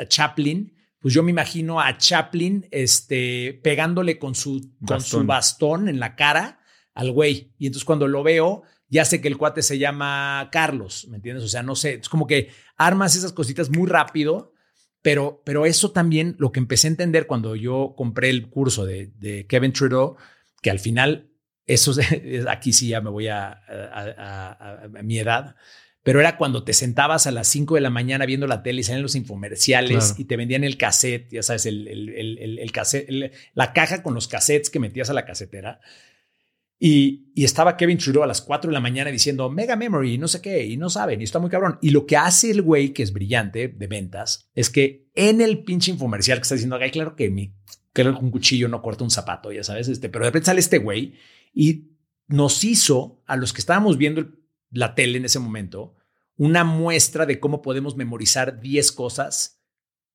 [0.10, 4.88] Chaplin, pues yo me imagino a Chaplin este, pegándole con su, bastón.
[4.88, 6.60] con su bastón en la cara
[6.93, 7.53] al güey.
[7.57, 11.44] Y entonces cuando lo veo, ya sé que el cuate se llama Carlos, ¿me entiendes?
[11.44, 14.53] O sea, no sé, es como que armas esas cositas muy rápido,
[15.02, 19.11] pero, pero eso también lo que empecé a entender cuando yo compré el curso de,
[19.16, 20.18] de Kevin Trudeau
[20.61, 21.30] que al final,
[21.66, 21.94] eso
[22.49, 25.56] aquí sí ya me voy a, a, mi edad,
[26.03, 28.84] pero era cuando te sentabas a las 5 de la mañana viendo la tele y
[28.84, 33.74] salían los infomerciales y te vendían el cassette, ya sabes, el, el, el, cassette, la
[33.74, 35.80] caja con los cassettes que metías a la casetera.
[36.81, 40.30] Y, y, estaba Kevin Trudeau a las 4 de la mañana diciendo Mega Memory, no
[40.30, 41.77] sé qué, y no saben, y está muy cabrón.
[41.81, 45.65] Y lo que hace el güey, que es brillante de ventas, es que en el
[45.65, 47.53] pinche infomercial que está diciendo, ay, claro que mi
[47.93, 50.77] que un cuchillo no corta un zapato, ya sabes, este, pero de repente sale este
[50.77, 51.15] güey
[51.53, 51.97] y
[52.27, 54.30] nos hizo a los que estábamos viendo
[54.69, 55.95] la tele en ese momento
[56.35, 59.61] una muestra de cómo podemos memorizar 10 cosas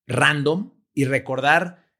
[0.06, 1.92] random y recordar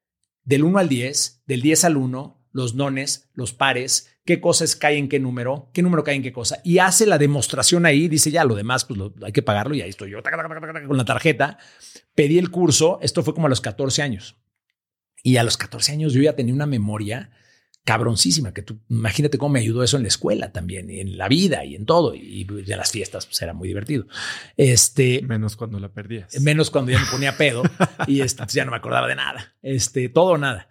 [0.44, 5.04] del 1 al 10, del 10 al 1, los nones, los pares, qué cosas caen
[5.04, 6.60] en qué número, qué número cae en qué cosa.
[6.64, 9.90] Y hace la demostración ahí, dice ya, lo demás, pues hay que pagarlo y ahí
[9.90, 10.18] estoy yo
[10.86, 11.58] con la tarjeta.
[12.14, 14.36] Pedí el curso, esto fue como a los 14 años.
[15.22, 17.30] Y a los 14 años yo ya tenía una memoria
[17.84, 21.28] cabroncísima, que tú imagínate cómo me ayudó eso en la escuela también, y en la
[21.28, 24.06] vida y en todo, y en las fiestas pues era muy divertido.
[24.56, 26.40] Este, menos cuando la perdías.
[26.40, 27.62] Menos cuando ya me ponía pedo
[28.06, 30.68] y este, ya no me acordaba de nada, este, todo o nada.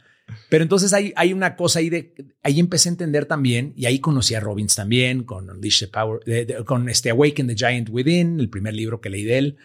[0.50, 4.00] Pero entonces hay, hay una cosa ahí de, ahí empecé a entender también, y ahí
[4.00, 8.50] conocí a Robbins también, con Unleash the Power, con este Awaken the Giant Within, el
[8.50, 9.58] primer libro que leí de él.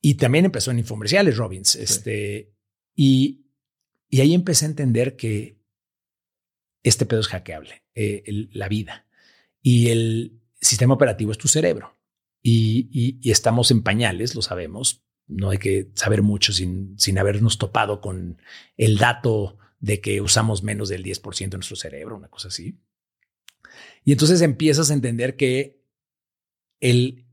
[0.00, 1.74] Y también empezó en infomerciales Robbins.
[1.76, 2.52] Este,
[2.94, 3.46] y,
[4.08, 5.58] y ahí empecé a entender que
[6.82, 9.06] este pedo es hackeable, eh, la vida.
[9.62, 11.96] Y el sistema operativo es tu cerebro.
[12.42, 15.04] Y, y, estamos en pañales, lo sabemos.
[15.26, 18.40] No hay que saber mucho sin, sin habernos topado con
[18.76, 22.78] el dato de que usamos menos del 10% de nuestro cerebro, una cosa así.
[24.04, 25.80] Y entonces empiezas a entender que
[26.80, 27.26] el,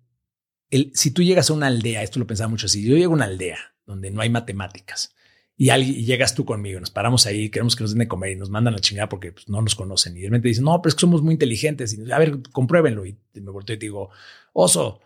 [0.69, 3.15] el, si tú llegas a una aldea, esto lo pensaba mucho así, yo llego a
[3.15, 5.15] una aldea donde no hay matemáticas
[5.57, 8.35] y, alguien, llegas tú conmigo, nos paramos ahí, queremos que nos den de comer y
[8.35, 10.89] nos mandan a chingada porque pues, no nos conocen y de repente dicen, no, pero
[10.89, 11.93] es que somos muy inteligentes.
[11.93, 13.05] Y, a ver, compruébenlo.
[13.05, 14.09] Y me volteo y te digo,
[14.51, 14.99] oso,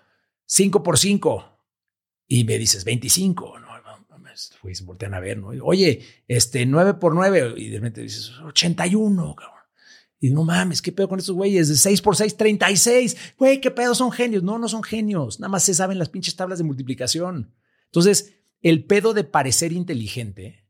[0.45, 1.57] 5 por 5.
[2.28, 3.60] Y me dices, 25.
[3.60, 3.69] No,
[4.64, 5.48] y se voltean a ver, ¿no?
[5.64, 7.56] Oye, este 9 por 9.
[7.57, 9.60] Y de repente dices, 81, cabrón.
[10.20, 11.70] Y no mames, ¿qué pedo con estos güeyes?
[11.70, 13.18] De 6 por 6, 36.
[13.38, 13.95] Güey, ¿qué pedo?
[13.95, 14.44] Son genios.
[14.44, 15.40] No, no son genios.
[15.40, 17.53] Nada más se saben las pinches tablas de multiplicación.
[17.86, 20.68] Entonces, el pedo de parecer inteligente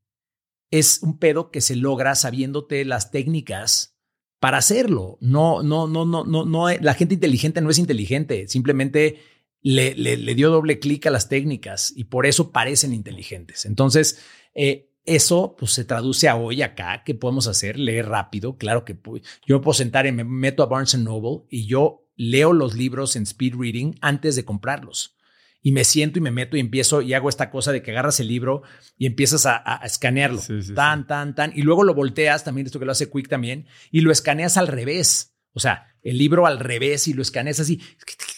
[0.70, 3.98] es un pedo que se logra sabiéndote las técnicas
[4.40, 5.18] para hacerlo.
[5.20, 6.70] No, no, no, no, no, no.
[6.70, 8.48] La gente inteligente no es inteligente.
[8.48, 9.20] Simplemente
[9.62, 13.66] le, le, dio doble clic a las técnicas y por eso parecen inteligentes.
[13.66, 14.20] Entonces,
[14.54, 17.04] eh, eso pues, se traduce a hoy acá.
[17.06, 17.78] ¿Qué podemos hacer?
[17.78, 18.58] Leer rápido.
[18.58, 18.98] Claro que
[19.46, 23.24] yo puedo sentar y me meto a Barnes Noble y yo leo los libros en
[23.24, 25.16] speed reading antes de comprarlos
[25.62, 28.20] y me siento y me meto y empiezo y hago esta cosa de que agarras
[28.20, 28.64] el libro
[28.98, 30.42] y empiezas a, escanearlo.
[30.74, 31.52] tan, tan, tan.
[31.56, 34.68] Y luego lo volteas, también esto que lo hace Quick también, y lo escaneas al
[34.68, 35.36] revés.
[35.54, 37.82] O sea, el libro al revés y lo escaneas así.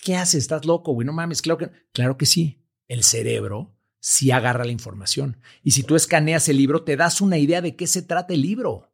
[0.04, 0.44] ¿Qué, haces?
[0.44, 1.06] ¿Estás loco, güey?
[1.06, 1.42] No mames.
[1.42, 2.64] Claro que, claro que sí.
[2.88, 5.38] El cerebro sí agarra la información.
[5.64, 8.42] Y si tú escaneas el libro, te das una idea de qué se trata el
[8.42, 8.92] libro.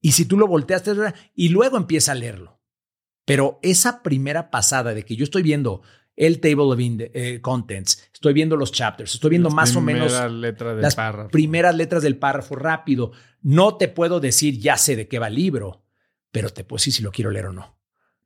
[0.00, 0.84] Y si tú lo volteas,
[1.34, 2.60] y luego empieza a leerlo.
[3.24, 5.80] Pero esa primera pasada de que yo estoy viendo
[6.14, 10.94] el table of eh, contents, estoy viendo los chapters, estoy viendo más o menos las
[11.30, 13.12] primeras letras del párrafo rápido.
[13.40, 15.84] No te puedo decir ya sé de qué va el libro,
[16.30, 17.73] pero te puedo decir si lo quiero leer o no.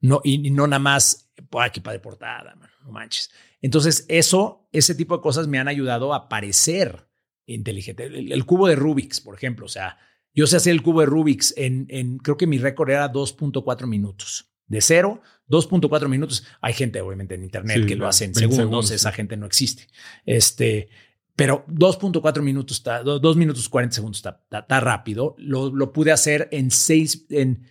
[0.01, 1.31] No, y, no nada más,
[1.61, 3.31] aquí para de portada, no manches.
[3.61, 7.09] Entonces, eso, ese tipo de cosas me han ayudado a parecer
[7.47, 8.07] inteligente.
[8.07, 9.99] El, cubo de Rubik's, por ejemplo, o sea,
[10.35, 13.87] yo sé hacer el cubo de Rubik's en, en creo que mi récord era 2.4
[13.87, 14.53] minutos.
[14.67, 16.45] De cero 2.4 minutos.
[16.61, 18.91] Hay gente, obviamente, en Internet que lo hace en segundos.
[18.91, 19.89] Esa gente no existe.
[20.27, 20.89] Este,
[21.35, 25.35] pero 2.4 minutos está, 2 minutos 40 segundos está, está, rápido.
[25.39, 27.67] Lo, lo, pude hacer en 6, en,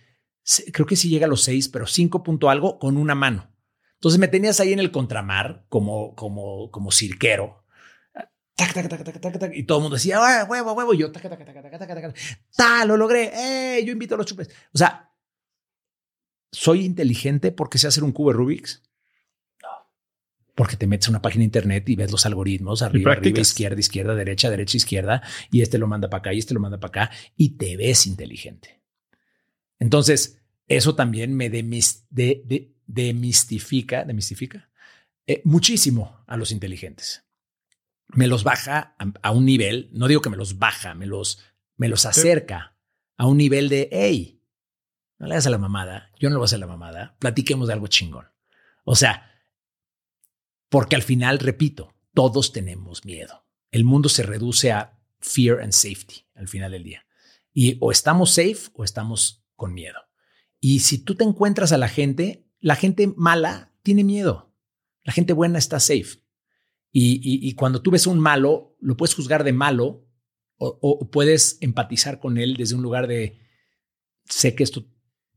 [0.72, 3.54] creo que sí llega a los 6, pero 5 punto algo con una mano.
[3.94, 7.64] Entonces me tenías ahí en el contramar como, como, como cirquero.
[8.54, 10.98] Tac, tac, tac, tac, tac, tac, y todo el mundo decía, ah, huevo, huevo, y
[10.98, 12.14] yo, tac, tac, tac, tac, tac, tac,
[12.56, 14.50] tac, lo logré, eh, yo invito a los chupes.
[14.72, 15.08] O sea,
[16.52, 18.82] ¿Soy inteligente porque sé hacer un cubo de Rubik's?
[19.62, 19.68] No.
[20.54, 23.78] Porque te metes a una página de internet y ves los algoritmos arriba, arriba, izquierda,
[23.78, 27.04] izquierda, derecha, derecha, izquierda, y este lo manda para acá y este lo manda para
[27.04, 28.77] acá, y te ves inteligente.
[29.78, 34.70] Entonces, eso también me demistifica, demistifica
[35.26, 37.24] eh, muchísimo a los inteligentes.
[38.08, 41.44] Me los baja a, un nivel, no digo que me los baja, me los,
[41.76, 42.76] me los acerca
[43.18, 44.42] a un nivel de, hey,
[45.18, 47.68] no le hagas a la mamada, yo no le voy a hacer la mamada, platiquemos
[47.68, 48.28] de algo chingón.
[48.84, 49.30] O sea,
[50.70, 53.44] porque al final, repito, todos tenemos miedo.
[53.70, 57.06] El mundo se reduce a fear and safety al final del día.
[57.52, 59.98] Y o estamos safe o estamos con miedo.
[60.60, 64.54] Y si tú te encuentras a la gente, la gente mala tiene miedo.
[65.02, 66.22] La gente buena está safe.
[66.90, 70.06] Y, cuando tú ves un malo, lo puedes juzgar de malo
[70.56, 73.38] o puedes empatizar con él desde un lugar de,
[74.28, 74.86] sé que esto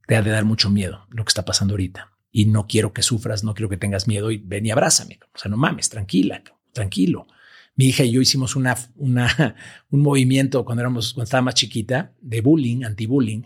[0.08, 2.12] te ha de dar mucho miedo lo que está pasando ahorita.
[2.32, 5.20] Y no quiero que sufras, no quiero que tengas miedo y ven y abrázame.
[5.34, 7.28] O sea, no mames, tranquila, tranquilo.
[7.76, 9.56] Mi hija y yo hicimos una, una,
[9.90, 13.44] un movimiento cuando éramos, cuando estaba más chiquita, de bullying, anti-bullying.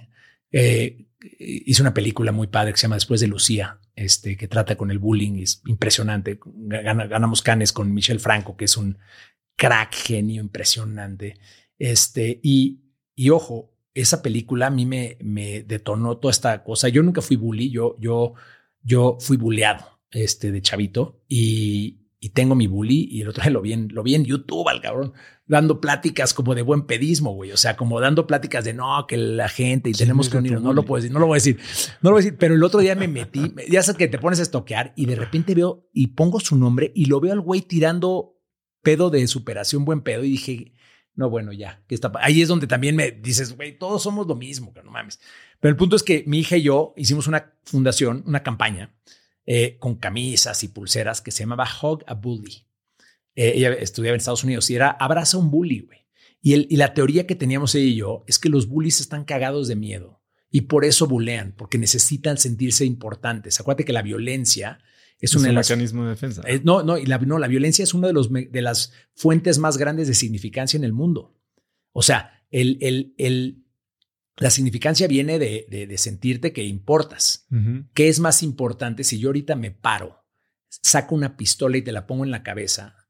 [0.58, 1.08] Eh,
[1.38, 4.90] hice una película muy padre que se llama Después de Lucía, este, que trata con
[4.90, 5.42] el bullying.
[5.42, 6.40] Es impresionante.
[6.46, 8.98] ganamos canes con Michel Franco, que es un
[9.58, 11.38] crack genio impresionante.
[11.78, 16.88] Este, y, y ojo, esa película a mí me, me detonó toda esta cosa.
[16.88, 18.34] Yo nunca fui bully, yo, yo,
[18.82, 23.52] yo fui bulleado este, de chavito y, y tengo mi bully y el otro día
[23.52, 25.14] lo vi en, lo vi en YouTube al cabrón,
[25.48, 27.52] dando pláticas como de buen pedismo, güey.
[27.52, 30.64] O sea, como dando pláticas de no, que la gente y tenemos que unirnos.
[30.64, 31.60] No lo puedo decir, no lo voy a decir,
[32.02, 32.38] no lo voy a decir.
[32.38, 35.16] Pero el otro día me metí, ya sabes que te pones a estoquear y de
[35.16, 38.40] repente veo y pongo su nombre y lo veo al güey tirando
[38.82, 40.74] pedo de superación, buen pedo y dije,
[41.16, 41.84] no, bueno, ya.
[41.88, 42.12] ¿qué está?
[42.20, 45.20] Ahí es donde también me dices, güey, todos somos lo mismo, que no mames.
[45.60, 48.94] Pero el punto es que mi hija y yo hicimos una fundación, una campaña
[49.46, 52.66] eh, con camisas y pulseras que se llamaba Hug a Bully.
[53.36, 56.00] Eh, ella estudiaba en Estados Unidos y era abraza un bully, güey.
[56.42, 59.26] Y, el, y la teoría que teníamos ella y yo es que los bullies están
[59.26, 60.22] cagados de miedo
[60.52, 63.60] y por eso bulean, porque necesitan sentirse importantes.
[63.60, 64.80] Acuérdate que la violencia
[65.20, 66.44] es, un de mecanismo de defensa.
[66.46, 69.58] Eh, no, no, y la, no, la violencia es una de, los, de las fuentes
[69.58, 71.36] más grandes de significancia en el mundo.
[71.94, 73.66] O sea, el, el, el,
[74.38, 77.48] la significancia viene de, de, sentirte que importas.
[77.94, 80.26] ¿Qué es más importante si yo ahorita me paro,
[80.70, 83.05] saco una pistola y te la pongo en la cabeza?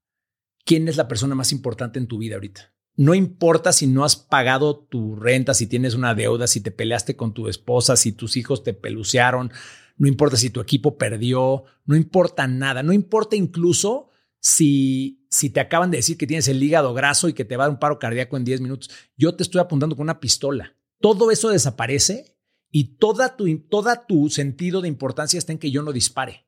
[0.66, 2.74] ¿Quién es la persona más importante en tu vida ahorita?
[2.98, 7.16] No importa si no has pagado tu renta, si tienes una deuda, si te peleaste
[7.16, 9.52] con tu esposa, si tus hijos te pelucearon,
[9.98, 14.10] no importa si tu equipo perdió, no importa nada, no importa incluso
[14.40, 17.66] si, si te acaban de decir que tienes el hígado graso y que te va
[17.66, 18.90] a dar un paro cardíaco en 10 minutos.
[19.18, 20.76] Yo te estoy apuntando con una pistola.
[21.00, 22.38] Todo eso desaparece
[22.72, 26.48] y toda tu, toda tu sentido de importancia está en que yo no dispare.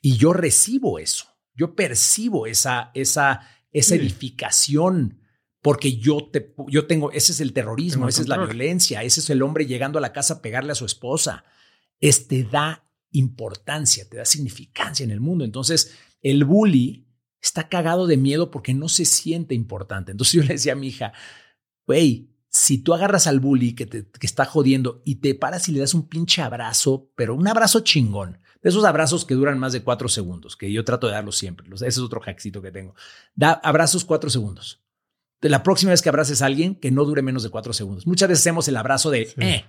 [0.00, 1.31] Y yo recibo eso.
[1.54, 5.20] Yo percibo esa, esa, esa edificación
[5.60, 9.30] porque yo, te, yo tengo, ese es el terrorismo, esa es la violencia, ese es
[9.30, 11.44] el hombre llegando a la casa a pegarle a su esposa
[12.02, 15.44] es te da importancia, te da significancia en el mundo.
[15.44, 17.06] Entonces, el bully
[17.40, 20.10] está cagado de miedo porque no se siente importante.
[20.10, 21.12] Entonces yo le decía a mi hija,
[21.86, 25.72] güey, si tú agarras al bully que te que está jodiendo y te paras y
[25.72, 29.72] le das un pinche abrazo, pero un abrazo chingón, de esos abrazos que duran más
[29.72, 32.94] de cuatro segundos, que yo trato de darlos siempre, ese es otro hackcito que tengo.
[33.34, 34.80] Da abrazos cuatro segundos.
[35.40, 38.06] De la próxima vez que abraces a alguien, que no dure menos de cuatro segundos.
[38.06, 39.64] Muchas veces hacemos el abrazo de, eh,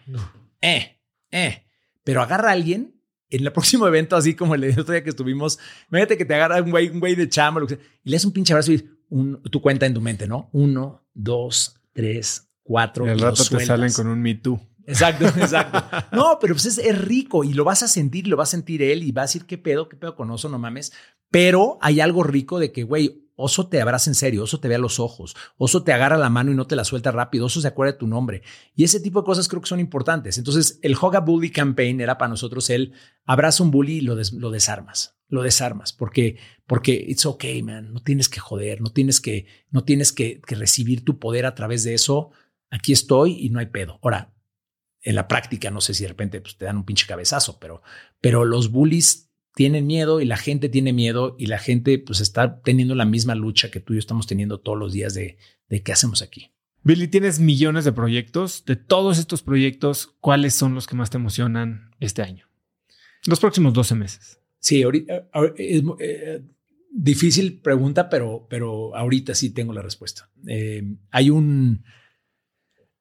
[0.62, 1.00] eh,
[1.32, 1.64] eh
[2.04, 2.94] pero agarra a alguien
[3.30, 5.58] en el próximo evento, así como el otro día que estuvimos,
[5.90, 8.54] imagínate que te agarra un güey, un güey de chamba, y le das un pinche
[8.54, 10.50] abrazo y un, tu cuenta en tu mente, ¿no?
[10.54, 13.08] Uno, dos, tres, cuatro.
[13.08, 14.60] Y al rato te salen con un Me Too.
[14.86, 15.84] Exacto, exacto.
[16.16, 19.04] No, pero pues es, rico y lo vas a sentir, lo va a sentir él
[19.04, 19.90] y va a decir, ¿qué pedo?
[19.90, 20.50] ¿Qué pedo con oso?
[20.50, 20.94] No mames.
[21.32, 24.76] Pero hay algo rico de que, güey, Oso te abraza en serio, Oso te ve
[24.76, 27.62] a los ojos, Oso te agarra la mano y no te la suelta rápido, Oso
[27.62, 28.44] se acuerda de tu nombre.
[28.76, 30.38] Y ese tipo de cosas creo que son importantes.
[30.38, 32.94] Entonces, el Hoga Bully Campaign era para nosotros el
[33.26, 36.38] abraza un bully y lo, lo desarmas, lo desarmas, porque,
[36.68, 40.56] porque it's okay, man, no tienes que joder, no tienes que, no tienes que, que
[40.56, 42.30] recibir tu poder a través de eso.
[42.70, 44.00] Aquí estoy y no hay pedo.
[44.04, 44.34] Ahora,
[45.04, 47.84] en la práctica, no sé si de repente pues, te dan un pinche cabezazo, pero,
[48.22, 52.62] pero los bullies tienen miedo y la gente tiene miedo y la gente pues está
[52.62, 55.38] teniendo la misma lucha que tú y yo estamos teniendo todos los días de,
[55.70, 56.52] de qué hacemos aquí.
[56.84, 58.66] Billy, tienes millones de proyectos.
[58.66, 62.48] De todos estos proyectos, ¿cuáles son los que más te emocionan este año?
[63.26, 64.40] Los próximos 12 meses.
[64.60, 66.42] Sí, ahorita es eh,
[66.92, 70.30] difícil pregunta, pero, pero ahorita sí tengo la respuesta.
[70.48, 71.84] Eh, hay un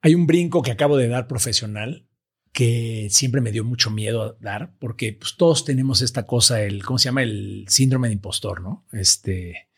[0.03, 2.07] hay un brinco que acabo de dar profesional
[2.53, 6.99] que siempre me dio mucho miedo dar, porque pues, todos tenemos esta cosa, el, ¿cómo
[6.99, 7.23] se llama?
[7.23, 8.85] El síndrome de impostor, ¿no?
[8.93, 9.69] Este,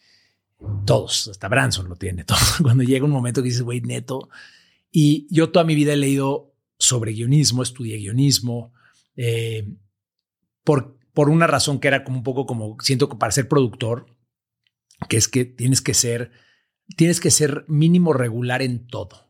[0.85, 2.39] todos, hasta Branson lo tiene, todo.
[2.62, 4.28] Cuando llega un momento que dices, güey, neto.
[4.91, 8.73] Y yo toda mi vida he leído sobre guionismo, estudié guionismo,
[9.17, 9.69] eh,
[10.65, 14.07] por, por una razón que era como un poco como, siento que para ser productor,
[15.09, 16.33] que es que tienes que ser,
[16.97, 19.25] tienes que ser mínimo regular en todo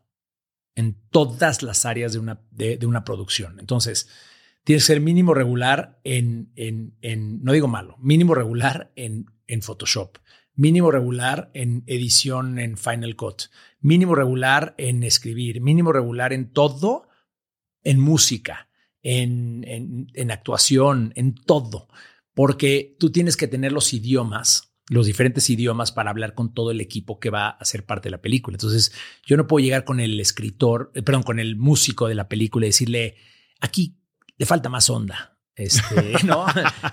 [0.75, 3.59] en todas las áreas de una, de, una producción.
[3.59, 4.09] Entonces,
[4.63, 9.61] tienes que ser mínimo regular en, en, en, no digo malo, mínimo regular en, en
[9.61, 10.17] Photoshop,
[10.53, 13.43] mínimo regular en edición en Final Cut,
[13.79, 17.07] mínimo regular en escribir, mínimo regular en todo,
[17.83, 18.69] en música,
[19.01, 21.87] en, en, en actuación, en todo,
[22.33, 26.79] porque tú tienes que tener los idiomas los diferentes idiomas para hablar con todo el
[26.79, 28.55] equipo que va a ser parte de la película.
[28.55, 28.91] Entonces,
[29.25, 32.65] yo no puedo llegar con el escritor, eh, perdón, con el músico de la película
[32.65, 33.15] y decirle,
[33.59, 33.97] aquí
[34.37, 35.39] le falta más onda.
[35.55, 36.45] Este, ¿no?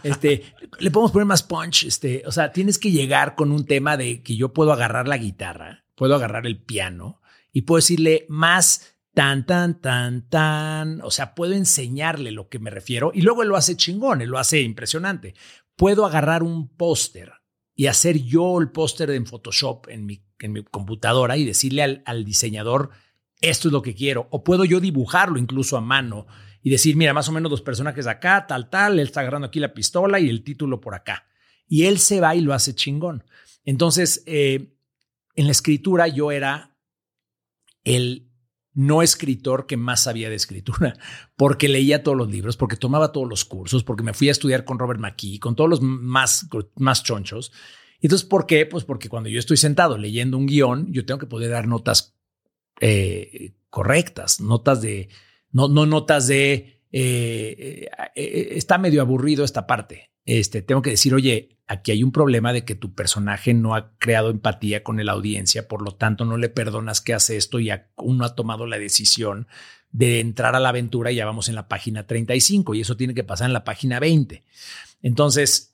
[0.03, 1.85] Este, le podemos poner más punch.
[1.85, 5.19] Este, o sea, tienes que llegar con un tema de que yo puedo agarrar la
[5.19, 7.21] guitarra, puedo agarrar el piano
[7.53, 11.03] y puedo decirle más tan, tan, tan, tan.
[11.03, 14.31] O sea, puedo enseñarle lo que me refiero y luego él lo hace chingón, él
[14.31, 15.35] lo hace impresionante.
[15.77, 17.33] Puedo agarrar un póster
[17.75, 22.03] y hacer yo el póster en Photoshop en mi, en mi computadora y decirle al,
[22.07, 22.91] al, diseñador,
[23.41, 24.29] esto es lo que quiero.
[24.31, 26.27] O puedo yo dibujarlo incluso a mano
[26.63, 29.59] y decir, mira, más o menos los personajes acá, tal, tal, él está agarrando aquí
[29.59, 31.27] la pistola y el título por acá.
[31.67, 33.25] Y él se va y lo hace chingón.
[33.65, 34.77] Entonces, eh,
[35.35, 36.77] en la escritura yo era
[37.85, 38.32] el
[38.75, 40.97] no escritor que más sabía de escritura,
[41.37, 44.65] porque leía todos los libros, porque tomaba todos los cursos, porque me fui a estudiar
[44.65, 47.53] con Robert McKee, con todos los más, más chonchos.
[48.01, 48.67] Entonces, ¿por qué?
[48.67, 52.17] Pues porque cuando yo estoy sentado leyendo un guion, yo tengo que poder dar notas
[52.81, 55.09] eh, correctas, notas de,
[55.53, 60.11] no, no notas de, eh, eh, está medio aburrido esta parte.
[60.25, 63.97] Este, tengo que decir, oye, aquí hay un problema de que tu personaje no ha
[63.99, 67.71] creado empatía con la audiencia, por lo tanto no le perdonas que hace esto y
[67.97, 69.49] uno ha tomado la decisión
[69.91, 73.15] de entrar a la aventura y ya vamos en la página 35 y eso tiene
[73.15, 74.43] que pasar en la página 20.
[75.03, 75.73] Entonces,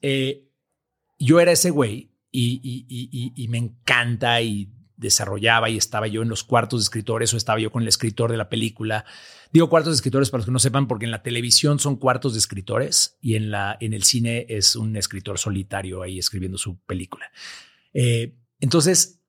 [1.18, 6.80] yo era ese güey y, me encanta y desarrollaba y estaba yo en los cuartos
[6.80, 9.04] de escritores o estaba yo con el escritor de la película.
[9.52, 12.34] Digo cuartos de escritores para los que no sepan, porque en la televisión son cuartos
[12.34, 16.78] de escritores y en, la, en el cine es un escritor solitario ahí escribiendo su
[16.80, 17.30] película.
[17.94, 19.22] Eh, entonces,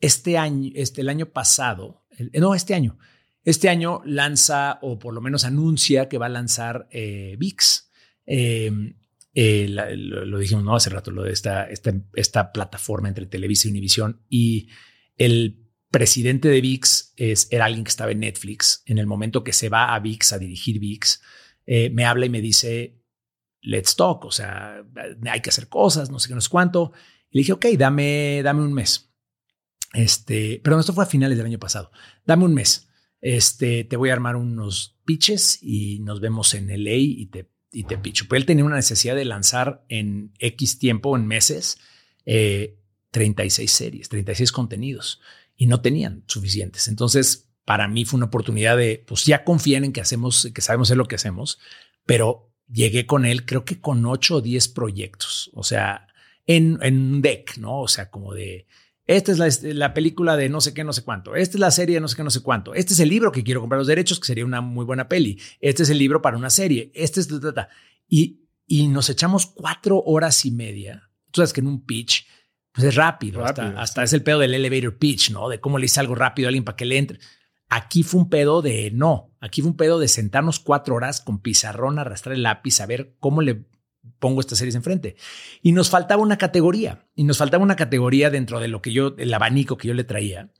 [0.00, 2.98] este año, este, el año pasado, no, este año,
[3.44, 7.90] este año lanza o por lo menos anuncia que va a lanzar eh, VIX.
[8.26, 8.94] Eh,
[9.32, 10.74] eh, lo, dijimos ¿no?
[10.74, 14.22] hace rato, lo de esta, esta, plataforma entre Televisa y Univisión.
[14.28, 14.68] Y
[15.16, 18.82] el presidente de VIX es, era alguien que estaba en Netflix.
[18.86, 21.20] En el momento que se va a VIX a dirigir VIX,
[21.66, 23.00] eh, me habla y me dice,
[23.62, 24.82] let's talk, o sea,
[25.30, 26.92] hay que hacer cosas, no sé qué, no sé cuánto.
[27.30, 29.12] Y le dije, ok, dame, dame un mes.
[29.92, 31.90] Este, pero esto fue a finales del año pasado.
[32.24, 32.88] Dame un mes.
[33.20, 37.84] Este, te voy a armar unos pitches y nos vemos en LA y te y
[37.84, 38.26] te picho.
[38.28, 41.78] Pues él tenía una necesidad de lanzar en X tiempo, en meses,
[42.24, 45.20] 36 eh, series, 36 contenidos
[45.56, 46.88] y no tenían suficientes.
[46.88, 50.88] Entonces, para mí fue una oportunidad de, pues ya confían en que hacemos, que sabemos
[50.88, 51.58] hacer lo que hacemos,
[52.06, 56.06] pero llegué con él, creo que con 8 o 10 proyectos, o sea,
[56.46, 57.80] en, en un deck, ¿no?
[57.80, 58.66] O sea, como de,
[59.16, 61.34] esta es la, película de no sé qué, no sé cuánto.
[61.34, 62.74] Esta es la serie de no sé qué, no sé cuánto.
[62.74, 65.40] Este es el libro que quiero comprar los derechos, que sería una muy buena peli.
[65.60, 66.92] Este es el libro para una serie.
[66.94, 67.28] Este es...
[68.06, 71.10] Y, y nos echamos cuatro horas y media.
[71.32, 72.24] Tú sabes que en un pitch,
[72.70, 73.44] pues es rápido.
[73.44, 75.48] hasta, es el pedo del elevator pitch, ¿no?
[75.48, 77.18] De cómo le hice algo rápido a alguien para que le entre.
[77.68, 79.34] Aquí fue un pedo de no.
[79.40, 83.16] Aquí fue un pedo de sentarnos cuatro horas con pizarrón, arrastrar el lápiz, a ver
[83.18, 83.64] cómo le
[84.18, 85.16] pongo estas series enfrente.
[85.62, 89.14] Y nos faltaba una categoría, y nos faltaba una categoría dentro de lo que yo,
[89.18, 90.50] el abanico que yo le traía.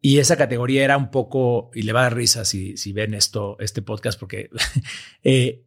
[0.00, 3.14] Y esa categoría era un poco, y le va a dar risa si, si ven
[3.14, 4.50] esto, este podcast, porque
[5.24, 5.64] eh,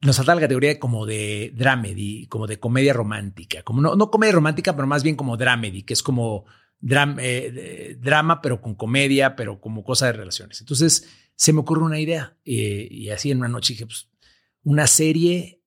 [0.00, 4.34] nos faltaba la categoría como de dramedy, como de comedia romántica, como no, no comedia
[4.34, 6.44] romántica, pero más bien como dramedy, que es como
[6.86, 10.60] eh, drama, pero con comedia, pero como cosa de relaciones.
[10.60, 14.10] Entonces se me ocurre una idea eh, y así en una noche dije, pues,
[14.62, 15.62] una serie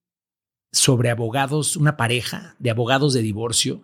[0.71, 3.83] sobre abogados, una pareja de abogados de divorcio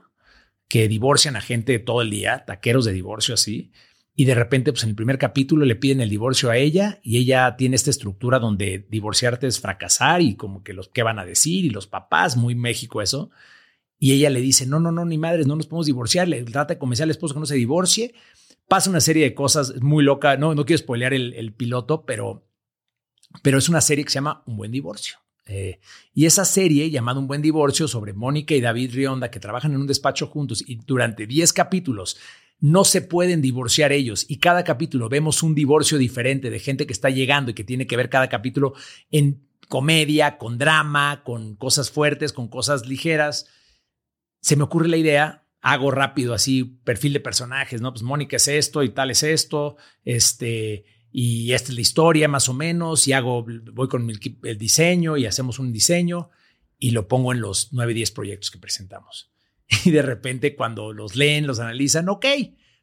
[0.68, 3.72] que divorcian a gente todo el día, taqueros de divorcio así,
[4.16, 7.18] y de repente, pues en el primer capítulo le piden el divorcio a ella y
[7.18, 11.26] ella tiene esta estructura donde divorciarte es fracasar y como que los que van a
[11.26, 13.32] decir y los papás, muy México eso.
[13.98, 16.76] Y ella le dice, no, no, no, ni madres, no nos podemos divorciar, le trata
[16.76, 18.14] de convencer al esposo que no se divorcie.
[18.68, 22.46] Pasa una serie de cosas muy loca, no, no quiero spoilear el, el piloto, pero,
[23.42, 25.23] pero es una serie que se llama Un buen divorcio.
[25.46, 25.80] Eh,
[26.14, 29.82] y esa serie llamada Un buen divorcio sobre Mónica y David Rionda que trabajan en
[29.82, 32.18] un despacho juntos y durante 10 capítulos
[32.62, 36.94] no se pueden divorciar ellos y cada capítulo vemos un divorcio diferente de gente que
[36.94, 38.74] está llegando y que tiene que ver cada capítulo
[39.12, 43.48] en comedia, con drama, con cosas fuertes, con cosas ligeras.
[44.40, 47.92] Se me ocurre la idea, hago rápido así perfil de personajes, ¿no?
[47.92, 52.50] Pues Mónica es esto y tal es esto, este, y esta es la historia más
[52.50, 56.32] o menos, y hago, voy con el, diseño y hacemos un diseño
[56.80, 59.32] y lo pongo en los 9, 10 proyectos que presentamos.
[59.86, 62.26] Y de repente cuando los leen, los analizan, ok,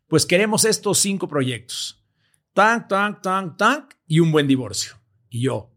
[0.06, 2.04] pues queremos estos cinco proyectos.
[2.52, 4.94] Tank, tank, tank, tank y un buen divorcio.
[5.28, 5.72] Y yo,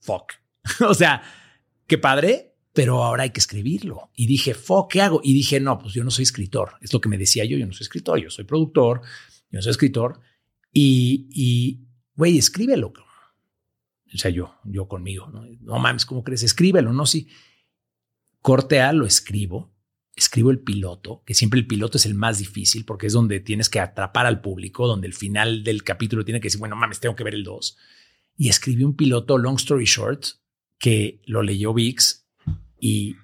[0.00, 0.34] fuck.
[0.86, 1.22] o sea,
[1.86, 4.10] qué padre, pero ahora hay que escribirlo.
[4.14, 5.20] Y dije, fuck, ¿qué hago?
[5.24, 6.74] Y dije, no, pues yo no soy escritor.
[6.82, 9.00] Es lo que me decía yo, yo no soy escritor, yo soy productor,
[9.50, 10.20] yo no soy escritor.
[10.72, 11.85] Y, y
[12.16, 12.92] güey, escríbelo.
[14.14, 15.78] O sea, yo, yo conmigo, ¿no?
[15.78, 16.42] Mames, ¿cómo crees?
[16.42, 17.06] Escríbelo, ¿no?
[17.06, 17.28] Sí.
[18.40, 19.72] Corte A, lo escribo,
[20.14, 23.68] escribo el piloto, que siempre el piloto es el más difícil porque es donde tienes
[23.68, 27.16] que atrapar al público, donde el final del capítulo tiene que decir, bueno, mames, tengo
[27.16, 27.76] que ver el 2.
[28.38, 30.24] Y escribí un piloto, long story short,
[30.78, 32.26] que lo leyó VIX
[32.80, 33.16] y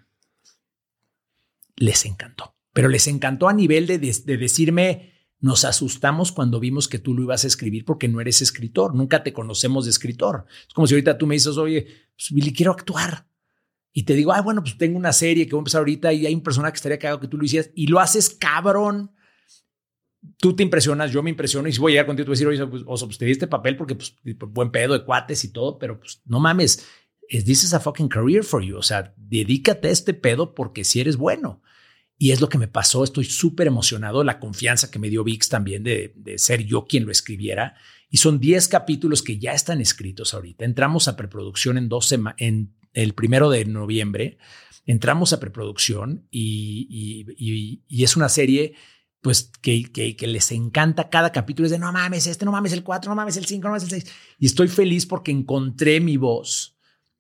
[1.77, 2.57] les encantó.
[2.73, 5.13] Pero les encantó a nivel de, de decirme,
[5.43, 9.25] nos asustamos cuando vimos que tú lo ibas a escribir porque no eres escritor, nunca
[9.25, 10.47] te conocemos de escritor.
[10.69, 13.27] Es como si ahorita tú me dices, oye, pues, Billy, quiero actuar.
[13.93, 16.27] Y te digo, ah, bueno, pues tengo una serie que voy a empezar ahorita y
[16.27, 19.11] hay un personaje que estaría cagado que tú lo hicieras y lo haces cabrón.
[20.39, 22.45] Tú te impresionas, yo me impresiono y si voy a llegar contigo, tú vas a
[22.45, 25.53] decir, oye, pues, oso, pues te este papel porque, pues, buen pedo de cuates y
[25.53, 26.87] todo, pero pues no mames,
[27.29, 28.77] this is a fucking career for you.
[28.77, 31.62] O sea, dedícate a este pedo porque si eres bueno.
[32.23, 33.03] Y es lo que me pasó.
[33.03, 34.23] Estoy súper emocionado.
[34.23, 37.75] La confianza que me dio VIX también de, ser yo quien lo escribiera.
[38.11, 40.65] Y son 10 capítulos que ya están escritos ahorita.
[40.65, 41.79] Entramos a preproducción
[42.39, 44.39] en, el primero de noviembre.
[44.87, 48.75] Entramos a preproducción y, es una serie
[49.21, 51.67] pues que, que, que, les encanta cada capítulo.
[51.67, 53.83] Es de no mames, este no mames el 4, no mames el 5, no mames
[53.83, 54.07] el 6.
[54.39, 56.72] Y estoy feliz porque encontré mi voz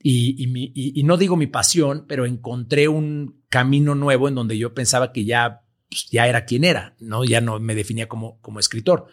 [0.02, 4.74] y, y, y, no digo mi pasión, pero encontré un camino nuevo en donde yo
[4.74, 7.24] pensaba que ya, pues, ya era quien era, ¿no?
[7.24, 9.06] Ya no me definía como, como escritor.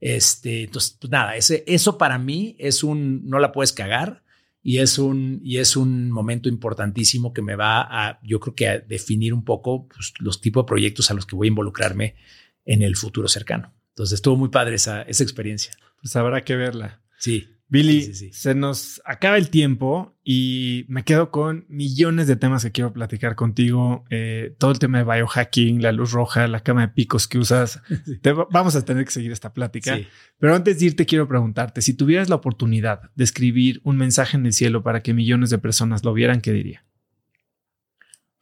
[0.00, 4.24] Este, entonces, pues nada, ese, eso para mí es un, no la puedes cagar
[4.62, 8.68] y es un, y es un momento importantísimo que me va a, yo creo que
[8.68, 12.16] a definir un poco pues, los tipos de proyectos a los que voy a involucrarme
[12.64, 13.74] en el futuro cercano.
[13.90, 15.72] Entonces, estuvo muy padre esa, esa experiencia.
[16.00, 17.02] Pues habrá que verla.
[17.18, 17.48] Sí.
[17.72, 22.92] Billy, se nos acaba el tiempo y me quedo con millones de temas que quiero
[22.92, 24.04] platicar contigo.
[24.10, 27.80] Eh, todo el tema de biohacking, la luz roja, la cama de picos que usas.
[28.50, 29.98] vamos a tener que seguir esta plática.
[30.38, 34.44] Pero antes de irte, quiero preguntarte, si tuvieras la oportunidad de escribir un mensaje en
[34.44, 36.84] el cielo para que millones de personas lo vieran, ¿qué diría?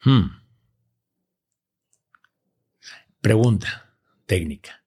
[0.03, 0.41] Hmm.
[3.21, 3.95] Pregunta
[4.25, 4.80] técnica.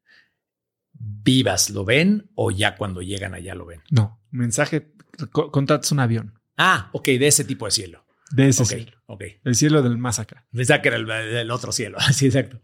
[1.24, 3.82] ¿Vivas lo ven o ya cuando llegan allá lo ven?
[3.90, 4.92] No, mensaje,
[5.30, 6.38] contratas un avión.
[6.56, 8.04] Ah, ok, de ese tipo de cielo.
[8.30, 8.92] De ese cielo.
[9.06, 9.24] Ok.
[9.44, 10.46] El cielo del más acá.
[10.52, 10.96] Pensaba que era
[11.40, 11.98] el, otro cielo.
[12.12, 12.60] Sí, exacto.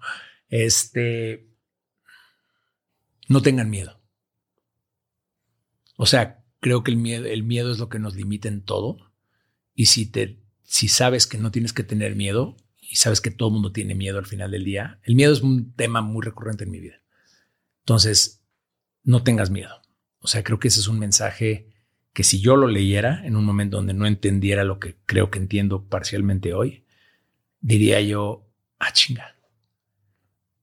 [0.48, 1.48] Este.
[3.28, 4.00] No tengan miedo.
[5.96, 9.12] O sea, creo que el miedo, el miedo es lo que nos limita en todo.
[9.74, 13.48] Y si te, si sabes que no tienes que tener miedo y sabes que todo
[13.48, 16.64] el mundo tiene miedo al final del día, el miedo es un tema muy recurrente
[16.64, 17.00] en mi vida.
[17.80, 18.39] Entonces,
[19.02, 19.80] no tengas miedo.
[20.20, 21.68] O sea, creo que ese es un mensaje
[22.12, 25.38] que si yo lo leyera en un momento donde no entendiera lo que creo que
[25.38, 26.84] entiendo parcialmente hoy,
[27.60, 28.48] diría yo,
[28.78, 29.36] ah, chinga.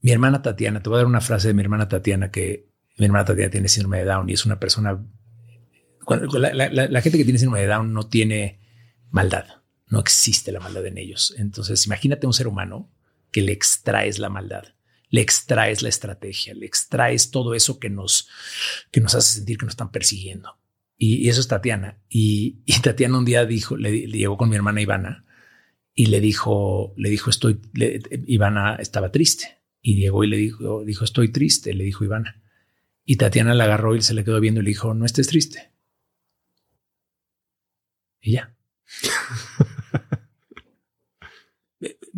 [0.02, 3.06] Mi hermana Tatiana, te voy a dar una frase de mi hermana Tatiana, que mi
[3.06, 5.04] hermana Tatiana tiene síndrome de Down y es una persona...
[6.10, 8.62] La, gente que tiene síndrome de Down no tiene
[9.10, 9.46] maldad,
[9.88, 11.34] no existe la maldad en ellos.
[11.38, 12.90] Entonces, imagínate un ser humano
[13.32, 14.77] que le extraes la maldad
[15.10, 18.28] le extraes la estrategia, le extraes todo eso que nos,
[18.92, 20.58] que nos hace sentir que nos están persiguiendo.
[20.98, 22.00] Y, eso es Tatiana.
[22.10, 25.26] Y, Tatiana un día dijo, le, llegó con mi hermana Ivana
[25.94, 27.60] y le dijo, le dijo, estoy,
[28.28, 29.60] Ivana estaba triste.
[29.82, 32.42] Y llegó y le dijo, dijo, estoy triste, le dijo Ivana.
[33.06, 35.72] Y Tatiana la agarró y se le quedó viendo y le dijo, no estés triste.
[38.20, 38.54] Y ya.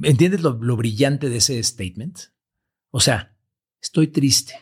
[0.01, 2.31] ¿Entiendes lo, lo brillante de ese statement?
[2.91, 3.35] O sea,
[3.81, 4.53] estoy triste.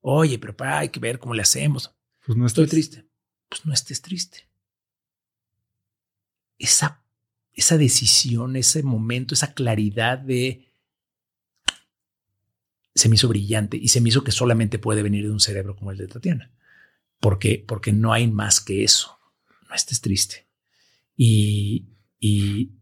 [0.00, 1.94] Oye, pero para, hay que ver cómo le hacemos.
[2.24, 3.06] Pues no estoy triste.
[3.48, 4.48] Pues no estés triste.
[6.58, 7.04] Esa,
[7.52, 10.66] esa decisión, ese momento, esa claridad de
[12.94, 15.76] se me hizo brillante y se me hizo que solamente puede venir de un cerebro
[15.76, 16.52] como el de Tatiana.
[17.18, 19.18] Porque, porque no hay más que eso.
[19.68, 20.48] No estés triste.
[21.16, 22.72] Y, y,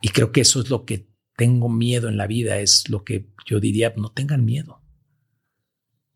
[0.00, 3.28] y creo que eso es lo que tengo miedo en la vida, es lo que
[3.46, 4.82] yo diría, no tengan miedo.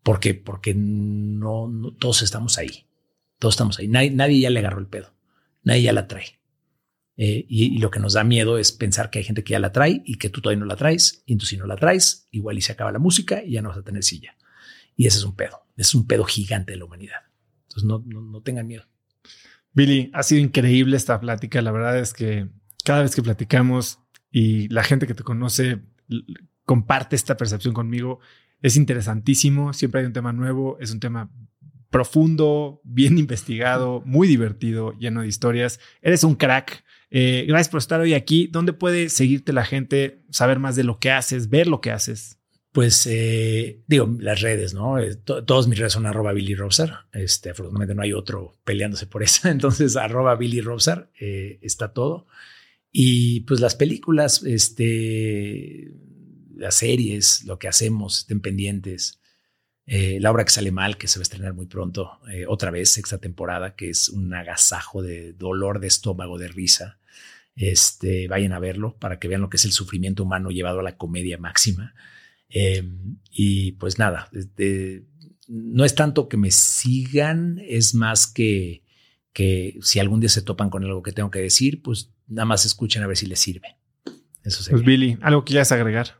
[0.03, 2.87] Porque, porque no, todos estamos ahí.
[3.39, 3.87] Todos estamos ahí.
[3.87, 5.13] Nadie, ya le agarró el pedo.
[5.63, 6.39] Nadie ya la trae.
[7.17, 9.71] Eh, y, lo que nos da miedo es pensar que hay gente que ya la
[9.71, 11.23] trae y que tú todavía no la traes.
[11.25, 13.69] Y entonces si no la traes, igual y se acaba la música y ya no
[13.69, 14.37] vas a tener silla.
[14.95, 15.63] Y ese es un pedo.
[15.75, 17.23] Es un pedo gigante de la humanidad.
[17.63, 18.85] Entonces no, no tengan miedo.
[19.73, 21.61] Billy, ha sido increíble esta plática.
[21.61, 22.47] La verdad es que
[22.83, 23.99] cada vez que platicamos
[24.31, 25.79] y la gente que te conoce
[26.65, 28.19] comparte esta percepción conmigo.
[28.61, 31.31] Es interesantísimo, siempre hay un tema nuevo, es un tema
[31.89, 35.79] profundo, bien investigado, muy divertido, lleno de historias.
[36.01, 36.83] Eres un crack.
[37.09, 38.47] Eh, gracias por estar hoy aquí.
[38.51, 42.37] ¿Dónde puede seguirte la gente, saber más de lo que haces, ver lo que haces?
[42.73, 44.99] Pues eh, digo, las redes, ¿no?
[44.99, 47.07] Eh, todos mis redes son arroba Billy Robsar.
[47.13, 49.47] Este, afortunadamente no hay otro peleándose por eso.
[49.49, 52.27] Entonces, arroba Billy Robsar, está todo.
[52.91, 55.91] Y pues las películas, este,
[56.55, 59.19] las series, lo que hacemos, estén pendientes.
[59.85, 62.71] Eh, la obra que sale mal, que se va a estrenar muy pronto, eh, otra
[62.71, 66.99] vez, sexta temporada, que es un agasajo de dolor de estómago, de risa.
[67.55, 70.83] Este, vayan a verlo para que vean lo que es el sufrimiento humano llevado a
[70.83, 71.93] la comedia máxima.
[72.49, 74.29] Em, y pues nada,
[75.47, 78.83] no es tanto que me sigan, es más que,
[79.37, 82.65] que si algún día se topan con algo que tengo que decir, pues nada más
[82.65, 83.77] escuchen a ver si les sirve.
[84.43, 84.77] Eso sería.
[84.77, 86.15] Pues Billy, ¿algo que quieras agregar?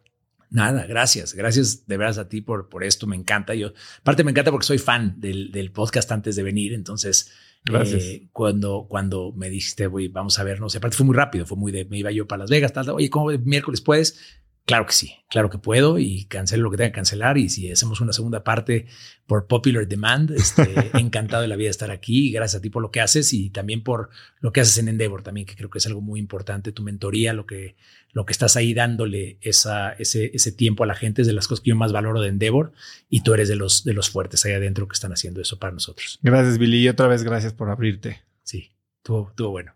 [0.52, 1.34] Nada, gracias.
[1.34, 3.08] Gracias de veras a ti por, por esto.
[3.08, 3.56] Me encanta.
[3.56, 6.74] Yo, aparte, me encanta porque soy fan del, del podcast antes de venir.
[6.74, 7.32] Entonces,
[7.74, 11.72] eh, cuando, cuando me dijiste, voy, vamos a vernos, aparte fue muy rápido, fue muy
[11.72, 14.20] de, me iba yo para Las Vegas, tal, oye, ¿cómo miércoles puedes?
[14.68, 17.38] Claro que sí, claro que puedo y cancelo lo que tenga que cancelar.
[17.38, 18.86] Y si hacemos una segunda parte
[19.26, 22.34] por popular demand, este, encantado de la vida de estar aquí.
[22.34, 24.10] Gracias a ti por lo que haces y también por
[24.42, 26.74] lo que haces en Endeavor también, que creo que es algo muy importante.
[26.74, 27.78] Tu mentoría, lo que,
[28.12, 31.48] lo que estás ahí dándole esa, ese, ese tiempo a la gente es de las
[31.48, 32.74] cosas que yo más valoro de Endeavor
[33.10, 35.72] y tú eres de los, de los fuertes ahí adentro que están haciendo eso para
[35.72, 36.20] nosotros.
[36.22, 36.80] Gracias, Billy.
[36.80, 38.22] Y otra vez gracias por abrirte.
[38.44, 39.76] Sí, estuvo, estuvo bueno.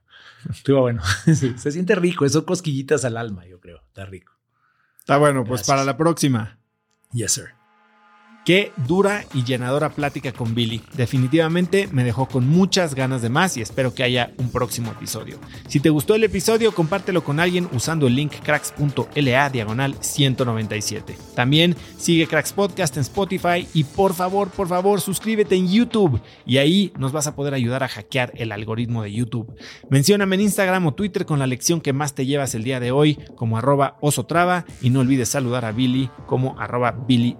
[0.49, 1.01] Estuvo bueno.
[1.33, 3.81] Se siente rico, eso cosquillitas al alma, yo creo.
[3.87, 4.40] Está rico.
[5.11, 6.57] Está bueno, pues para la próxima.
[7.11, 7.49] Yes, sir.
[8.43, 10.81] Qué dura y llenadora plática con Billy.
[10.95, 15.37] Definitivamente me dejó con muchas ganas de más y espero que haya un próximo episodio.
[15.67, 21.15] Si te gustó el episodio, compártelo con alguien usando el link cracks.la diagonal 197.
[21.35, 26.57] También sigue Cracks Podcast en Spotify y por favor, por favor, suscríbete en YouTube y
[26.57, 29.53] ahí nos vas a poder ayudar a hackear el algoritmo de YouTube.
[29.91, 32.89] Mencióname en Instagram o Twitter con la lección que más te llevas el día de
[32.89, 37.37] hoy como arroba osotrava y no olvides saludar a Billy como arroba Billy.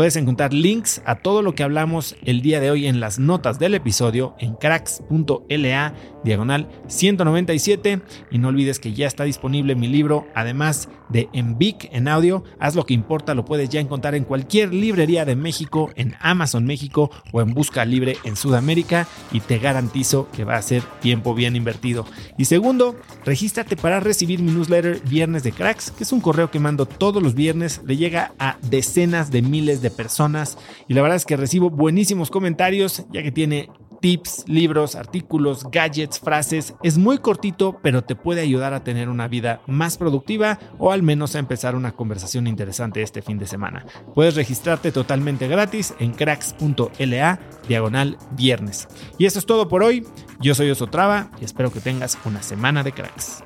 [0.00, 3.58] Puedes encontrar links a todo lo que hablamos el día de hoy en las notas
[3.58, 10.26] del episodio en cracks.la diagonal 197 y no olvides que ya está disponible mi libro
[10.34, 12.44] además de en Vic en audio.
[12.58, 16.64] Haz lo que importa lo puedes ya encontrar en cualquier librería de México en Amazon
[16.64, 21.34] México o en Busca Libre en Sudamérica y te garantizo que va a ser tiempo
[21.34, 22.06] bien invertido.
[22.38, 26.58] Y segundo regístrate para recibir mi newsletter Viernes de Cracks que es un correo que
[26.58, 27.80] mando todos los viernes.
[27.84, 30.58] Le llega a decenas de miles de personas
[30.88, 33.68] y la verdad es que recibo buenísimos comentarios ya que tiene
[34.00, 36.74] tips, libros, artículos, gadgets, frases.
[36.82, 41.02] Es muy cortito, pero te puede ayudar a tener una vida más productiva o al
[41.02, 43.86] menos a empezar una conversación interesante este fin de semana.
[44.14, 48.88] Puedes registrarte totalmente gratis en cracks.la diagonal viernes.
[49.18, 50.06] Y eso es todo por hoy.
[50.40, 53.44] Yo soy Osotrava y espero que tengas una semana de cracks.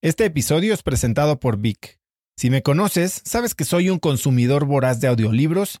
[0.00, 2.00] Este episodio es presentado por Vic.
[2.36, 5.80] Si me conoces, sabes que soy un consumidor voraz de audiolibros